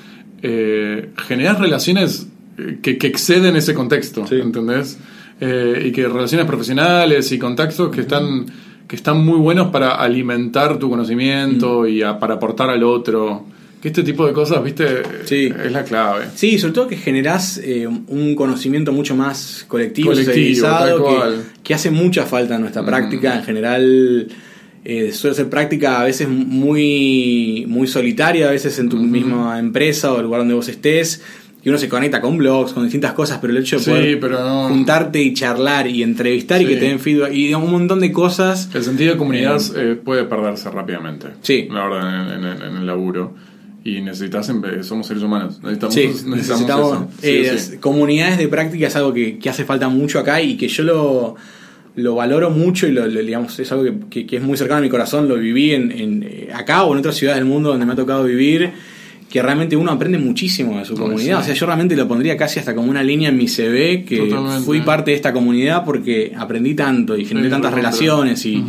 eh, 0.41 1.09
generas 1.27 1.59
relaciones 1.59 2.27
eh, 2.57 2.79
que, 2.81 2.97
que 2.97 3.07
exceden 3.07 3.55
ese 3.55 3.73
contexto, 3.73 4.25
Sí. 4.27 4.35
¿entendés? 4.35 4.97
Eh, 5.41 5.83
y 5.87 5.91
que 5.91 6.07
relaciones 6.07 6.45
profesionales 6.47 7.31
y 7.31 7.39
contactos 7.39 7.89
que 7.93 8.01
están 8.01 8.45
que 8.87 8.95
están 8.95 9.23
muy 9.23 9.37
buenos 9.37 9.67
para 9.69 9.91
alimentar 9.95 10.79
tu 10.79 10.89
conocimiento 10.89 11.85
y 11.87 12.01
a- 12.01 12.17
para 12.17 12.33
aportar 12.35 12.71
al 12.71 12.83
otro. 12.83 13.45
Que 13.79 13.89
este 13.89 14.01
tipo 14.01 14.25
de 14.25 14.33
cosas, 14.33 14.63
viste, 14.63 15.03
Sí. 15.25 15.45
es 15.63 15.71
la 15.71 15.83
clave. 15.83 16.25
Sí, 16.33 16.57
sobre 16.57 16.73
todo 16.73 16.87
que 16.87 16.97
generás 16.97 17.59
eh, 17.63 17.85
un 17.87 18.33
conocimiento 18.35 18.91
mucho 18.91 19.15
más 19.15 19.63
colectivo, 19.67 20.09
Colectivo, 20.11 20.67
que, 21.07 21.35
que 21.63 21.73
hace 21.75 21.91
mucha 21.91 22.25
falta 22.25 22.55
en 22.55 22.61
nuestra 22.61 22.83
práctica. 22.83 23.35
En 23.37 23.43
general, 23.43 24.27
eh, 24.85 25.11
suele 25.11 25.35
ser 25.35 25.49
práctica 25.49 26.01
a 26.01 26.03
veces 26.05 26.27
muy, 26.29 27.65
muy 27.67 27.87
solitaria, 27.87 28.47
a 28.47 28.51
veces 28.51 28.77
en 28.79 28.89
tu 28.89 28.97
misma 28.97 29.59
empresa 29.59 30.13
o 30.13 30.17
el 30.17 30.23
lugar 30.23 30.41
donde 30.41 30.53
vos 30.53 30.67
estés. 30.69 31.21
Y 31.61 31.67
uno 31.67 31.77
se 31.77 31.89
conecta 31.89 32.21
con 32.21 32.37
blogs, 32.37 32.71
con 32.71 32.83
distintas 32.83 33.11
cosas, 33.11 33.39
pero 33.41 33.51
el 33.51 33.59
hecho 33.59 33.75
de 33.77 33.83
Sí, 33.83 33.89
poder 33.89 34.19
pero 34.21 34.39
no- 34.39 34.69
juntarte 34.69 35.21
y 35.21 35.33
charlar 35.33 35.87
y 35.87 36.03
entrevistar 36.03 36.61
y 36.61 36.65
que 36.65 36.77
te 36.77 36.85
den 36.85 36.99
feedback 36.99 37.33
y 37.33 37.53
un 37.53 37.69
montón 37.69 37.99
de 37.99 38.13
cosas. 38.13 38.69
El 38.73 38.83
sentido 38.83 39.11
de 39.11 39.17
comunidad 39.17 39.61
eh, 39.75 39.95
puede 39.95 40.23
perderse 40.23 40.69
rápidamente. 40.71 41.27
Sí. 41.41 41.67
La 41.69 41.83
verdad, 41.87 42.33
en, 42.37 42.45
en- 42.45 42.61
en 42.61 42.77
el 42.77 42.85
laburo. 42.87 43.35
Y 43.83 43.99
necesitas, 44.01 44.49
somos 44.83 45.07
seres 45.07 45.21
humanos. 45.23 45.59
Necesitamos, 45.61 45.93
Sí, 45.95 46.01
necesitamos, 46.07 46.37
necesitamos 46.37 46.91
eso. 46.93 47.07
Sí, 47.21 47.27
eh, 47.29 47.57
sí. 47.57 47.77
comunidades 47.77 48.37
de 48.37 48.47
práctica 48.47 48.87
es 48.87 48.95
algo 48.95 49.13
que, 49.13 49.37
que 49.37 49.49
hace 49.49 49.65
falta 49.65 49.89
mucho 49.89 50.19
acá 50.19 50.41
y 50.41 50.55
que 50.55 50.67
yo 50.69 50.83
lo, 50.83 51.35
lo 51.99 52.15
valoro 52.15 52.49
mucho 52.49 52.87
y 52.87 52.91
lo, 52.91 53.05
lo- 53.07 53.21
digamos 53.21 53.57
es 53.59 53.71
algo 53.71 53.83
que, 53.83 53.93
que- 54.09 54.25
que 54.25 54.37
es 54.37 54.43
muy 54.43 54.57
cercano 54.57 54.79
a 54.79 54.81
mi 54.81 54.89
corazón 54.89 55.27
lo 55.27 55.35
viví 55.35 55.73
en, 55.73 55.91
en, 55.91 56.23
eh, 56.27 56.49
acá 56.53 56.83
o 56.83 56.93
en 56.93 56.99
otras 56.99 57.15
ciudades 57.15 57.39
del 57.39 57.47
mundo 57.49 57.69
donde 57.69 57.85
me 57.85 57.93
ha 57.93 57.95
tocado 57.95 58.23
vivir 58.23 58.71
que 59.29 59.41
realmente 59.43 59.75
uno 59.77 59.91
aprende 59.91 60.17
muchísimo 60.17 60.79
de 60.79 60.85
su 60.85 60.93
Ay, 60.93 60.99
comunidad 60.99 61.37
sí. 61.37 61.41
o 61.41 61.45
sea 61.45 61.53
yo 61.53 61.65
realmente 61.67 61.95
lo 61.95 62.07
pondría 62.07 62.35
casi 62.35 62.59
hasta 62.59 62.73
como 62.73 62.89
una 62.89 63.03
línea 63.03 63.29
en 63.29 63.37
mi 63.37 63.47
CV 63.47 64.03
que 64.03 64.17
Totalmente. 64.17 64.63
fui 64.65 64.81
parte 64.81 65.11
de 65.11 65.15
esta 65.17 65.31
comunidad 65.33 65.85
porque 65.85 66.33
aprendí 66.35 66.73
tanto 66.73 67.15
y 67.15 67.25
generé 67.25 67.47
Sí, 67.47 67.51
tantas 67.51 67.73
relaciones 67.73 68.45
y, 68.45 68.63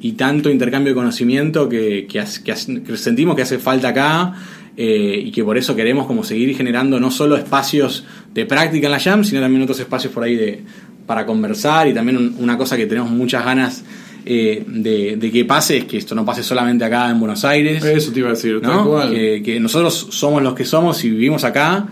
y 0.00 0.12
tanto 0.12 0.48
intercambio 0.50 0.92
de 0.92 0.94
conocimiento 0.94 1.68
que, 1.68 2.06
que 2.08 2.96
sentimos 2.96 3.36
que 3.36 3.42
hace 3.42 3.58
falta 3.58 3.88
acá 3.88 4.34
eh, 4.80 5.22
y 5.26 5.32
que 5.32 5.42
por 5.42 5.58
eso 5.58 5.74
queremos 5.74 6.06
como 6.06 6.22
seguir 6.22 6.56
generando 6.56 7.00
no 7.00 7.10
solo 7.10 7.36
espacios 7.36 8.04
de 8.32 8.46
práctica 8.46 8.86
en 8.86 8.92
la 8.92 9.00
Jam, 9.00 9.24
sino 9.24 9.40
también 9.40 9.60
otros 9.62 9.80
espacios 9.80 10.12
por 10.12 10.22
ahí 10.22 10.36
de, 10.36 10.62
para 11.08 11.24
conversar 11.24 11.88
y 11.88 11.94
también 11.94 12.34
una 12.38 12.58
cosa 12.58 12.76
que 12.76 12.84
tenemos 12.84 13.10
muchas 13.10 13.42
ganas 13.42 13.82
eh, 14.26 14.62
de, 14.66 15.30
que 15.32 15.46
pase 15.46 15.78
es 15.78 15.84
que 15.86 15.96
esto 15.96 16.14
no 16.14 16.22
pase 16.22 16.42
solamente 16.42 16.84
acá 16.84 17.08
en 17.08 17.18
Buenos 17.18 17.46
Aires. 17.46 17.82
Eso 17.82 18.12
te 18.12 18.18
iba 18.18 18.28
a 18.28 18.32
decir, 18.32 18.60
Que, 18.60 19.58
nosotros 19.58 20.08
somos 20.10 20.42
los 20.42 20.52
que 20.52 20.66
somos 20.66 21.02
y 21.04 21.08
vivimos 21.08 21.44
acá. 21.44 21.86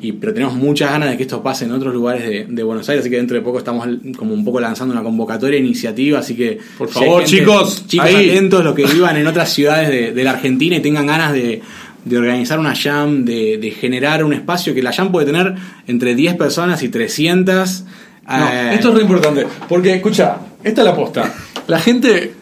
Y, 0.00 0.12
pero 0.12 0.32
tenemos 0.32 0.54
muchas 0.54 0.92
ganas 0.92 1.10
de 1.10 1.16
que 1.16 1.24
esto 1.24 1.42
pase 1.42 1.64
en 1.64 1.72
otros 1.72 1.92
lugares 1.92 2.48
de, 2.48 2.62
Buenos 2.62 2.88
Aires, 2.88 3.02
así 3.02 3.10
que 3.10 3.16
dentro 3.16 3.36
de 3.36 3.42
poco 3.42 3.58
estamos 3.58 3.88
como 4.16 4.32
un 4.32 4.44
poco 4.44 4.60
lanzando 4.60 4.94
una 4.94 5.02
convocatoria 5.02 5.58
iniciativa, 5.58 6.20
así 6.20 6.36
que 6.36 6.58
por 6.78 6.88
favor 6.88 7.24
chicos, 7.24 7.86
chicos 7.88 8.06
atentos 8.06 8.64
los 8.64 8.74
que 8.74 8.86
vivan 8.94 9.16
en 9.16 9.26
otras 9.26 9.52
ciudades 9.52 10.14
de, 10.14 10.24
la 10.24 10.30
Argentina 10.30 10.76
y 10.76 10.80
tengan 10.80 11.06
ganas 11.06 11.32
de, 11.32 11.60
organizar 12.08 12.60
una 12.60 12.74
jam, 12.76 13.24
de, 13.24 13.74
generar 13.78 14.22
un 14.24 14.32
espacio 14.32 14.74
que 14.74 14.82
la 14.82 14.92
jam 14.92 15.10
puede 15.10 15.26
tener 15.26 15.56
entre 15.88 16.14
10 16.14 16.36
personas 16.36 16.84
y 16.84 16.88
300. 16.88 17.84
Eh, 18.30 18.74
esto 18.74 18.90
es 18.90 18.94
re 18.94 19.02
importante, 19.02 19.46
porque 19.68 19.94
escucha, 19.94 20.36
esta 20.62 20.82
es 20.82 20.84
la 20.84 20.94
posta. 20.94 21.32
La 21.66 21.80
gente, 21.80 22.34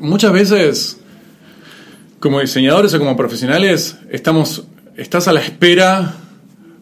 muchas 0.00 0.32
veces, 0.32 1.00
como 2.18 2.40
diseñadores 2.40 2.92
o 2.94 2.98
como 2.98 3.16
profesionales, 3.16 3.96
estamos, 4.10 4.64
estás 4.96 5.28
a 5.28 5.32
la 5.32 5.40
espera 5.40 6.14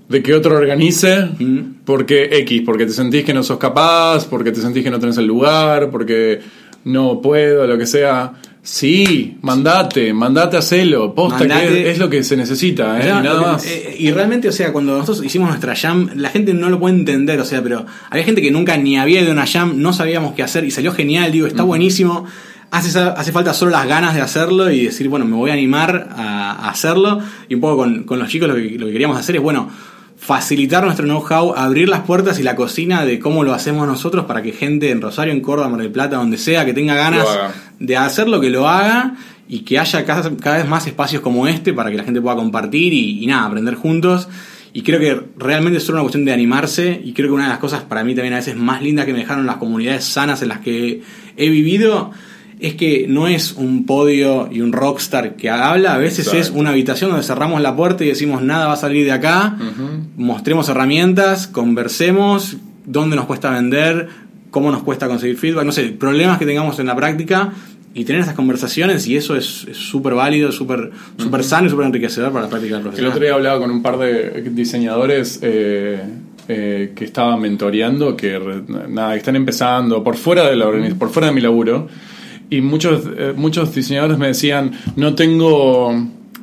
de 0.08 0.22
que 0.22 0.34
otro 0.34 0.56
organice, 0.56 1.24
mm. 1.24 1.82
porque 1.84 2.28
X, 2.40 2.62
porque 2.64 2.86
te 2.86 2.92
sentís 2.92 3.24
que 3.24 3.34
no 3.34 3.42
sos 3.42 3.58
capaz, 3.58 4.26
porque 4.26 4.52
te 4.52 4.60
sentís 4.60 4.84
que 4.84 4.90
no 4.90 4.98
tenés 4.98 5.18
el 5.18 5.26
lugar, 5.26 5.90
porque 5.90 6.40
no 6.84 7.20
puedo, 7.20 7.66
lo 7.66 7.78
que 7.78 7.86
sea. 7.86 8.32
Sí, 8.64 9.36
mandate, 9.42 10.14
mandate 10.14 10.56
a 10.56 10.60
hacerlo, 10.60 11.14
posta 11.14 11.46
que 11.46 11.90
es, 11.90 11.98
lo 11.98 12.08
que 12.08 12.24
se 12.24 12.34
necesita, 12.34 12.98
¿eh? 12.98 13.10
y 13.10 13.22
nada 13.22 13.38
más. 13.38 13.66
Eh, 13.66 13.94
y 13.98 14.10
realmente, 14.10 14.48
o 14.48 14.52
sea, 14.52 14.72
cuando 14.72 14.96
nosotros 14.96 15.22
hicimos 15.22 15.50
nuestra 15.50 15.76
jam, 15.76 16.08
la 16.14 16.30
gente 16.30 16.54
no 16.54 16.70
lo 16.70 16.80
puede 16.80 16.94
entender, 16.94 17.38
o 17.38 17.44
sea, 17.44 17.62
pero 17.62 17.84
había 18.08 18.24
gente 18.24 18.40
que 18.40 18.50
nunca 18.50 18.78
ni 18.78 18.98
había 18.98 19.20
ido 19.20 19.28
a 19.28 19.32
una 19.34 19.46
jam, 19.46 19.82
no 19.82 19.92
sabíamos 19.92 20.32
qué 20.32 20.42
hacer 20.42 20.64
y 20.64 20.70
salió 20.70 20.94
genial, 20.94 21.30
digo, 21.30 21.46
está 21.46 21.62
buenísimo. 21.62 22.24
Hace, 22.70 22.98
hace 22.98 23.32
falta 23.32 23.52
solo 23.52 23.70
las 23.70 23.86
ganas 23.86 24.14
de 24.14 24.22
hacerlo 24.22 24.70
y 24.70 24.86
decir, 24.86 25.10
bueno, 25.10 25.26
me 25.26 25.36
voy 25.36 25.50
a 25.50 25.52
animar 25.52 26.08
a, 26.16 26.70
hacerlo. 26.70 27.20
Y 27.50 27.56
un 27.56 27.60
poco 27.60 27.76
con, 27.76 28.04
con 28.04 28.18
los 28.18 28.30
chicos 28.30 28.48
lo 28.48 28.54
que, 28.54 28.78
lo 28.78 28.86
que 28.86 28.92
queríamos 28.92 29.18
hacer 29.18 29.36
es, 29.36 29.42
bueno, 29.42 29.68
facilitar 30.16 30.84
nuestro 30.84 31.06
know-how, 31.06 31.54
abrir 31.54 31.88
las 31.88 32.00
puertas 32.00 32.38
y 32.38 32.42
la 32.42 32.56
cocina 32.56 33.04
de 33.04 33.18
cómo 33.18 33.44
lo 33.44 33.52
hacemos 33.52 33.86
nosotros 33.86 34.24
para 34.24 34.42
que 34.42 34.52
gente 34.52 34.90
en 34.90 35.00
Rosario, 35.00 35.32
en 35.32 35.40
Córdoba, 35.40 35.68
Mar 35.68 35.80
del 35.80 35.90
Plata, 35.90 36.16
donde 36.16 36.38
sea, 36.38 36.64
que 36.64 36.72
tenga 36.72 36.94
ganas 36.94 37.26
de 37.78 37.96
hacer 37.96 38.28
lo 38.28 38.40
que 38.40 38.50
lo 38.50 38.68
haga 38.68 39.16
y 39.48 39.60
que 39.60 39.78
haya 39.78 40.04
cada, 40.04 40.28
vez 40.28 40.68
más 40.68 40.86
espacios 40.86 41.20
como 41.20 41.46
este 41.46 41.72
para 41.72 41.90
que 41.90 41.96
la 41.96 42.04
gente 42.04 42.20
pueda 42.20 42.36
compartir 42.36 42.92
y, 42.92 43.26
nada, 43.26 43.46
aprender 43.46 43.74
juntos. 43.74 44.28
Y 44.72 44.82
creo 44.82 44.98
que 44.98 45.20
realmente 45.36 45.78
es 45.78 45.84
solo 45.84 45.96
una 45.96 46.02
cuestión 46.04 46.24
de 46.24 46.32
animarse 46.32 47.00
y 47.04 47.12
creo 47.12 47.28
que 47.28 47.34
una 47.34 47.44
de 47.44 47.50
las 47.50 47.58
cosas 47.58 47.82
para 47.82 48.02
mí 48.02 48.14
también 48.14 48.34
a 48.34 48.38
veces 48.38 48.56
más 48.56 48.82
lindas 48.82 49.06
que 49.06 49.12
me 49.12 49.20
dejaron 49.20 49.46
las 49.46 49.56
comunidades 49.56 50.04
sanas 50.04 50.42
en 50.42 50.48
las 50.48 50.60
que 50.60 51.02
he 51.36 51.48
vivido 51.48 52.10
es 52.60 52.74
que 52.74 53.06
no 53.08 53.26
es 53.26 53.52
un 53.52 53.86
podio 53.86 54.48
y 54.50 54.60
un 54.60 54.72
rockstar 54.72 55.36
que 55.36 55.50
habla, 55.50 55.94
a 55.94 55.98
veces 55.98 56.32
es 56.32 56.50
una 56.50 56.70
habitación 56.70 57.10
donde 57.10 57.24
cerramos 57.24 57.60
la 57.60 57.74
puerta 57.76 58.04
y 58.04 58.08
decimos 58.08 58.42
nada 58.42 58.66
va 58.66 58.74
a 58.74 58.76
salir 58.76 59.04
de 59.04 59.12
acá, 59.12 59.56
mostremos 60.16 60.68
herramientas, 60.68 61.46
conversemos, 61.46 62.56
dónde 62.86 63.16
nos 63.16 63.26
cuesta 63.26 63.50
vender, 63.50 64.08
cómo 64.50 64.70
nos 64.70 64.82
cuesta 64.82 65.08
conseguir 65.08 65.36
feedback, 65.36 65.64
no 65.64 65.72
sé, 65.72 65.88
problemas 65.88 66.38
que 66.38 66.46
tengamos 66.46 66.78
en 66.78 66.86
la 66.86 66.96
práctica 66.96 67.52
y 67.92 68.04
tener 68.04 68.22
esas 68.22 68.34
conversaciones 68.34 69.06
y 69.06 69.16
eso 69.16 69.36
es 69.36 69.66
súper 69.72 70.14
válido, 70.14 70.50
súper 70.50 70.90
super 71.16 71.44
sano 71.44 71.66
y 71.66 71.70
súper 71.70 71.86
enriquecedor 71.86 72.32
para 72.32 72.44
la 72.44 72.50
práctica 72.50 72.80
profesional. 72.80 73.06
El 73.06 73.12
otro 73.12 73.24
día 73.24 73.34
hablaba 73.34 73.60
con 73.60 73.70
un 73.70 73.82
par 73.82 73.98
de 73.98 74.42
diseñadores 74.52 75.38
eh, 75.42 76.02
eh, 76.48 76.92
que 76.94 77.04
estaban 77.04 77.40
mentoreando, 77.40 78.16
que 78.16 78.38
nada, 78.88 79.16
están 79.16 79.36
empezando 79.36 80.02
por 80.02 80.16
fuera 80.16 80.48
de 80.48 80.56
la 80.56 80.66
por 80.98 81.10
fuera 81.10 81.28
de 81.28 81.34
mi 81.34 81.40
laburo 81.40 81.88
y 82.56 82.60
muchos, 82.60 83.04
eh, 83.16 83.32
muchos 83.34 83.74
diseñadores 83.74 84.18
me 84.18 84.28
decían, 84.28 84.72
no 84.96 85.14
tengo, 85.14 85.92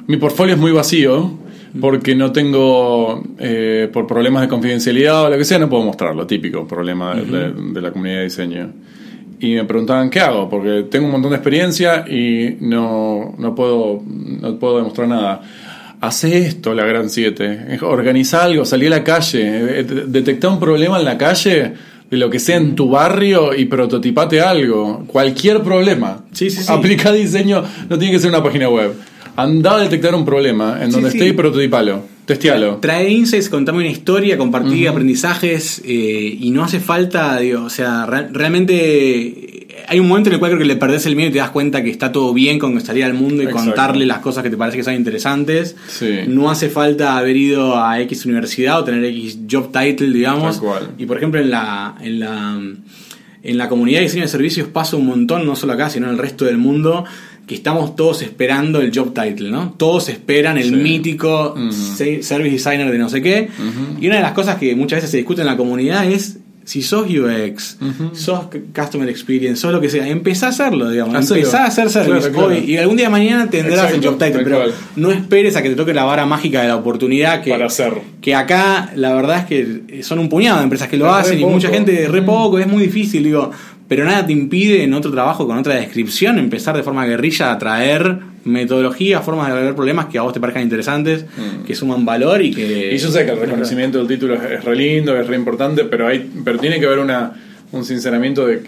mi 0.07 0.17
portfolio 0.17 0.55
es 0.55 0.59
muy 0.59 0.71
vacío 0.71 1.39
porque 1.79 2.15
no 2.15 2.31
tengo, 2.31 3.23
eh, 3.39 3.89
por 3.93 4.05
problemas 4.05 4.41
de 4.41 4.47
confidencialidad 4.49 5.23
o 5.23 5.29
lo 5.29 5.37
que 5.37 5.45
sea, 5.45 5.57
no 5.57 5.69
puedo 5.69 5.83
mostrarlo, 5.83 6.27
típico 6.27 6.67
problema 6.67 7.15
de, 7.15 7.81
la 7.81 7.91
comunidad 7.91 8.17
de 8.17 8.23
diseño. 8.23 8.71
Y 9.39 9.55
me 9.55 9.63
preguntaban, 9.63 10.09
¿qué 10.09 10.19
hago? 10.19 10.49
Porque 10.49 10.85
tengo 10.89 11.05
un 11.05 11.13
montón 11.13 11.31
de 11.31 11.37
experiencia 11.37 12.05
y 12.07 12.57
no, 12.59 13.33
no, 13.37 13.55
puedo, 13.55 14.01
no 14.05 14.59
puedo 14.59 14.77
demostrar 14.77 15.07
nada. 15.07 15.41
Hace 16.01 16.39
esto 16.39 16.73
la 16.73 16.85
Gran 16.85 17.09
7, 17.09 17.79
organiza 17.83 18.43
algo, 18.43 18.65
salí 18.65 18.87
a 18.87 18.89
la 18.89 19.03
calle, 19.03 19.79
eh, 19.79 19.83
detecta 19.83 20.49
un 20.49 20.59
problema 20.59 20.99
en 20.99 21.05
la 21.05 21.17
calle, 21.17 21.73
lo 22.11 22.29
que 22.29 22.39
sea 22.39 22.57
en 22.57 22.75
tu 22.75 22.89
barrio 22.89 23.55
y 23.55 23.65
prototipate 23.65 24.41
algo. 24.41 25.03
Cualquier 25.07 25.61
problema. 25.63 26.25
Sí, 26.33 26.49
sí, 26.49 26.63
sí. 26.63 26.71
Aplica 26.71 27.11
diseño, 27.11 27.63
no 27.89 27.97
tiene 27.97 28.13
que 28.13 28.19
ser 28.19 28.29
una 28.29 28.43
página 28.43 28.69
web. 28.69 28.93
Anda 29.37 29.75
a 29.75 29.79
detectar 29.79 30.13
un 30.13 30.25
problema 30.25 30.83
en 30.83 30.91
donde 30.91 31.09
esté 31.09 31.27
y 31.27 31.31
prototipalo. 31.33 32.03
Testealo. 32.25 32.77
Trae 32.77 33.09
insights, 33.09 33.49
contame 33.49 33.79
una 33.79 33.87
historia, 33.87 34.37
compartir 34.37 34.87
aprendizajes 34.87 35.81
eh, 35.85 36.37
y 36.39 36.51
no 36.51 36.63
hace 36.63 36.79
falta, 36.79 37.39
digo, 37.39 37.63
o 37.63 37.69
sea, 37.69 38.05
realmente 38.05 39.50
hay 39.87 39.99
un 39.99 40.07
momento 40.07 40.29
en 40.29 40.33
el 40.33 40.39
cual 40.39 40.51
creo 40.51 40.59
que 40.59 40.65
le 40.65 40.75
perdés 40.75 41.05
el 41.05 41.15
miedo 41.15 41.29
y 41.29 41.33
te 41.33 41.39
das 41.39 41.51
cuenta 41.51 41.83
que 41.83 41.89
está 41.89 42.11
todo 42.11 42.33
bien 42.33 42.59
con 42.59 42.79
salir 42.81 43.03
al 43.03 43.13
mundo 43.13 43.43
y 43.43 43.47
contarle 43.47 44.05
las 44.05 44.19
cosas 44.19 44.43
que 44.43 44.49
te 44.49 44.57
parece 44.57 44.77
que 44.77 44.83
son 44.83 44.93
interesantes. 44.93 45.75
No 46.27 46.49
hace 46.49 46.69
falta 46.69 47.17
haber 47.17 47.35
ido 47.35 47.81
a 47.81 47.99
X 48.01 48.25
universidad 48.25 48.79
o 48.79 48.83
tener 48.83 49.03
X 49.05 49.39
job 49.49 49.71
title, 49.71 50.11
digamos. 50.11 50.61
Y 50.97 51.05
por 51.05 51.17
ejemplo, 51.17 51.39
en 51.39 51.51
la, 51.51 51.95
en 52.01 52.19
la, 52.19 52.59
en 53.43 53.57
la 53.57 53.69
comunidad 53.69 53.99
de 53.99 54.05
diseño 54.05 54.23
de 54.23 54.29
servicios 54.29 54.67
pasa 54.67 54.95
un 54.97 55.05
montón, 55.07 55.45
no 55.45 55.55
solo 55.55 55.73
acá, 55.73 55.89
sino 55.89 56.07
en 56.07 56.13
el 56.13 56.17
resto 56.17 56.45
del 56.45 56.57
mundo, 56.57 57.03
que 57.47 57.55
estamos 57.55 57.95
todos 57.95 58.21
esperando 58.21 58.81
el 58.81 58.91
job 58.95 59.13
title, 59.13 59.49
¿no? 59.49 59.73
Todos 59.77 60.09
esperan 60.09 60.57
el 60.57 60.71
mítico 60.71 61.55
service 61.71 62.49
designer 62.49 62.91
de 62.91 62.97
no 62.97 63.09
sé 63.09 63.21
qué. 63.21 63.49
Y 63.99 64.07
una 64.07 64.17
de 64.17 64.21
las 64.21 64.33
cosas 64.33 64.57
que 64.57 64.75
muchas 64.75 64.97
veces 64.97 65.11
se 65.11 65.17
discute 65.17 65.41
en 65.41 65.47
la 65.47 65.57
comunidad 65.57 66.09
es 66.09 66.37
si 66.71 66.81
sos 66.81 67.05
UX, 67.05 67.77
sos 68.13 68.45
Customer 68.73 69.09
Experience, 69.09 69.59
sos 69.59 69.73
lo 69.73 69.81
que 69.81 69.89
sea, 69.89 70.07
empezá 70.07 70.45
a 70.45 70.49
hacerlo, 70.51 70.89
digamos. 70.89 71.29
Empezá 71.29 71.65
a 71.65 71.67
hacer 71.67 71.89
service 71.89 72.31
hoy 72.33 72.59
y 72.59 72.77
algún 72.77 72.95
día 72.95 73.07
de 73.07 73.11
mañana 73.11 73.49
tendrás 73.49 73.91
el 73.91 74.01
job 74.01 74.17
title, 74.17 74.41
pero 74.45 74.63
no 74.95 75.11
esperes 75.11 75.57
a 75.57 75.63
que 75.63 75.69
te 75.69 75.75
toque 75.75 75.93
la 75.93 76.05
vara 76.05 76.25
mágica 76.25 76.61
de 76.61 76.69
la 76.69 76.77
oportunidad 76.77 77.41
que, 77.41 77.51
Para 77.51 77.65
hacer. 77.65 77.91
que 78.21 78.35
acá 78.35 78.89
la 78.95 79.13
verdad 79.13 79.39
es 79.39 79.45
que 79.47 80.01
son 80.01 80.19
un 80.19 80.29
puñado 80.29 80.59
de 80.59 80.63
empresas 80.63 80.87
que 80.87 80.95
lo 80.95 81.13
hacen 81.13 81.41
y 81.41 81.43
mucha 81.43 81.67
gente 81.67 82.07
re 82.07 82.21
poco, 82.21 82.57
es 82.57 82.67
muy 82.67 82.83
difícil, 82.83 83.25
digo, 83.25 83.51
pero 83.91 84.05
nada 84.05 84.25
te 84.25 84.31
impide 84.31 84.83
en 84.83 84.93
otro 84.93 85.11
trabajo 85.11 85.45
con 85.45 85.57
otra 85.57 85.75
descripción 85.75 86.39
empezar 86.39 86.77
de 86.77 86.81
forma 86.81 87.05
guerrilla 87.05 87.51
a 87.51 87.57
traer 87.57 88.19
metodologías, 88.45 89.21
formas 89.21 89.47
de 89.47 89.53
resolver 89.55 89.75
problemas 89.75 90.05
que 90.05 90.17
a 90.17 90.21
vos 90.21 90.31
te 90.31 90.39
parezcan 90.39 90.63
interesantes, 90.63 91.25
mm. 91.25 91.65
que 91.65 91.75
suman 91.75 92.05
valor 92.05 92.41
y 92.41 92.53
que... 92.53 92.95
Y 92.95 92.97
yo 92.97 93.11
sé 93.11 93.25
que 93.25 93.31
el 93.31 93.39
reconocimiento 93.41 93.97
del 93.97 94.07
título 94.07 94.35
es, 94.35 94.63
re 94.63 94.75
lindo, 94.77 95.19
es 95.19 95.27
re 95.27 95.35
importante, 95.35 95.83
pero, 95.83 96.07
hay, 96.07 96.31
pero 96.41 96.57
tiene 96.57 96.79
que 96.79 96.85
haber 96.85 96.99
una, 96.99 97.33
un 97.73 97.83
sinceramiento 97.83 98.47
de 98.47 98.63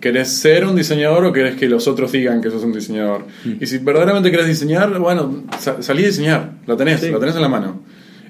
¿Querés 0.00 0.28
ser 0.28 0.64
un 0.64 0.76
diseñador 0.76 1.24
o 1.24 1.32
querés 1.32 1.56
que 1.56 1.68
los 1.68 1.88
otros 1.88 2.12
digan 2.12 2.40
que 2.40 2.48
sos 2.52 2.62
un 2.62 2.72
diseñador? 2.72 3.26
Mm. 3.44 3.54
Y 3.60 3.66
si 3.66 3.78
verdaderamente 3.78 4.30
querés 4.30 4.46
diseñar, 4.46 4.96
bueno, 5.00 5.46
salí 5.80 6.04
a 6.04 6.06
diseñar, 6.06 6.52
la 6.68 6.76
tenés, 6.76 7.02
la 7.10 7.18
tenés 7.18 7.34
en 7.34 7.42
la 7.42 7.48
mano. 7.48 7.82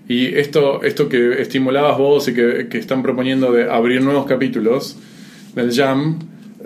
Y 0.08 0.34
esto, 0.38 0.82
esto 0.84 1.06
que 1.06 1.42
estimulabas 1.42 1.98
vos 1.98 2.28
y 2.28 2.32
que, 2.32 2.68
que 2.70 2.78
están 2.78 3.02
proponiendo 3.02 3.52
de 3.52 3.70
abrir 3.70 4.00
nuevos 4.00 4.24
capítulos 4.24 4.96
del 5.54 5.72
Jam, 5.74 6.18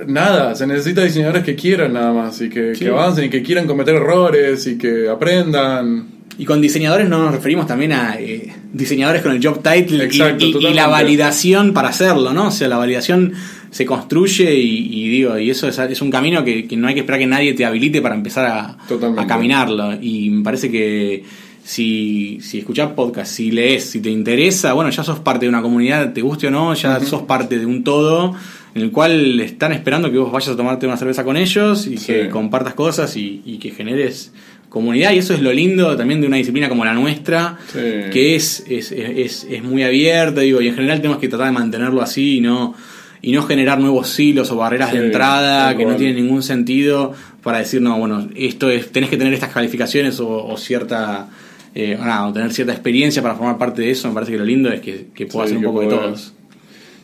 nada, 0.06 0.54
se 0.54 0.66
necesita 0.66 1.02
diseñadores 1.02 1.44
que 1.44 1.54
quieran 1.54 1.92
nada 1.92 2.12
más 2.12 2.40
y 2.40 2.48
que, 2.48 2.74
avancen 2.88 3.26
y 3.26 3.30
que 3.30 3.42
quieran 3.42 3.66
cometer 3.66 3.94
errores 3.94 4.66
y 4.66 4.78
que 4.78 5.08
aprendan. 5.08 6.14
Y 6.36 6.44
con 6.44 6.60
diseñadores 6.60 7.08
no 7.08 7.22
nos 7.22 7.32
referimos 7.32 7.66
también 7.66 7.92
a 7.92 8.16
eh, 8.18 8.52
diseñadores 8.72 9.22
con 9.22 9.30
el 9.30 9.44
job 9.44 9.62
title 9.62 10.08
y, 10.10 10.74
la 10.74 10.88
validación 10.88 11.72
para 11.72 11.90
hacerlo, 11.90 12.32
¿no? 12.32 12.48
O 12.48 12.50
sea, 12.50 12.66
la 12.66 12.76
validación 12.76 13.34
se 13.70 13.86
construye 13.86 14.52
y, 14.52 15.08
digo, 15.08 15.38
y 15.38 15.50
eso 15.50 15.68
es, 15.68 16.02
un 16.02 16.10
camino 16.10 16.44
que, 16.44 16.66
no 16.76 16.88
hay 16.88 16.94
que 16.94 17.00
esperar 17.00 17.20
que 17.20 17.26
nadie 17.26 17.54
te 17.54 17.64
habilite 17.64 18.02
para 18.02 18.16
empezar 18.16 18.46
a, 18.46 18.76
a 19.16 19.26
caminarlo. 19.28 19.94
Y 20.00 20.30
me 20.30 20.42
parece 20.42 20.70
que 20.72 21.22
si, 21.64 22.40
si 22.42 22.58
escuchás 22.58 22.92
podcast, 22.92 23.32
si 23.32 23.50
lees, 23.50 23.86
si 23.86 24.00
te 24.00 24.10
interesa, 24.10 24.74
bueno, 24.74 24.90
ya 24.90 25.02
sos 25.02 25.18
parte 25.20 25.46
de 25.46 25.48
una 25.48 25.62
comunidad, 25.62 26.12
te 26.12 26.20
guste 26.20 26.48
o 26.48 26.50
no, 26.50 26.74
ya 26.74 27.00
sos 27.00 27.22
parte 27.22 27.58
de 27.58 27.64
un 27.64 27.82
todo 27.82 28.34
en 28.74 28.82
el 28.82 28.90
cual 28.90 29.40
están 29.40 29.72
esperando 29.72 30.12
que 30.12 30.18
vos 30.18 30.30
vayas 30.30 30.50
a 30.50 30.56
tomarte 30.56 30.86
una 30.86 30.98
cerveza 30.98 31.24
con 31.24 31.36
ellos 31.36 31.86
y 31.86 31.96
que 31.96 32.28
compartas 32.28 32.74
cosas 32.74 33.16
y, 33.16 33.58
que 33.60 33.70
generes 33.70 34.32
comunidad. 34.68 35.12
Y 35.12 35.18
eso 35.18 35.32
es 35.32 35.40
lo 35.40 35.52
lindo 35.52 35.96
también 35.96 36.20
de 36.20 36.26
una 36.26 36.36
disciplina 36.36 36.68
como 36.68 36.84
la 36.84 36.92
nuestra, 36.92 37.56
que 37.72 38.34
es, 38.34 38.64
es, 38.68 38.92
es, 38.92 39.46
es, 39.48 39.62
muy 39.62 39.84
abierta, 39.84 40.42
digo, 40.42 40.60
y 40.60 40.68
en 40.68 40.74
general 40.74 40.98
tenemos 40.98 41.18
que 41.18 41.28
tratar 41.28 41.46
de 41.46 41.52
mantenerlo 41.52 42.02
así 42.02 42.38
y 42.38 42.40
no, 42.42 42.74
y 43.22 43.32
no 43.32 43.42
generar 43.44 43.80
nuevos 43.80 44.08
silos 44.08 44.50
o 44.50 44.56
barreras 44.56 44.92
de 44.92 44.98
entrada 44.98 45.74
que 45.76 45.86
no 45.86 45.96
tienen 45.96 46.16
ningún 46.16 46.42
sentido 46.42 47.14
para 47.42 47.58
decir, 47.58 47.80
no, 47.80 47.96
bueno, 47.98 48.28
esto 48.36 48.68
es, 48.68 48.92
tenés 48.92 49.08
que 49.08 49.16
tener 49.16 49.32
estas 49.32 49.50
calificaciones 49.50 50.20
o, 50.20 50.54
cierta... 50.58 51.28
Eh, 51.76 51.98
o 51.98 52.32
tener 52.32 52.52
cierta 52.52 52.72
experiencia 52.72 53.20
para 53.20 53.34
formar 53.34 53.58
parte 53.58 53.82
de 53.82 53.90
eso, 53.90 54.06
me 54.08 54.14
parece 54.14 54.32
que 54.32 54.38
lo 54.38 54.44
lindo 54.44 54.70
es 54.70 54.80
que, 54.80 55.06
que 55.12 55.26
pueda 55.26 55.48
ser 55.48 55.56
un 55.56 55.64
poco 55.64 55.80
de 55.80 55.88
todos. 55.88 56.32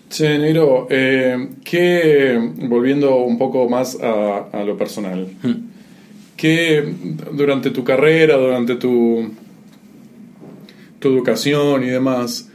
Che, 0.09 0.39
Negro, 0.39 0.87
eh, 0.91 1.49
que, 1.65 2.39
volviendo 2.69 3.17
un 3.17 3.37
poco 3.37 3.69
más 3.69 3.99
a, 4.01 4.49
a 4.53 4.65
lo 4.65 4.77
personal, 4.77 5.27
Hmm. 5.43 5.55
que 6.37 6.95
durante 7.33 7.71
tu 7.71 7.83
carrera, 7.85 8.37
durante 8.37 8.77
tu, 8.77 9.31
tu 11.01 11.09
educación 11.09 11.83
y 11.85 11.89
demás, 11.89 12.49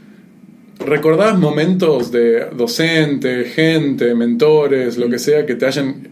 ¿recordás 0.78 1.38
momentos 1.38 2.10
de 2.10 2.46
docente, 2.50 3.44
gente, 3.44 4.14
mentores, 4.14 4.96
lo 4.96 5.08
que 5.08 5.18
sea, 5.18 5.44
que 5.46 5.54
te 5.54 5.66
hayan 5.66 6.08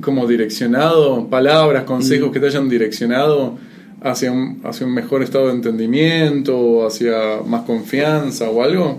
como 0.00 0.26
direccionado, 0.26 1.28
palabras, 1.28 1.84
consejos 1.84 2.30
que 2.32 2.40
te 2.40 2.46
hayan 2.46 2.68
direccionado 2.68 3.58
hacia 4.00 4.32
un, 4.32 4.60
hacia 4.64 4.86
un 4.86 4.94
mejor 4.94 5.22
estado 5.22 5.48
de 5.48 5.54
entendimiento, 5.54 6.86
hacia 6.86 7.40
más 7.46 7.62
confianza 7.62 8.50
o 8.50 8.62
algo? 8.62 8.98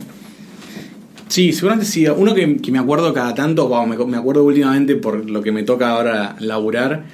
Sí, 1.28 1.52
seguramente 1.52 1.86
sí. 1.86 2.08
Uno 2.08 2.34
que, 2.34 2.58
que 2.58 2.72
me 2.72 2.80
acuerdo 2.80 3.14
cada 3.14 3.36
tanto, 3.36 3.68
wow, 3.68 3.86
me, 3.86 3.98
me 4.06 4.18
acuerdo 4.18 4.44
últimamente 4.44 4.96
por 4.96 5.30
lo 5.30 5.42
que 5.42 5.52
me 5.52 5.64
toca 5.64 5.90
ahora 5.90 6.36
laburar, 6.40 7.06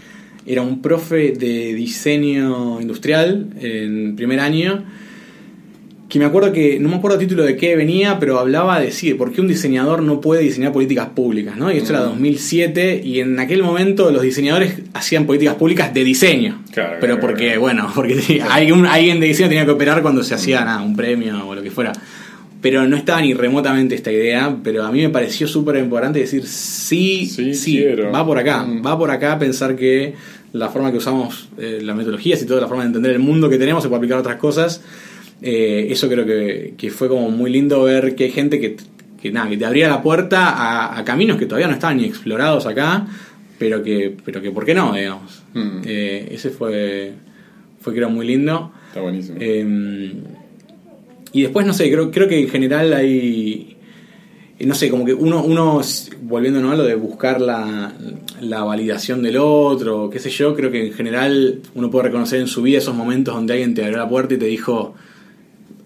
era 0.45 0.61
un 0.61 0.81
profe 0.81 1.31
de 1.31 1.73
diseño 1.73 2.81
industrial 2.81 3.49
en 3.59 4.15
primer 4.15 4.39
año, 4.39 4.83
que 6.13 6.19
me 6.19 6.25
acuerdo 6.25 6.51
que, 6.51 6.79
no 6.79 6.89
me 6.89 6.95
acuerdo 6.97 7.17
el 7.19 7.25
título 7.27 7.43
de 7.43 7.57
qué 7.57 7.75
venía, 7.75 8.19
pero 8.19 8.37
hablaba 8.37 8.79
de 8.79 8.91
sí, 8.91 9.09
de 9.09 9.15
por 9.15 9.31
qué 9.31 9.41
un 9.41 9.47
diseñador 9.47 10.03
no 10.03 10.21
puede 10.21 10.43
diseñar 10.43 10.71
políticas 10.71 11.07
públicas, 11.07 11.57
¿no? 11.57 11.71
Y 11.71 11.77
esto 11.77 11.91
era 11.93 12.03
2007, 12.03 13.01
y 13.03 13.19
en 13.19 13.39
aquel 13.39 13.63
momento 13.63 14.11
los 14.11 14.21
diseñadores 14.21 14.75
hacían 14.93 15.25
políticas 15.25 15.55
públicas 15.55 15.91
de 15.91 16.03
diseño. 16.03 16.61
Claro, 16.71 16.97
pero 17.01 17.15
claro, 17.15 17.19
porque, 17.21 17.45
claro. 17.47 17.61
bueno, 17.61 17.91
porque 17.95 18.43
alguien, 18.49 18.85
alguien 18.85 19.19
de 19.19 19.25
diseño 19.25 19.49
tenía 19.49 19.65
que 19.65 19.71
operar 19.71 20.03
cuando 20.03 20.21
se 20.23 20.35
hacía 20.35 20.63
nada, 20.63 20.83
un 20.83 20.95
premio 20.95 21.47
o 21.47 21.55
lo 21.55 21.63
que 21.63 21.71
fuera 21.71 21.93
pero 22.61 22.87
no 22.87 22.95
estaba 22.95 23.19
ni 23.19 23.33
remotamente 23.33 23.93
esta 23.93 24.09
idea, 24.09 24.55
pero 24.63 24.85
a 24.85 24.91
mí 24.93 25.01
me 25.01 25.09
pareció 25.09 25.49
súper 25.49 25.75
importante 25.75 26.19
decir, 26.19 26.45
sí, 26.47 27.25
Sí, 27.25 27.53
sí, 27.53 27.75
quiero. 27.75 28.09
va 28.09 28.25
por 28.25 28.37
acá, 28.37 28.63
Mm. 28.63 28.85
va 28.85 28.97
por 28.97 29.11
acá 29.11 29.37
pensar 29.37 29.75
que 29.75 30.13
la 30.53 30.69
forma 30.69 30.89
que 30.89 30.97
usamos 30.97 31.49
eh, 31.57 31.79
las 31.81 31.93
metodologías 31.93 32.41
y 32.41 32.45
toda 32.45 32.61
la 32.61 32.69
forma 32.69 32.83
de 32.83 32.87
entender 32.87 33.11
el 33.11 33.19
mundo 33.19 33.49
que 33.49 33.57
tenemos 33.57 33.83
se 33.83 33.89
puede 33.89 33.97
aplicar 33.97 34.17
a 34.19 34.21
otras 34.21 34.37
cosas. 34.37 34.81
Eh, 35.43 35.87
eso 35.91 36.07
creo 36.07 36.25
que, 36.25 36.73
que 36.77 36.89
fue 36.89 37.09
como 37.09 37.29
muy 37.29 37.51
lindo 37.51 37.83
ver 37.83 38.15
que 38.15 38.23
hay 38.23 38.31
gente 38.31 38.59
que, 38.59 38.77
que, 39.21 39.31
nada, 39.31 39.49
que 39.49 39.57
te 39.57 39.65
abría 39.65 39.89
la 39.89 40.01
puerta 40.01 40.49
a, 40.49 40.97
a 40.97 41.03
caminos 41.03 41.37
que 41.37 41.45
todavía 41.45 41.67
no 41.67 41.73
estaban 41.73 41.97
ni 41.97 42.05
explorados 42.05 42.65
acá, 42.65 43.05
pero 43.59 43.83
que, 43.83 44.15
pero 44.23 44.41
que 44.41 44.51
¿por 44.51 44.65
qué 44.65 44.73
no? 44.73 44.93
digamos. 44.93 45.43
Mm. 45.53 45.81
Eh, 45.85 46.29
ese 46.31 46.49
fue, 46.49 47.13
fue 47.81 47.93
creo 47.93 48.09
muy 48.09 48.25
lindo. 48.25 48.71
Está 48.87 49.01
buenísimo. 49.01 49.37
Eh, 49.41 50.13
y 51.33 51.41
después, 51.41 51.65
no 51.65 51.73
sé, 51.73 51.91
creo, 51.91 52.11
creo 52.11 52.27
que 52.27 52.39
en 52.39 52.47
general 52.47 52.93
hay. 52.93 53.75
No 54.59 54.75
sé, 54.75 54.89
como 54.89 55.03
que 55.03 55.13
uno, 55.13 55.43
uno 55.43 55.81
volviendo 56.21 56.71
a 56.71 56.75
lo 56.75 56.83
de 56.83 56.95
buscar 56.95 57.41
la, 57.41 57.91
la 58.39 58.63
validación 58.63 59.21
del 59.21 59.37
otro, 59.37 60.09
qué 60.09 60.19
sé 60.19 60.29
yo, 60.29 60.55
creo 60.55 60.71
que 60.71 60.85
en 60.87 60.93
general 60.93 61.59
uno 61.75 61.89
puede 61.89 62.05
reconocer 62.05 62.39
en 62.39 62.47
su 62.47 62.61
vida 62.61 62.77
esos 62.77 62.95
momentos 62.95 63.33
donde 63.33 63.53
alguien 63.53 63.73
te 63.73 63.83
abrió 63.83 63.97
la 63.97 64.07
puerta 64.07 64.35
y 64.35 64.37
te 64.37 64.45
dijo, 64.45 64.93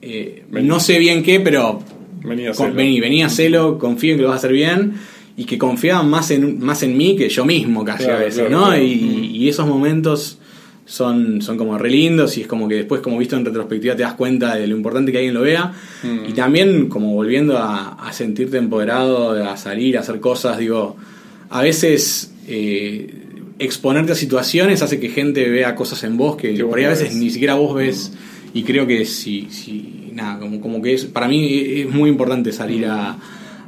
eh, 0.07 0.43
no 0.51 0.79
sé 0.79 0.99
bien 0.99 1.23
qué, 1.23 1.39
pero 1.39 1.79
Vení 2.23 2.43
a 2.47 2.51
con- 2.51 2.67
hacerlo. 2.67 2.75
vení, 2.75 2.99
vení 2.99 3.23
a 3.23 3.27
hacerlo, 3.27 3.77
confío 3.77 4.11
en 4.13 4.17
que 4.17 4.23
lo 4.23 4.29
vas 4.29 4.35
a 4.35 4.39
hacer 4.39 4.53
bien 4.53 4.93
y 5.37 5.45
que 5.45 5.57
confiaban 5.57 6.09
más 6.09 6.31
en, 6.31 6.59
más 6.59 6.81
en 6.83 6.97
mí 6.97 7.15
que 7.15 7.29
yo 7.29 7.45
mismo 7.45 7.83
casi 7.85 8.03
Claro, 8.05 8.19
a 8.19 8.21
veces, 8.23 8.39
claro, 8.47 8.57
¿no? 8.59 8.65
claro. 8.67 8.83
Y, 8.83 8.95
Mm. 8.95 9.35
y 9.35 9.49
esos 9.49 9.67
momentos 9.67 10.39
son, 10.85 11.41
son 11.41 11.57
como 11.57 11.77
re 11.77 11.89
lindos 11.89 12.37
y 12.37 12.41
es 12.41 12.47
como 12.47 12.67
que 12.67 12.75
después 12.75 13.01
como 13.01 13.17
visto 13.17 13.35
en 13.35 13.43
retrospectiva 13.45 13.95
te 13.95 14.03
das 14.03 14.13
cuenta 14.13 14.55
de 14.55 14.67
lo 14.67 14.75
importante 14.77 15.11
que 15.11 15.17
alguien 15.17 15.33
lo 15.33 15.41
vea 15.41 15.73
Mm. 16.03 16.29
y 16.29 16.33
también 16.33 16.87
como 16.87 17.13
volviendo 17.13 17.57
a, 17.57 17.93
a 18.07 18.13
sentirte 18.13 18.57
empoderado, 18.57 19.31
a 19.47 19.57
salir, 19.57 19.97
a 19.97 19.99
hacer 20.01 20.19
cosas, 20.19 20.57
digo, 20.57 20.95
a 21.49 21.61
veces 21.61 22.33
eh, 22.47 23.13
exponerte 23.59 24.13
a 24.13 24.15
situaciones 24.15 24.81
hace 24.81 24.99
que 24.99 25.09
gente 25.09 25.49
vea 25.49 25.75
cosas 25.75 26.03
en 26.03 26.15
vos 26.17 26.35
que 26.37 26.53
por 26.63 26.77
ahí 26.79 26.85
a 26.85 26.89
veces 26.89 27.09
ves. 27.09 27.15
ni 27.17 27.29
siquiera 27.29 27.55
vos 27.55 27.75
ves 27.75 28.13
y 28.53 28.63
creo 28.63 28.85
que 28.87 29.05
si, 29.05 29.47
si 29.49 30.11
nada, 30.13 30.39
como, 30.39 30.59
como 30.61 30.81
que 30.81 30.93
es, 30.93 31.05
para 31.05 31.27
mí 31.27 31.45
es 31.81 31.89
muy 31.89 32.09
importante 32.09 32.51
salir 32.51 32.85
a, 32.85 33.17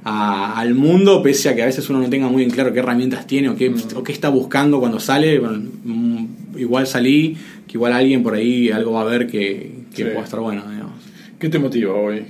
a- 0.03 0.59
al 0.59 0.73
mundo, 0.75 1.21
pese 1.21 1.49
a 1.49 1.55
que 1.55 1.61
a 1.61 1.65
veces 1.65 1.89
uno 1.89 1.99
no 1.99 2.09
tenga 2.09 2.27
muy 2.27 2.43
en 2.43 2.49
claro 2.49 2.73
qué 2.73 2.79
herramientas 2.79 3.27
tiene 3.27 3.49
o 3.49 3.55
qué, 3.55 3.71
o 3.95 4.03
qué 4.03 4.11
está 4.11 4.29
buscando 4.29 4.79
cuando 4.79 4.99
sale. 4.99 5.39
Bueno, 5.39 5.61
mm, 5.83 6.25
igual 6.57 6.87
salí, 6.87 7.35
que 7.67 7.73
igual 7.77 7.93
alguien 7.93 8.23
por 8.23 8.33
ahí 8.33 8.69
algo 8.71 8.93
va 8.93 9.01
a 9.01 9.05
ver 9.05 9.27
que, 9.27 9.71
que 9.93 10.03
Sí. 10.03 10.09
pueda 10.09 10.23
estar 10.23 10.39
bueno, 10.39 10.63
digamos. 10.69 10.93
¿Qué 11.37 11.49
te 11.49 11.59
motiva 11.59 11.93
hoy? 11.93 12.23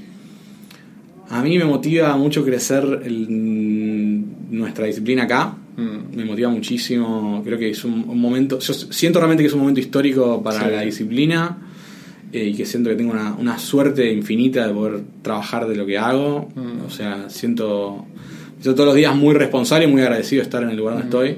A 1.29 1.41
mí 1.43 1.57
me 1.59 1.65
motiva 1.65 2.17
mucho 2.17 2.43
crecer 2.43 3.01
el- 3.05 4.23
nuestra 4.49 4.85
disciplina 4.87 5.23
acá. 5.23 5.55
Mm. 5.77 6.15
Me 6.17 6.25
motiva 6.25 6.49
muchísimo. 6.49 7.41
Creo 7.45 7.57
que 7.57 7.69
es 7.69 7.83
un, 7.85 8.03
un 8.07 8.19
momento. 8.19 8.59
Yo 8.59 8.73
siento 8.73 9.19
realmente 9.19 9.43
que 9.43 9.47
es 9.47 9.53
un 9.53 9.59
momento 9.61 9.79
histórico 9.79 10.41
para 10.43 10.59
Sí. 10.61 10.65
la 10.71 10.81
disciplina. 10.81 11.57
Eh, 12.31 12.49
y 12.49 12.53
que 12.53 12.65
siento 12.65 12.89
que 12.89 12.95
tengo 12.95 13.11
una, 13.11 13.33
una 13.33 13.57
suerte 13.57 14.11
infinita 14.11 14.67
de 14.67 14.73
poder 14.73 15.01
trabajar 15.21 15.67
de 15.67 15.75
lo 15.75 15.85
que 15.85 15.97
hago. 15.97 16.49
Mm. 16.55 16.85
O 16.85 16.89
sea, 16.89 17.29
siento, 17.29 18.05
siento 18.61 18.75
todos 18.75 18.87
los 18.87 18.95
días 18.95 19.15
muy 19.15 19.33
responsable 19.33 19.85
y 19.85 19.87
muy 19.87 20.01
agradecido 20.01 20.41
de 20.41 20.43
estar 20.43 20.63
en 20.63 20.69
el 20.69 20.77
lugar 20.77 20.95
donde 20.95 21.07
estoy. 21.07 21.37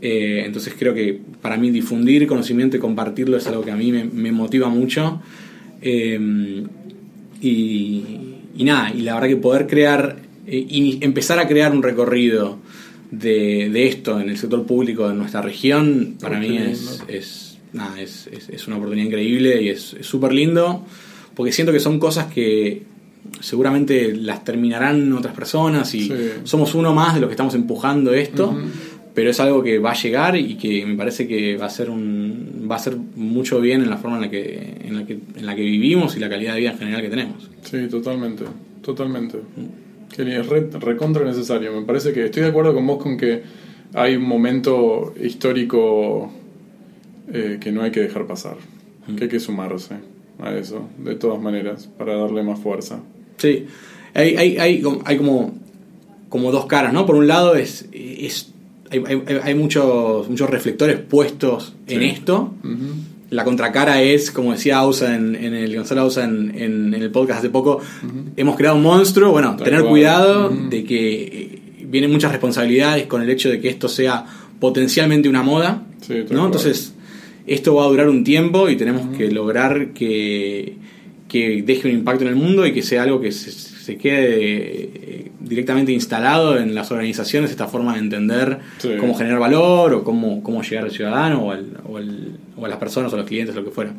Eh, 0.00 0.42
entonces 0.44 0.74
creo 0.78 0.92
que 0.94 1.20
para 1.40 1.56
mí 1.56 1.70
difundir 1.70 2.26
conocimiento 2.26 2.76
y 2.76 2.80
compartirlo 2.80 3.36
es 3.36 3.46
algo 3.46 3.62
que 3.62 3.70
a 3.70 3.76
mí 3.76 3.92
me, 3.92 4.04
me 4.04 4.32
motiva 4.32 4.68
mucho. 4.68 5.20
Eh, 5.80 6.64
y, 7.40 8.04
y 8.56 8.64
nada, 8.64 8.92
y 8.92 9.02
la 9.02 9.14
verdad 9.14 9.28
que 9.28 9.36
poder 9.36 9.66
crear, 9.66 10.16
y 10.46 10.98
empezar 11.02 11.38
a 11.38 11.46
crear 11.46 11.72
un 11.72 11.82
recorrido 11.82 12.58
de, 13.10 13.70
de 13.70 13.86
esto 13.86 14.20
en 14.20 14.30
el 14.30 14.36
sector 14.36 14.64
público 14.66 15.08
de 15.08 15.14
nuestra 15.14 15.42
región, 15.42 16.16
para 16.20 16.38
mí 16.38 16.58
es, 17.08 17.45
nada, 17.76 18.00
es, 18.00 18.26
es- 18.32 18.48
es 18.48 18.66
una 18.66 18.76
oportunidad 18.76 19.06
increíble 19.06 19.62
y 19.62 19.68
es 19.68 19.96
súper 20.00 20.32
lindo, 20.32 20.84
porque 21.34 21.52
siento 21.52 21.72
que 21.72 21.80
son 21.80 21.98
cosas 22.00 22.26
que 22.32 22.82
seguramente 23.40 24.14
las 24.14 24.44
terminarán 24.44 25.12
otras 25.12 25.34
personas 25.34 25.94
y 25.94 26.08
Sí. 26.08 26.14
somos 26.44 26.74
uno 26.74 26.92
más 26.94 27.14
de 27.14 27.20
los 27.20 27.28
que 27.28 27.32
estamos 27.34 27.54
empujando 27.54 28.12
esto. 28.14 28.48
Ujú. 28.48 28.60
Pero 29.14 29.30
es 29.30 29.40
algo 29.40 29.62
que 29.62 29.78
va 29.78 29.92
a 29.92 29.94
llegar 29.94 30.36
y 30.36 30.56
que 30.56 30.84
me 30.84 30.94
parece 30.94 31.26
que 31.26 31.56
va 31.56 31.66
a 31.66 31.70
ser 31.70 31.88
un 31.88 32.68
va 32.70 32.76
a 32.76 32.78
ser 32.78 32.96
mucho 33.16 33.60
bien 33.62 33.80
en 33.82 33.88
la 33.88 33.96
forma 33.96 34.16
en 34.16 34.22
la 34.22 34.30
que 34.30 34.76
en 34.84 34.94
la 34.94 35.06
que 35.06 35.14
en 35.38 35.46
la 35.46 35.54
que 35.56 35.62
vivimos 35.62 36.14
y 36.16 36.20
la 36.20 36.28
calidad 36.28 36.52
de 36.52 36.60
vida 36.60 36.72
en 36.72 36.78
general 36.78 37.00
que 37.00 37.08
tenemos. 37.08 37.48
Sí, 37.62 37.78
totalmente, 37.88 38.44
totalmente. 38.82 39.38
Que 40.14 40.22
ni 40.22 40.32
es 40.34 40.46
re, 40.46 40.68
recontra 40.80 41.24
necesario. 41.24 41.72
Me 41.72 41.86
parece 41.86 42.12
que 42.12 42.26
estoy 42.26 42.42
de 42.42 42.48
acuerdo 42.50 42.74
con 42.74 42.86
vos 42.86 43.02
con 43.02 43.16
que 43.16 43.42
hay 43.94 44.16
un 44.16 44.24
momento 44.24 45.14
histórico 45.24 46.30
eh, 47.32 47.58
que 47.60 47.72
no 47.72 47.82
hay 47.82 47.90
que 47.90 48.00
dejar 48.00 48.26
pasar. 48.26 48.56
Que 49.16 49.24
hay 49.24 49.30
que 49.30 49.38
sumarse 49.40 49.94
a 50.40 50.52
eso, 50.54 50.88
de 50.98 51.14
todas 51.14 51.40
maneras, 51.40 51.88
para 51.96 52.16
darle 52.16 52.42
más 52.42 52.58
fuerza. 52.58 53.00
Sí, 53.38 53.66
hay, 54.14 54.36
hay, 54.36 54.56
hay, 54.58 54.80
como- 54.82 55.00
hay 55.04 55.16
como, 55.16 55.54
como 56.28 56.50
dos 56.52 56.66
caras, 56.66 56.92
¿no? 56.92 57.06
Por 57.06 57.14
un 57.16 57.26
lado 57.28 57.54
es, 57.54 57.86
es 57.92 58.52
hay, 58.90 59.02
hay, 59.06 59.22
hay 59.42 59.54
muchos, 59.54 60.28
muchos 60.28 60.50
reflectores 60.50 60.98
puestos 60.98 61.74
en 61.86 62.02
esto. 62.02 62.52
La 63.30 63.42
contracara 63.44 64.02
es, 64.02 64.30
como 64.30 64.52
decía 64.52 64.78
Ausa 64.78 65.14
en, 65.16 65.34
en 65.34 65.52
el 65.54 65.74
Gonzalo 65.74 66.02
Ausa 66.02 66.24
en, 66.24 66.52
en- 66.56 66.94
en 66.94 67.02
el 67.02 67.10
podcast 67.10 67.40
hace 67.40 67.50
poco, 67.50 67.80
hemos 68.36 68.56
creado 68.56 68.76
un 68.76 68.82
monstruo. 68.82 69.30
Bueno, 69.32 69.56
tener 69.56 69.80
cuidado 69.90 70.48
de 70.70 70.84
que 70.84 71.22
eh, 71.22 71.62
vienen 71.88 72.10
muchas 72.12 72.30
responsabilidades 72.32 73.06
con 73.06 73.22
el 73.22 73.30
hecho 73.30 73.48
de 73.50 73.60
que 73.60 73.68
esto 73.68 73.88
sea 73.88 74.24
potencialmente 74.60 75.28
una 75.28 75.42
moda. 75.42 75.82
Sí, 76.00 76.24
¿no? 76.30 76.46
Entonces, 76.46 76.94
esto 77.46 77.74
va 77.74 77.84
a 77.84 77.88
durar 77.88 78.08
un 78.08 78.24
tiempo 78.24 78.68
y 78.68 78.76
tenemos 78.76 79.16
que 79.16 79.30
lograr 79.30 79.88
que, 79.94 80.74
que 81.28 81.62
deje 81.62 81.88
un 81.88 81.94
impacto 81.94 82.22
en 82.24 82.28
el 82.30 82.36
mundo 82.36 82.66
y 82.66 82.72
que 82.72 82.82
sea 82.82 83.02
algo 83.04 83.20
que 83.20 83.32
se, 83.32 83.50
se 83.50 83.96
quede 83.96 84.36
eh, 84.40 85.30
directamente 85.40 85.92
instalado 85.92 86.58
en 86.58 86.74
las 86.74 86.90
organizaciones, 86.90 87.50
esta 87.50 87.68
forma 87.68 87.92
de 87.94 88.00
entender 88.00 88.58
Sí. 88.78 88.90
cómo 88.98 89.14
generar 89.14 89.38
valor 89.38 89.94
o 89.94 90.02
cómo, 90.04 90.42
cómo 90.42 90.62
llegar 90.62 90.84
al 90.84 90.90
ciudadano 90.90 91.44
o, 91.46 91.50
al- 91.52 91.78
o 91.88 91.96
al- 91.98 92.36
o 92.58 92.64
a 92.64 92.68
las 92.68 92.78
personas 92.78 93.12
o 93.12 93.16
a 93.16 93.18
los 93.18 93.28
clientes, 93.28 93.54
lo 93.54 93.62
que 93.64 93.70
fuera. 93.70 93.92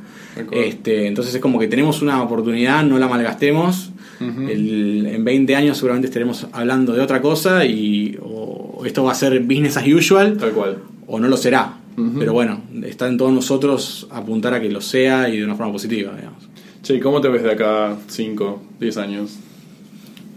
Este, 0.51 1.05
entonces 1.05 1.33
es 1.35 1.39
como 1.39 1.59
que 1.59 1.67
tenemos 1.67 2.01
una 2.01 2.21
oportunidad, 2.23 2.83
no 2.83 2.97
la 2.97 3.07
malgastemos. 3.07 3.91
El- 4.19 5.05
en 5.05 5.23
20 5.23 5.55
años 5.55 5.77
seguramente 5.77 6.07
estaremos 6.07 6.47
hablando 6.51 6.93
de 6.93 7.01
otra 7.01 7.21
cosa 7.21 7.65
y 7.65 8.17
o 8.19 8.81
esto 8.85 9.03
va 9.03 9.11
a 9.11 9.15
ser 9.15 9.39
business 9.41 9.77
as 9.77 9.87
usual 9.87 10.37
Tal 10.37 10.51
cual. 10.51 10.77
o 11.05 11.19
no 11.19 11.27
lo 11.27 11.37
será. 11.37 11.76
Pero 12.19 12.31
bueno, 12.31 12.61
está 12.83 13.07
en 13.07 13.17
todos 13.17 13.31
nosotros 13.31 14.07
apuntar 14.11 14.53
a 14.53 14.61
que 14.61 14.69
lo 14.69 14.81
sea 14.81 15.29
y 15.29 15.37
de 15.37 15.43
una 15.43 15.55
forma 15.55 15.71
positiva, 15.71 16.15
digamos. 16.15 16.47
Che, 16.83 16.93
¿y 16.93 16.99
¿cómo 16.99 17.21
te 17.21 17.27
ves 17.27 17.41
de 17.41 17.51
acá 17.51 17.97
5, 18.07 18.61
10 18.79 18.97
años? 18.97 19.39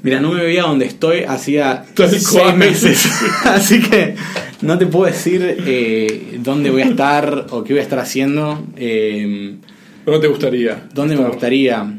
Mira, 0.02 0.20
no 0.20 0.32
me 0.32 0.42
veía 0.42 0.62
donde 0.62 0.86
estoy 0.86 1.24
hacía 1.24 1.84
seis 1.94 2.54
meses. 2.56 3.06
Así 3.44 3.82
que 3.82 4.14
no 4.62 4.78
te 4.78 4.86
puedo 4.86 5.04
decir 5.04 5.42
eh, 5.66 6.38
dónde 6.42 6.70
voy 6.70 6.80
a 6.80 6.86
estar 6.86 7.48
o 7.50 7.62
qué 7.62 7.74
voy 7.74 7.80
a 7.80 7.82
estar 7.82 7.98
haciendo. 7.98 8.64
Eh, 8.76 9.56
¿Dónde 10.06 10.20
te 10.20 10.28
gustaría? 10.28 10.88
¿Dónde 10.94 11.16
me 11.16 11.26
gustaría? 11.26 11.92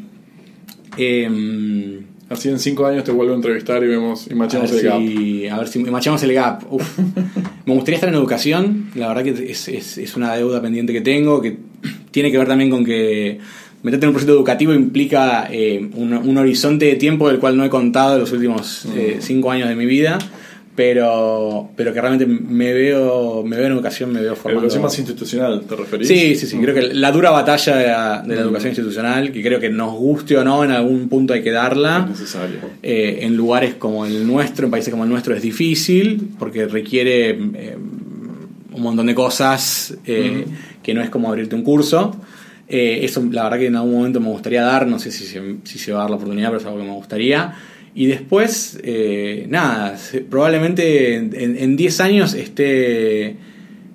Eh, 0.98 2.02
Así 2.32 2.48
en 2.48 2.60
cinco 2.60 2.86
años 2.86 3.04
te 3.04 3.12
vuelvo 3.12 3.34
a 3.34 3.36
entrevistar 3.36 3.84
y 3.84 3.88
vemos 3.88 4.26
y 4.32 4.36
machamos 4.36 4.72
el 4.72 4.84
gap. 4.84 5.00
si, 5.02 5.48
a 5.50 5.58
ver 5.58 5.68
si 5.68 5.80
machamos 5.80 6.24
el 6.24 6.34
gap. 6.34 6.64
Uf. 6.72 6.98
Me 7.66 7.74
gustaría 7.74 7.96
estar 7.96 8.10
en 8.10 8.16
educación. 8.16 8.90
La 8.96 9.08
verdad 9.10 9.24
que 9.24 9.52
es, 9.52 9.68
es- 9.68 9.98
es 9.98 10.16
una 10.16 10.36
deuda 10.36 10.62
pendiente 10.62 10.94
que 10.94 11.02
tengo, 11.02 11.42
que 11.42 11.58
tiene 12.12 12.32
que 12.32 12.38
ver 12.38 12.48
también 12.48 12.70
con 12.70 12.84
que 12.86 13.40
meterte 13.84 14.06
en 14.06 14.10
un 14.10 14.14
proyecto 14.14 14.34
educativo 14.34 14.74
implica 14.74 15.48
eh, 15.52 15.90
un, 15.96 16.14
un 16.14 16.38
horizonte 16.38 16.86
de 16.86 16.96
tiempo 16.96 17.28
del 17.30 17.40
cual 17.40 17.58
no 17.58 17.66
he 17.66 17.70
contado 17.70 18.14
en 18.16 18.20
los 18.22 18.32
últimos 18.32 18.86
eh, 18.96 19.18
cinco 19.22 19.52
años 19.52 19.70
de 19.70 19.76
mi 19.76 19.86
vida. 19.86 20.20
Pero, 20.74 21.70
pero 21.76 21.94
que 21.94 22.00
realmente 22.00 22.26
me 22.26 22.72
veo, 22.74 23.44
me 23.44 23.58
veo 23.58 23.66
en 23.68 23.74
educación, 23.74 24.12
me 24.14 24.22
veo 24.22 24.36
formando. 24.36 24.62
Educación 24.68 24.84
más 24.84 24.98
institucional, 24.98 25.62
¿te 25.68 25.76
referís? 25.76 26.08
Sí, 26.08 26.36
sí, 26.36 26.48
sí. 26.48 26.58
Creo 26.58 26.74
que 26.74 26.94
la 26.94 27.12
dura 27.12 27.30
batalla 27.30 27.76
de 27.76 27.88
la, 27.88 28.24
de 28.26 28.36
la 28.36 28.42
Mm. 28.42 28.46
educación 28.46 28.70
institucional, 28.72 29.32
que 29.34 29.44
creo 29.44 29.60
que 29.60 29.70
nos 29.70 29.94
guste 29.94 30.38
o 30.38 30.44
no, 30.46 30.64
en 30.64 30.72
algún 30.72 31.10
punto 31.10 31.34
hay 31.34 31.44
que 31.44 31.52
darla. 31.52 32.06
Es 32.06 32.20
necesario. 32.22 32.58
Eh, 32.82 33.20
en 33.24 33.36
lugares 33.36 33.76
como 33.76 34.06
el 34.06 34.26
nuestro, 34.26 34.66
en 34.66 34.72
países 34.72 34.92
como 34.92 35.04
el 35.04 35.10
nuestro, 35.10 35.36
es 35.36 35.42
difícil 35.42 36.30
porque 36.40 36.66
requiere 36.68 37.32
eh, 37.32 37.78
un 38.72 38.82
montón 38.82 39.08
de 39.08 39.14
cosas 39.16 39.94
eh, 40.06 40.46
que 40.82 40.94
no 40.94 41.02
es 41.02 41.10
como 41.10 41.28
abrirte 41.28 41.54
un 41.56 41.64
curso. 41.64 42.16
Eh, 42.70 43.02
eso, 43.04 43.22
la 43.30 43.44
verdad, 43.44 43.60
que 43.60 43.68
en 43.68 43.76
algún 43.76 43.96
momento 43.96 44.22
me 44.22 44.30
gustaría 44.30 44.62
dar, 44.62 44.88
no 44.88 44.98
sé 45.00 45.12
si 45.12 45.26
se, 45.26 45.58
si 45.66 45.78
se 45.78 45.92
va 45.92 46.00
a 46.00 46.02
dar 46.04 46.12
la 46.12 46.16
oportunidad, 46.16 46.48
pero 46.48 46.62
es 46.62 46.66
algo 46.66 46.78
que 46.80 46.86
me 46.86 46.94
gustaría. 46.94 47.54
Y 47.94 48.08
después, 48.08 48.80
eh, 48.84 49.46
nada, 49.50 49.98
probablemente 50.30 51.16
en 51.16 51.34
en 51.36 51.76
10 51.76 52.00
años 52.00 52.34
esté 52.34 53.36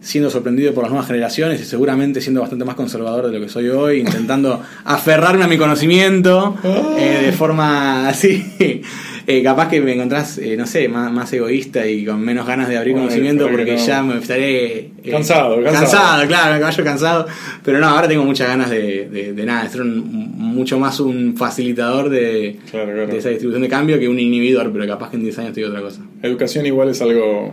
siendo 0.07 0.30
sorprendido 0.30 0.72
por 0.72 0.84
las 0.84 0.90
nuevas 0.90 1.09
generaciones 1.09 1.61
y 1.61 1.64
seguramente 1.64 2.20
siendo 2.20 2.40
bastante 2.40 2.64
más 2.64 2.76
conservador 2.76 3.26
de 3.26 3.38
lo 3.38 3.44
que 3.44 3.51
soy 3.51 3.68
hoy, 3.68 4.01
intentando 4.01 4.62
aferrarme 4.84 5.44
a 5.44 5.49
mi 5.49 5.59
conocimiento 5.59 6.57
eh, 6.97 7.22
de 7.26 7.32
forma 7.32 8.09
así. 8.09 8.82
Eh, 9.29 9.43
capaz 9.43 9.68
que 9.68 9.81
me 9.81 9.93
encontrás, 9.95 10.39
eh, 10.39 10.57
no 10.57 10.66
sé, 10.66 10.87
más, 10.89 11.11
más 11.11 11.33
egoísta 11.33 11.85
y 11.85 12.05
con 12.05 12.20
menos 12.20 12.47
ganas 12.47 12.68
de 12.68 12.77
abrir 12.77 12.93
Bueno, 12.93 13.09
conocimiento 13.09 13.49
porque 13.51 13.72
no. 13.72 13.77
ya 13.85 14.01
me 14.03 14.18
estaré 14.18 14.77
eh, 14.77 14.91
Cansado, 15.11 15.57
cansado. 15.64 15.83
cansado, 15.85 16.27
claro, 16.29 16.55
me 16.55 16.61
caballo 16.61 16.85
cansado. 16.85 17.27
Pero 17.64 17.81
no, 17.81 17.87
ahora 17.89 18.07
tengo 18.07 18.24
muchas 18.24 18.47
ganas 18.47 18.70
de, 18.70 19.09
de, 19.09 19.33
de 19.33 19.45
nada, 19.47 19.64
de 19.64 19.70
ser 19.70 19.81
un- 19.81 20.05
mucho 20.37 20.79
más 20.79 21.01
un 21.01 21.37
facilitador 21.37 22.09
de, 22.09 22.57
Claro, 22.70 22.93
claro. 22.93 23.07
de 23.09 23.18
esa 23.18 23.31
distribución 23.31 23.62
de 23.62 23.68
cambio 23.68 23.99
que 23.99 24.09
un 24.09 24.20
inhibidor, 24.20 24.72
pero 24.72 24.87
capaz 24.87 25.11
que 25.11 25.16
en 25.16 25.24
10 25.24 25.39
años 25.41 25.49
estoy 25.49 25.64
otra 25.64 25.81
cosa. 25.81 26.03
Educación 26.22 26.64
igual 26.66 26.91
es 26.91 27.03
algo 27.03 27.53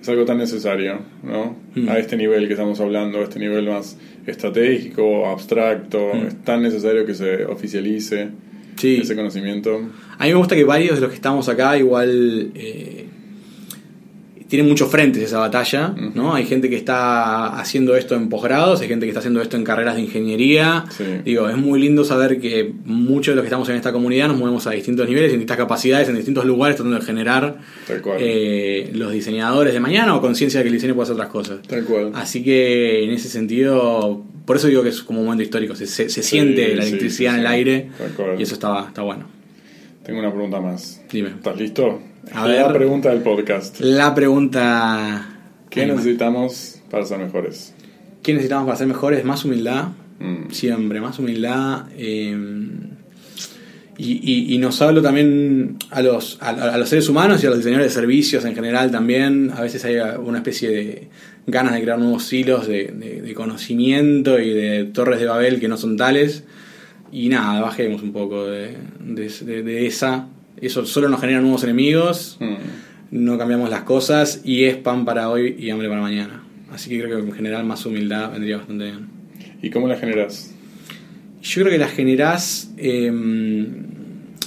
es 0.00 0.08
algo 0.08 0.24
tan 0.26 0.36
necesario, 0.38 1.00
¿no? 1.22 1.56
Mm. 1.74 1.88
A 1.88 1.98
este 1.98 2.16
nivel 2.16 2.46
que 2.46 2.52
estamos 2.54 2.78
hablando, 2.80 3.20
a 3.20 3.24
este 3.24 3.38
nivel 3.38 3.66
más 3.68 3.96
estratégico, 4.26 5.26
abstracto, 5.28 6.12
Mm. 6.14 6.26
es 6.28 6.44
tan 6.44 6.62
necesario 6.62 7.04
que 7.06 7.14
se 7.14 7.44
oficialice 7.46 8.28
Sí. 8.76 8.98
ese 9.02 9.14
conocimiento. 9.16 9.80
A 10.18 10.24
mí 10.24 10.30
me 10.30 10.36
gusta 10.36 10.54
que 10.54 10.64
varios 10.64 10.96
de 10.96 11.00
los 11.02 11.10
que 11.10 11.16
estamos 11.16 11.48
acá 11.48 11.76
igual 11.78 12.50
eh, 12.54 13.06
tienen 14.48 14.68
muchos 14.68 14.88
frentes 14.90 15.22
esa 15.22 15.38
batalla, 15.38 15.94
¿no? 16.14 16.34
Hay 16.34 16.44
gente 16.44 16.68
que 16.70 16.76
está 16.76 17.58
haciendo 17.58 17.96
esto 17.96 18.14
en 18.14 18.28
posgrados, 18.28 18.80
hay 18.82 18.88
gente 18.88 19.06
que 19.06 19.10
está 19.10 19.18
haciendo 19.18 19.40
esto 19.42 19.56
en 19.56 19.64
carreras 19.64 19.96
de 19.96 20.02
ingeniería. 20.02 20.84
Sí. 20.90 21.02
Digo, 21.24 21.48
es 21.48 21.56
muy 21.56 21.80
lindo 21.80 22.04
saber 22.04 22.38
que 22.40 22.72
muchos 22.84 23.32
de 23.32 23.36
los 23.36 23.42
que 23.42 23.48
estamos 23.48 23.68
en 23.70 23.76
esta 23.76 23.90
comunidad 23.90 24.28
nos 24.28 24.36
movemos 24.38 24.66
a 24.66 24.70
distintos 24.70 25.08
niveles, 25.08 25.32
en 25.32 25.38
distintas 25.40 25.56
capacidades, 25.56 26.08
en 26.08 26.14
distintos 26.16 26.44
lugares, 26.44 26.76
tratando 26.76 26.98
de 27.00 27.04
generar 27.04 27.58
Tal 27.88 28.00
cual. 28.02 28.18
eh, 28.20 28.90
los 28.94 29.12
diseñadores 29.12 29.72
de 29.72 29.80
mañana 29.80 30.14
o 30.14 30.20
conciencia 30.20 30.60
de 30.60 30.64
que 30.64 30.68
el 30.68 30.74
diseño 30.74 30.94
puede 30.94 31.04
hacer 31.04 31.14
otras 31.14 31.30
cosas. 31.30 31.62
Tal 31.66 31.84
cual. 31.84 32.12
Así 32.14 32.44
que 32.44 33.02
en 33.04 33.10
ese 33.10 33.28
sentido, 33.28 34.22
por 34.44 34.56
eso 34.56 34.66
digo 34.68 34.82
que 34.82 34.90
es 34.90 35.02
como 35.02 35.20
un 35.20 35.26
momento 35.26 35.42
histórico, 35.42 35.74
se, 35.74 35.86
se- 35.86 36.08
se 36.08 36.22
siente 36.22 36.74
la 36.76 36.84
electricidad 36.84 37.32
sí, 37.32 37.34
en 37.36 37.40
el 37.40 37.46
aire 37.46 37.88
y 38.38 38.42
eso 38.42 38.54
está, 38.54 38.86
está 38.88 39.02
bueno. 39.02 39.26
Tengo 40.04 40.18
una 40.20 40.30
pregunta 40.32 40.60
más. 40.60 41.00
Dime. 41.10 41.30
¿Estás 41.30 41.56
listo? 41.56 42.00
A 42.32 42.46
la 42.46 42.64
ver. 42.66 42.72
pregunta 42.74 43.08
del 43.10 43.20
podcast. 43.22 43.80
La 43.80 44.14
pregunta. 44.14 45.30
¿Qué 45.70 45.86
necesitamos 45.86 46.80
para 46.90 47.04
ser 47.06 47.18
mejores? 47.18 47.74
¿Qué 48.22 48.32
necesitamos 48.34 48.66
para 48.66 48.76
ser 48.76 48.86
mejores? 48.86 49.24
Más 49.24 49.44
humildad. 49.46 49.88
Mm. 50.20 50.50
Siempre, 50.50 51.00
más 51.00 51.18
humildad. 51.18 51.86
eh, 51.96 52.36
y, 53.96 54.12
y- 54.32 54.54
y 54.54 54.58
nos 54.58 54.82
hablo 54.82 55.00
también 55.02 55.76
a 55.90 56.02
los, 56.02 56.36
a, 56.42 56.48
a 56.50 56.76
los 56.78 56.88
seres 56.88 57.08
humanos 57.08 57.42
y 57.42 57.46
a 57.46 57.50
los 57.50 57.58
diseñadores 57.60 57.94
de 57.94 58.00
servicios 58.00 58.44
en 58.44 58.54
general 58.54 58.90
también. 58.90 59.52
A 59.54 59.60
veces 59.62 59.84
hay 59.84 59.96
una 60.18 60.38
especie 60.38 60.68
de 60.70 61.08
ganas 61.46 61.74
de 61.74 61.82
crear 61.82 61.98
nuevos 61.98 62.32
hilos 62.32 62.66
de, 62.66 62.86
de- 62.88 63.22
de 63.22 63.34
conocimiento 63.34 64.38
y 64.40 64.50
de 64.50 64.84
torres 64.84 65.20
de 65.20 65.26
Babel 65.26 65.60
que 65.60 65.68
no 65.68 65.76
son 65.76 65.96
tales. 65.96 66.44
Y 67.12 67.28
nada, 67.28 67.60
bajemos 67.60 68.02
un 68.02 68.12
poco 68.12 68.46
de, 68.46 68.76
de- 69.00 69.86
esa. 69.86 70.26
Eso 70.60 70.84
solo 70.86 71.08
nos 71.08 71.20
genera 71.20 71.40
nuevos 71.40 71.62
enemigos. 71.64 72.36
Mm. 72.40 72.54
no 73.10 73.38
cambiamos 73.38 73.70
las 73.70 73.82
cosas 73.82 74.40
y 74.44 74.64
es 74.64 74.76
pan 74.76 75.04
para 75.04 75.28
hoy 75.30 75.54
y 75.58 75.70
hambre 75.70 75.88
para 75.88 76.00
mañana. 76.00 76.42
Así 76.72 76.90
que 76.90 77.00
creo 77.00 77.20
que 77.20 77.28
en 77.28 77.32
general 77.32 77.64
más 77.64 77.86
humildad 77.86 78.32
vendría 78.32 78.56
bastante 78.56 78.84
bien. 78.86 79.06
¿Y 79.62 79.70
cómo 79.70 79.86
la 79.86 79.96
generas? 79.96 80.52
Yo 81.42 81.62
creo 81.62 81.72
que 81.72 81.78
la 81.78 81.86
generás 81.88 82.72
eh, 82.76 83.12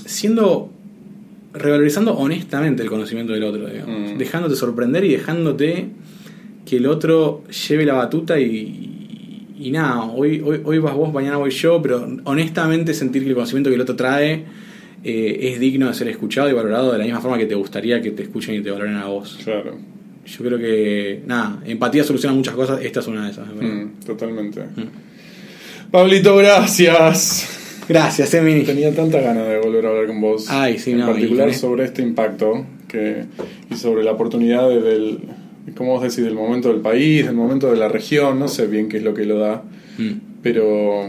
siendo 0.06 0.72
revalorizando 1.54 2.16
honestamente 2.18 2.84
el 2.84 2.90
conocimiento 2.90 3.34
del 3.34 3.44
otro, 3.44 3.68
digamos. 3.68 4.14
Mm. 4.14 4.18
dejándote 4.18 4.56
sorprender 4.56 5.06
y 5.06 5.10
dejándote 5.12 5.88
que 6.68 6.78
el 6.78 6.86
otro 6.88 7.44
lleve 7.70 7.86
la 7.86 7.94
batuta 7.94 8.40
y, 8.40 9.54
y 9.60 9.72
nada, 9.72 10.04
hoy, 10.04 10.42
hoy, 10.46 10.62
hoy 10.64 10.80
vas 10.80 10.94
vos, 10.94 11.14
mañana 11.14 11.38
voy 11.38 11.52
yo, 11.52 11.82
pero 11.82 12.06
honestamente 12.26 12.94
sentir 12.94 13.24
que 13.24 13.30
el 13.30 13.36
conocimiento 13.36 13.70
que 13.70 13.76
el 13.76 13.82
otro 13.82 13.96
trae 13.96 14.44
eh, 15.04 15.38
es 15.54 15.60
digno 15.60 15.88
de 15.88 15.94
ser 15.94 16.08
escuchado 16.10 16.50
y 16.50 16.54
valorado 16.54 16.92
de 16.92 16.98
la 16.98 17.04
misma 17.06 17.22
forma 17.22 17.38
que 17.38 17.46
te 17.46 17.56
gustaría 17.56 18.02
que 18.02 18.12
te 18.12 18.24
escuchen 18.24 18.56
y 18.56 18.62
te 18.62 18.72
valoren 18.72 18.96
a 18.96 19.06
vos. 19.06 19.40
Claro. 19.44 19.76
Yo 20.26 20.44
creo 20.44 20.58
que, 20.58 21.22
nada, 21.26 21.62
empatía 21.66 22.04
soluciona 22.04 22.36
muchas 22.36 22.54
cosas, 22.54 22.82
esta 22.84 23.00
es 23.00 23.08
una 23.08 23.26
de 23.26 23.32
esas. 23.32 23.48
Mm, 23.48 24.06
totalmente. 24.06 24.62
Pablito, 25.92 26.36
gracias. 26.36 27.54
Gracias, 27.88 28.34
Emi. 28.34 28.64
Tenía 28.64 28.94
tanta 28.94 29.22
ganas 29.22 29.48
de 29.48 29.58
volver 29.60 29.86
a 29.86 29.90
hablar 29.90 30.08
con 30.08 30.20
vos. 30.20 30.48
Ay, 30.50 30.78
sí, 30.78 30.92
en 30.92 30.98
no, 31.00 31.10
y 31.10 31.14
particular 31.14 31.54
sobre 31.54 31.86
este 31.86 32.02
impacto 32.02 32.66
que, 32.90 33.24
y 33.72 33.76
sobre 33.76 34.04
la 34.04 34.12
oportunidad 34.12 34.68
de- 34.68 34.82
del, 34.82 35.20
¿cómo 35.76 35.92
vos 35.94 36.02
decís? 36.04 36.24
Del 36.24 36.34
momento 36.36 36.70
del 36.70 36.82
país, 36.82 37.26
del 37.26 37.36
momento 37.36 37.70
de 37.72 37.78
la 37.78 37.88
región, 37.88 38.40
no 38.40 38.48
sé 38.48 38.68
bien 38.68 38.88
qué 38.90 38.98
es 38.98 39.04
lo 39.04 39.14
que 39.14 39.26
lo 39.26 39.40
da, 39.40 39.64
Mm. 39.98 40.12
pero, 40.44 41.06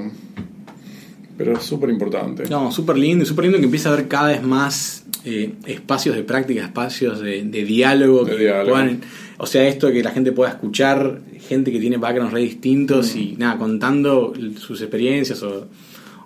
pero 1.37 1.53
es 1.53 1.63
súper 1.63 1.91
importante. 1.91 2.45
No, 2.49 2.73
súper 2.73 2.97
lindo 2.99 3.23
y 3.25 3.27
súper 3.27 3.45
lindo 3.45 3.59
que 3.59 3.65
empiece 3.65 3.89
a 3.89 3.93
haber 3.93 4.09
cada 4.09 4.29
vez 4.29 4.43
más 4.43 5.05
eh, 5.25 5.53
espacios 5.67 6.17
de 6.17 6.23
práctica, 6.23 6.63
espacios 6.65 7.21
de, 7.21 7.43
de 7.45 7.65
diálogo. 7.65 8.25
De 8.25 8.33
que 8.37 8.43
diálogo. 8.45 8.71
puedan- 8.71 9.01
o 9.37 9.47
sea, 9.47 9.69
esto 9.69 9.93
que 9.93 10.03
la 10.03 10.11
gente 10.11 10.33
pueda 10.33 10.51
escuchar, 10.51 11.21
gente 11.49 11.71
que 11.71 11.79
tiene 11.81 11.97
backgrounds 11.97 12.33
re 12.33 12.41
distintos 12.41 13.15
Mm. 13.15 13.19
y 13.19 13.35
nada, 13.39 13.59
contando 13.59 14.33
sus 14.59 14.81
experiencias 14.81 15.43
o 15.43 15.67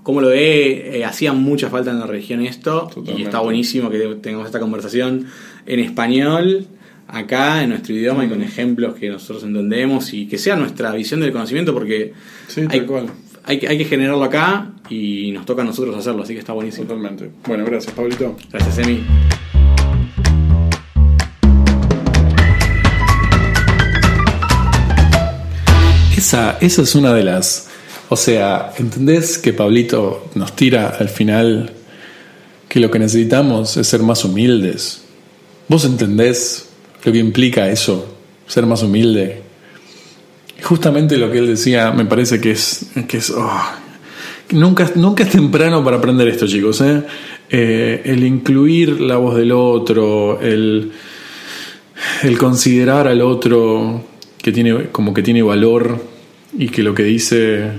cómo 0.03 0.21
lo 0.21 0.29
ve. 0.29 0.99
eh, 0.99 1.05
hacía 1.05 1.33
mucha 1.33 1.69
falta 1.69 1.91
en 1.91 1.99
la 2.01 2.07
región 2.07 2.41
esto 2.43 2.89
y 3.17 3.23
está 3.23 3.41
buenísimo 3.41 3.91
que 3.91 3.99
tengamos 4.23 4.47
esta 4.47 4.61
conversación 4.61 5.27
en 5.67 5.81
español. 5.81 6.67
Acá, 7.15 7.63
en 7.63 7.69
nuestro 7.69 7.95
idioma 7.95 8.25
y 8.25 8.29
con 8.31 8.43
ejemplos 8.43 8.95
que 8.95 9.11
nosotros 9.11 9.45
entendemos 9.45 10.15
y 10.15 10.27
que 10.27 10.39
sea 10.39 10.57
nuestra 10.57 10.91
visión 10.93 11.21
del 11.21 11.31
conocimiento, 11.31 11.75
porque 11.75 12.15
Sí, 12.49 12.63
tal 12.63 12.71
hay, 12.71 12.81
cual. 12.87 13.07
hay, 13.45 13.59
que- 13.59 13.69
hay 13.69 13.77
que 13.77 13.85
generarlo 13.85 14.25
acá 14.25 14.73
y 14.89 15.31
nos 15.33 15.45
toca 15.45 15.61
a 15.61 15.65
nosotros 15.67 15.95
hacerlo, 15.95 16.23
así 16.23 16.33
que 16.33 16.39
está 16.41 16.55
buenísimo. 16.55 16.87
Totalmente. 16.87 17.31
Bueno, 17.47 17.67
gracias, 17.67 17.93
Pablito. 17.95 18.35
Gracias, 18.51 18.79
Emi. 18.79 19.05
Esa, 26.17 26.59
esa 26.61 26.83
es 26.83 26.95
una 26.95 27.13
de 27.15 27.25
las. 27.25 27.69
O 28.09 28.17
sea, 28.17 28.73
¿entendés 28.79 29.39
que 29.39 29.53
Pablito 29.53 30.31
nos 30.35 30.55
tira 30.55 30.89
al 30.99 31.09
final 31.09 31.73
que 32.69 32.79
lo 32.81 32.91
que 32.91 32.99
necesitamos 32.99 33.77
es 33.77 33.87
ser 33.87 34.03
más 34.03 34.25
humildes? 34.25 35.03
¿Vos 35.69 35.85
entendés 35.85 36.69
lo 37.05 37.13
que 37.13 37.19
implica 37.19 37.69
eso? 37.69 38.17
Ser 38.47 38.67
más 38.67 38.83
humilde. 38.83 39.43
Justamente 40.63 41.17
lo 41.17 41.31
que 41.31 41.39
él 41.39 41.47
decía 41.47 41.91
me 41.91 42.05
parece 42.05 42.41
que 42.41 42.53
es. 42.53 42.87
Que 43.09 43.19
es 43.19 43.31
oh, 43.31 43.63
nunca, 44.51 44.91
nunca 44.95 45.25
es 45.25 45.31
temprano 45.31 45.85
para 45.85 45.97
aprender 45.97 46.29
esto, 46.29 46.47
chicos. 46.47 46.81
¿eh? 46.81 47.03
Eh, 47.51 48.03
el 48.05 48.25
incluir 48.25 49.01
la 49.01 49.17
voz 49.17 49.37
del 49.37 49.53
otro, 49.53 50.41
el 50.41 50.93
el 52.23 52.39
considerar 52.39 53.07
al 53.09 53.21
otro 53.21 54.05
que 54.41 54.53
tiene 54.53 54.89
como 54.91 55.15
que 55.15 55.23
tiene 55.23 55.43
valor 55.43 56.01
y 56.57 56.69
que 56.69 56.83
lo 56.83 56.95
que 56.95 57.05
dice 57.05 57.71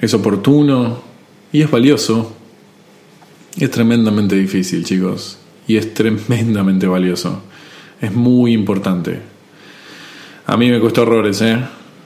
es 0.00 0.14
oportuno 0.14 1.02
y 1.52 1.62
es 1.62 1.70
valioso 1.70 2.34
es 3.58 3.70
tremendamente 3.70 4.36
difícil 4.36 4.84
chicos 4.84 5.38
y 5.66 5.76
es 5.76 5.92
tremendamente 5.94 6.86
valioso 6.86 7.42
es 8.00 8.12
muy 8.12 8.52
importante 8.52 9.20
a 10.46 10.56
mí 10.56 10.70
me 10.70 10.80
costó 10.80 11.02
horrores 11.02 11.40
eh 11.42 11.58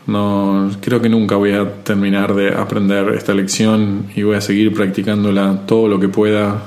no 0.07 0.71
creo 0.81 1.01
que 1.01 1.09
nunca 1.09 1.37
voy 1.37 1.53
a 1.53 1.83
terminar 1.83 2.35
de 2.35 2.49
aprender 2.55 3.09
esta 3.15 3.33
lección 3.33 4.07
y 4.15 4.23
voy 4.23 4.37
a 4.37 4.41
seguir 4.41 4.75
practicándola 4.75 5.63
todo 5.67 5.89
lo 5.89 5.99
que 5.99 6.09
pueda 6.09 6.63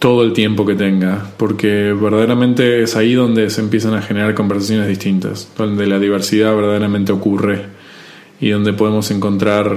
todo 0.00 0.22
el 0.22 0.32
tiempo 0.32 0.64
que 0.64 0.74
tenga, 0.74 1.30
porque 1.36 1.92
verdaderamente 1.92 2.82
es 2.82 2.96
ahí 2.96 3.12
donde 3.12 3.50
se 3.50 3.60
empiezan 3.60 3.92
a 3.92 4.00
generar 4.00 4.34
conversaciones 4.34 4.88
distintas, 4.88 5.46
donde 5.58 5.86
la 5.86 5.98
diversidad 5.98 6.56
verdaderamente 6.56 7.12
ocurre 7.12 7.66
y 8.40 8.48
donde 8.48 8.72
podemos 8.72 9.10
encontrar 9.10 9.76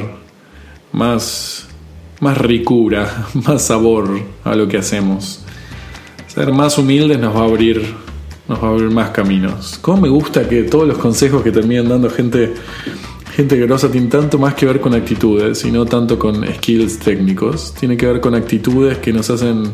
más, 0.94 1.68
más 2.22 2.38
ricura, 2.38 3.28
más 3.34 3.64
sabor 3.68 4.22
a 4.46 4.56
lo 4.56 4.70
que 4.70 4.78
hacemos. 4.78 5.44
Ser 6.28 6.54
más 6.54 6.78
humildes 6.78 7.20
nos 7.20 7.36
va 7.36 7.42
a 7.42 7.46
abrir, 7.46 7.86
nos 8.48 8.62
va 8.62 8.68
a 8.68 8.72
abrir 8.72 8.90
más 8.90 9.10
caminos. 9.10 9.78
¿Cómo 9.82 10.02
me 10.02 10.10
gusta 10.10 10.48
que 10.48 10.64
todos 10.64 10.88
los 10.88 10.98
consejos 10.98 11.44
que 11.44 11.52
terminan 11.52 11.90
dando 11.90 12.10
gente 12.10 12.54
gente 13.36 13.58
grosa 13.58 13.90
tiene 13.90 14.08
tanto 14.08 14.38
más 14.38 14.54
que 14.54 14.66
ver 14.66 14.80
con 14.80 14.94
actitudes 14.94 15.66
y 15.66 15.72
no 15.72 15.86
tanto 15.86 16.20
con 16.20 16.46
skills 16.46 17.00
técnicos. 17.00 17.74
Tiene 17.74 17.98
que 17.98 18.06
ver 18.06 18.22
con 18.22 18.36
actitudes 18.36 19.00
que 19.00 19.12
nos 19.12 19.30
hacen 19.30 19.74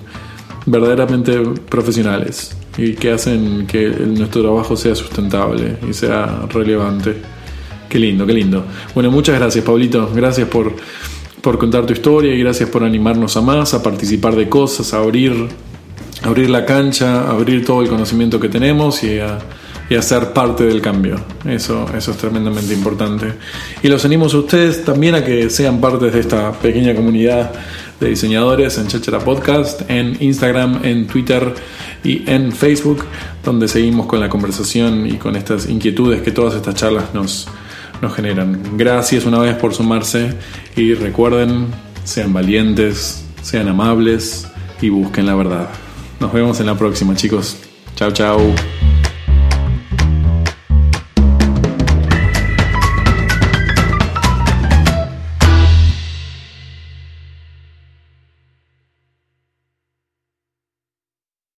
verdaderamente 0.66 1.38
profesionales 1.68 2.56
y 2.78 2.94
que 2.94 3.12
hacen 3.12 3.68
que 3.68 3.90
nuestro 3.90 4.42
trabajo 4.42 4.78
sea 4.78 4.96
sustentable 4.96 5.78
y 5.88 5.94
sea 5.94 6.46
relevante. 6.50 7.16
Qué 7.90 8.00
lindo, 8.00 8.26
qué 8.26 8.34
lindo. 8.34 8.64
Bueno, 8.94 9.12
muchas 9.12 9.38
gracias, 9.38 9.66
Pablito. 9.66 10.10
Gracias 10.14 10.48
por, 10.48 10.74
por 11.42 11.58
contar 11.58 11.86
tu 11.86 11.94
historia 11.94 12.34
y 12.34 12.40
gracias 12.40 12.70
por 12.70 12.84
animarnos 12.84 13.36
a 13.36 13.42
más, 13.42 13.74
a 13.74 13.84
participar 13.84 14.36
de 14.36 14.48
cosas, 14.48 14.94
a 14.94 15.00
abrir, 15.00 15.50
abrir 16.24 16.50
la 16.50 16.66
cancha, 16.66 17.30
abrir 17.30 17.66
todo 17.66 17.82
el 17.82 17.90
conocimiento 17.90 18.40
que 18.40 18.50
tenemos 18.50 19.04
y 19.04 19.20
a 19.20 19.40
y 19.90 19.96
a 19.96 20.02
ser 20.02 20.34
parte 20.34 20.66
del 20.66 20.82
cambio. 20.82 21.20
Eso, 21.46 21.88
eso 21.96 22.12
es 22.12 22.18
tremendamente 22.18 22.74
importante. 22.74 23.34
Y 23.82 23.88
los 23.88 24.06
animo 24.06 24.26
a 24.26 24.28
ustedes 24.28 24.86
también 24.86 25.16
a 25.16 25.26
que 25.26 25.50
sean 25.50 25.82
parte 25.82 26.12
de 26.12 26.20
esta 26.20 26.52
pequeña 26.52 26.94
comunidad 26.94 27.52
de 28.00 28.10
diseñadores 28.10 28.78
en 28.78 28.88
Chachara 28.88 29.20
Podcast, 29.20 29.90
en 29.90 30.16
Instagram, 30.20 30.82
en 30.84 31.08
Twitter 31.08 31.54
y 32.04 32.30
en 32.30 32.52
Facebook, 32.52 33.04
donde 33.44 33.68
seguimos 33.68 34.06
con 34.06 34.20
la 34.20 34.30
conversación 34.30 35.08
y 35.08 35.18
con 35.18 35.36
estas 35.36 35.68
inquietudes 35.68 36.22
que 36.22 36.32
todas 36.32 36.54
estas 36.54 36.76
charlas 36.76 37.14
nos, 37.14 37.48
nos 38.02 38.14
generan. 38.14 38.78
Gracias 38.78 39.26
una 39.26 39.40
vez 39.40 39.56
por 39.56 39.74
sumarse 39.74 40.36
y 40.76 40.94
recuerden, 40.94 41.68
sean 42.04 42.32
valientes, 42.32 43.26
sean 43.42 43.68
amables 43.68 44.48
y 44.82 44.90
busquen 44.90 45.26
la 45.26 45.36
verdad. 45.36 45.70
Nos 46.20 46.34
vemos 46.34 46.60
en 46.60 46.66
la 46.66 46.76
próxima, 46.76 47.16
chicos. 47.16 47.58
Chao, 47.96 48.12
chao. 48.12 48.40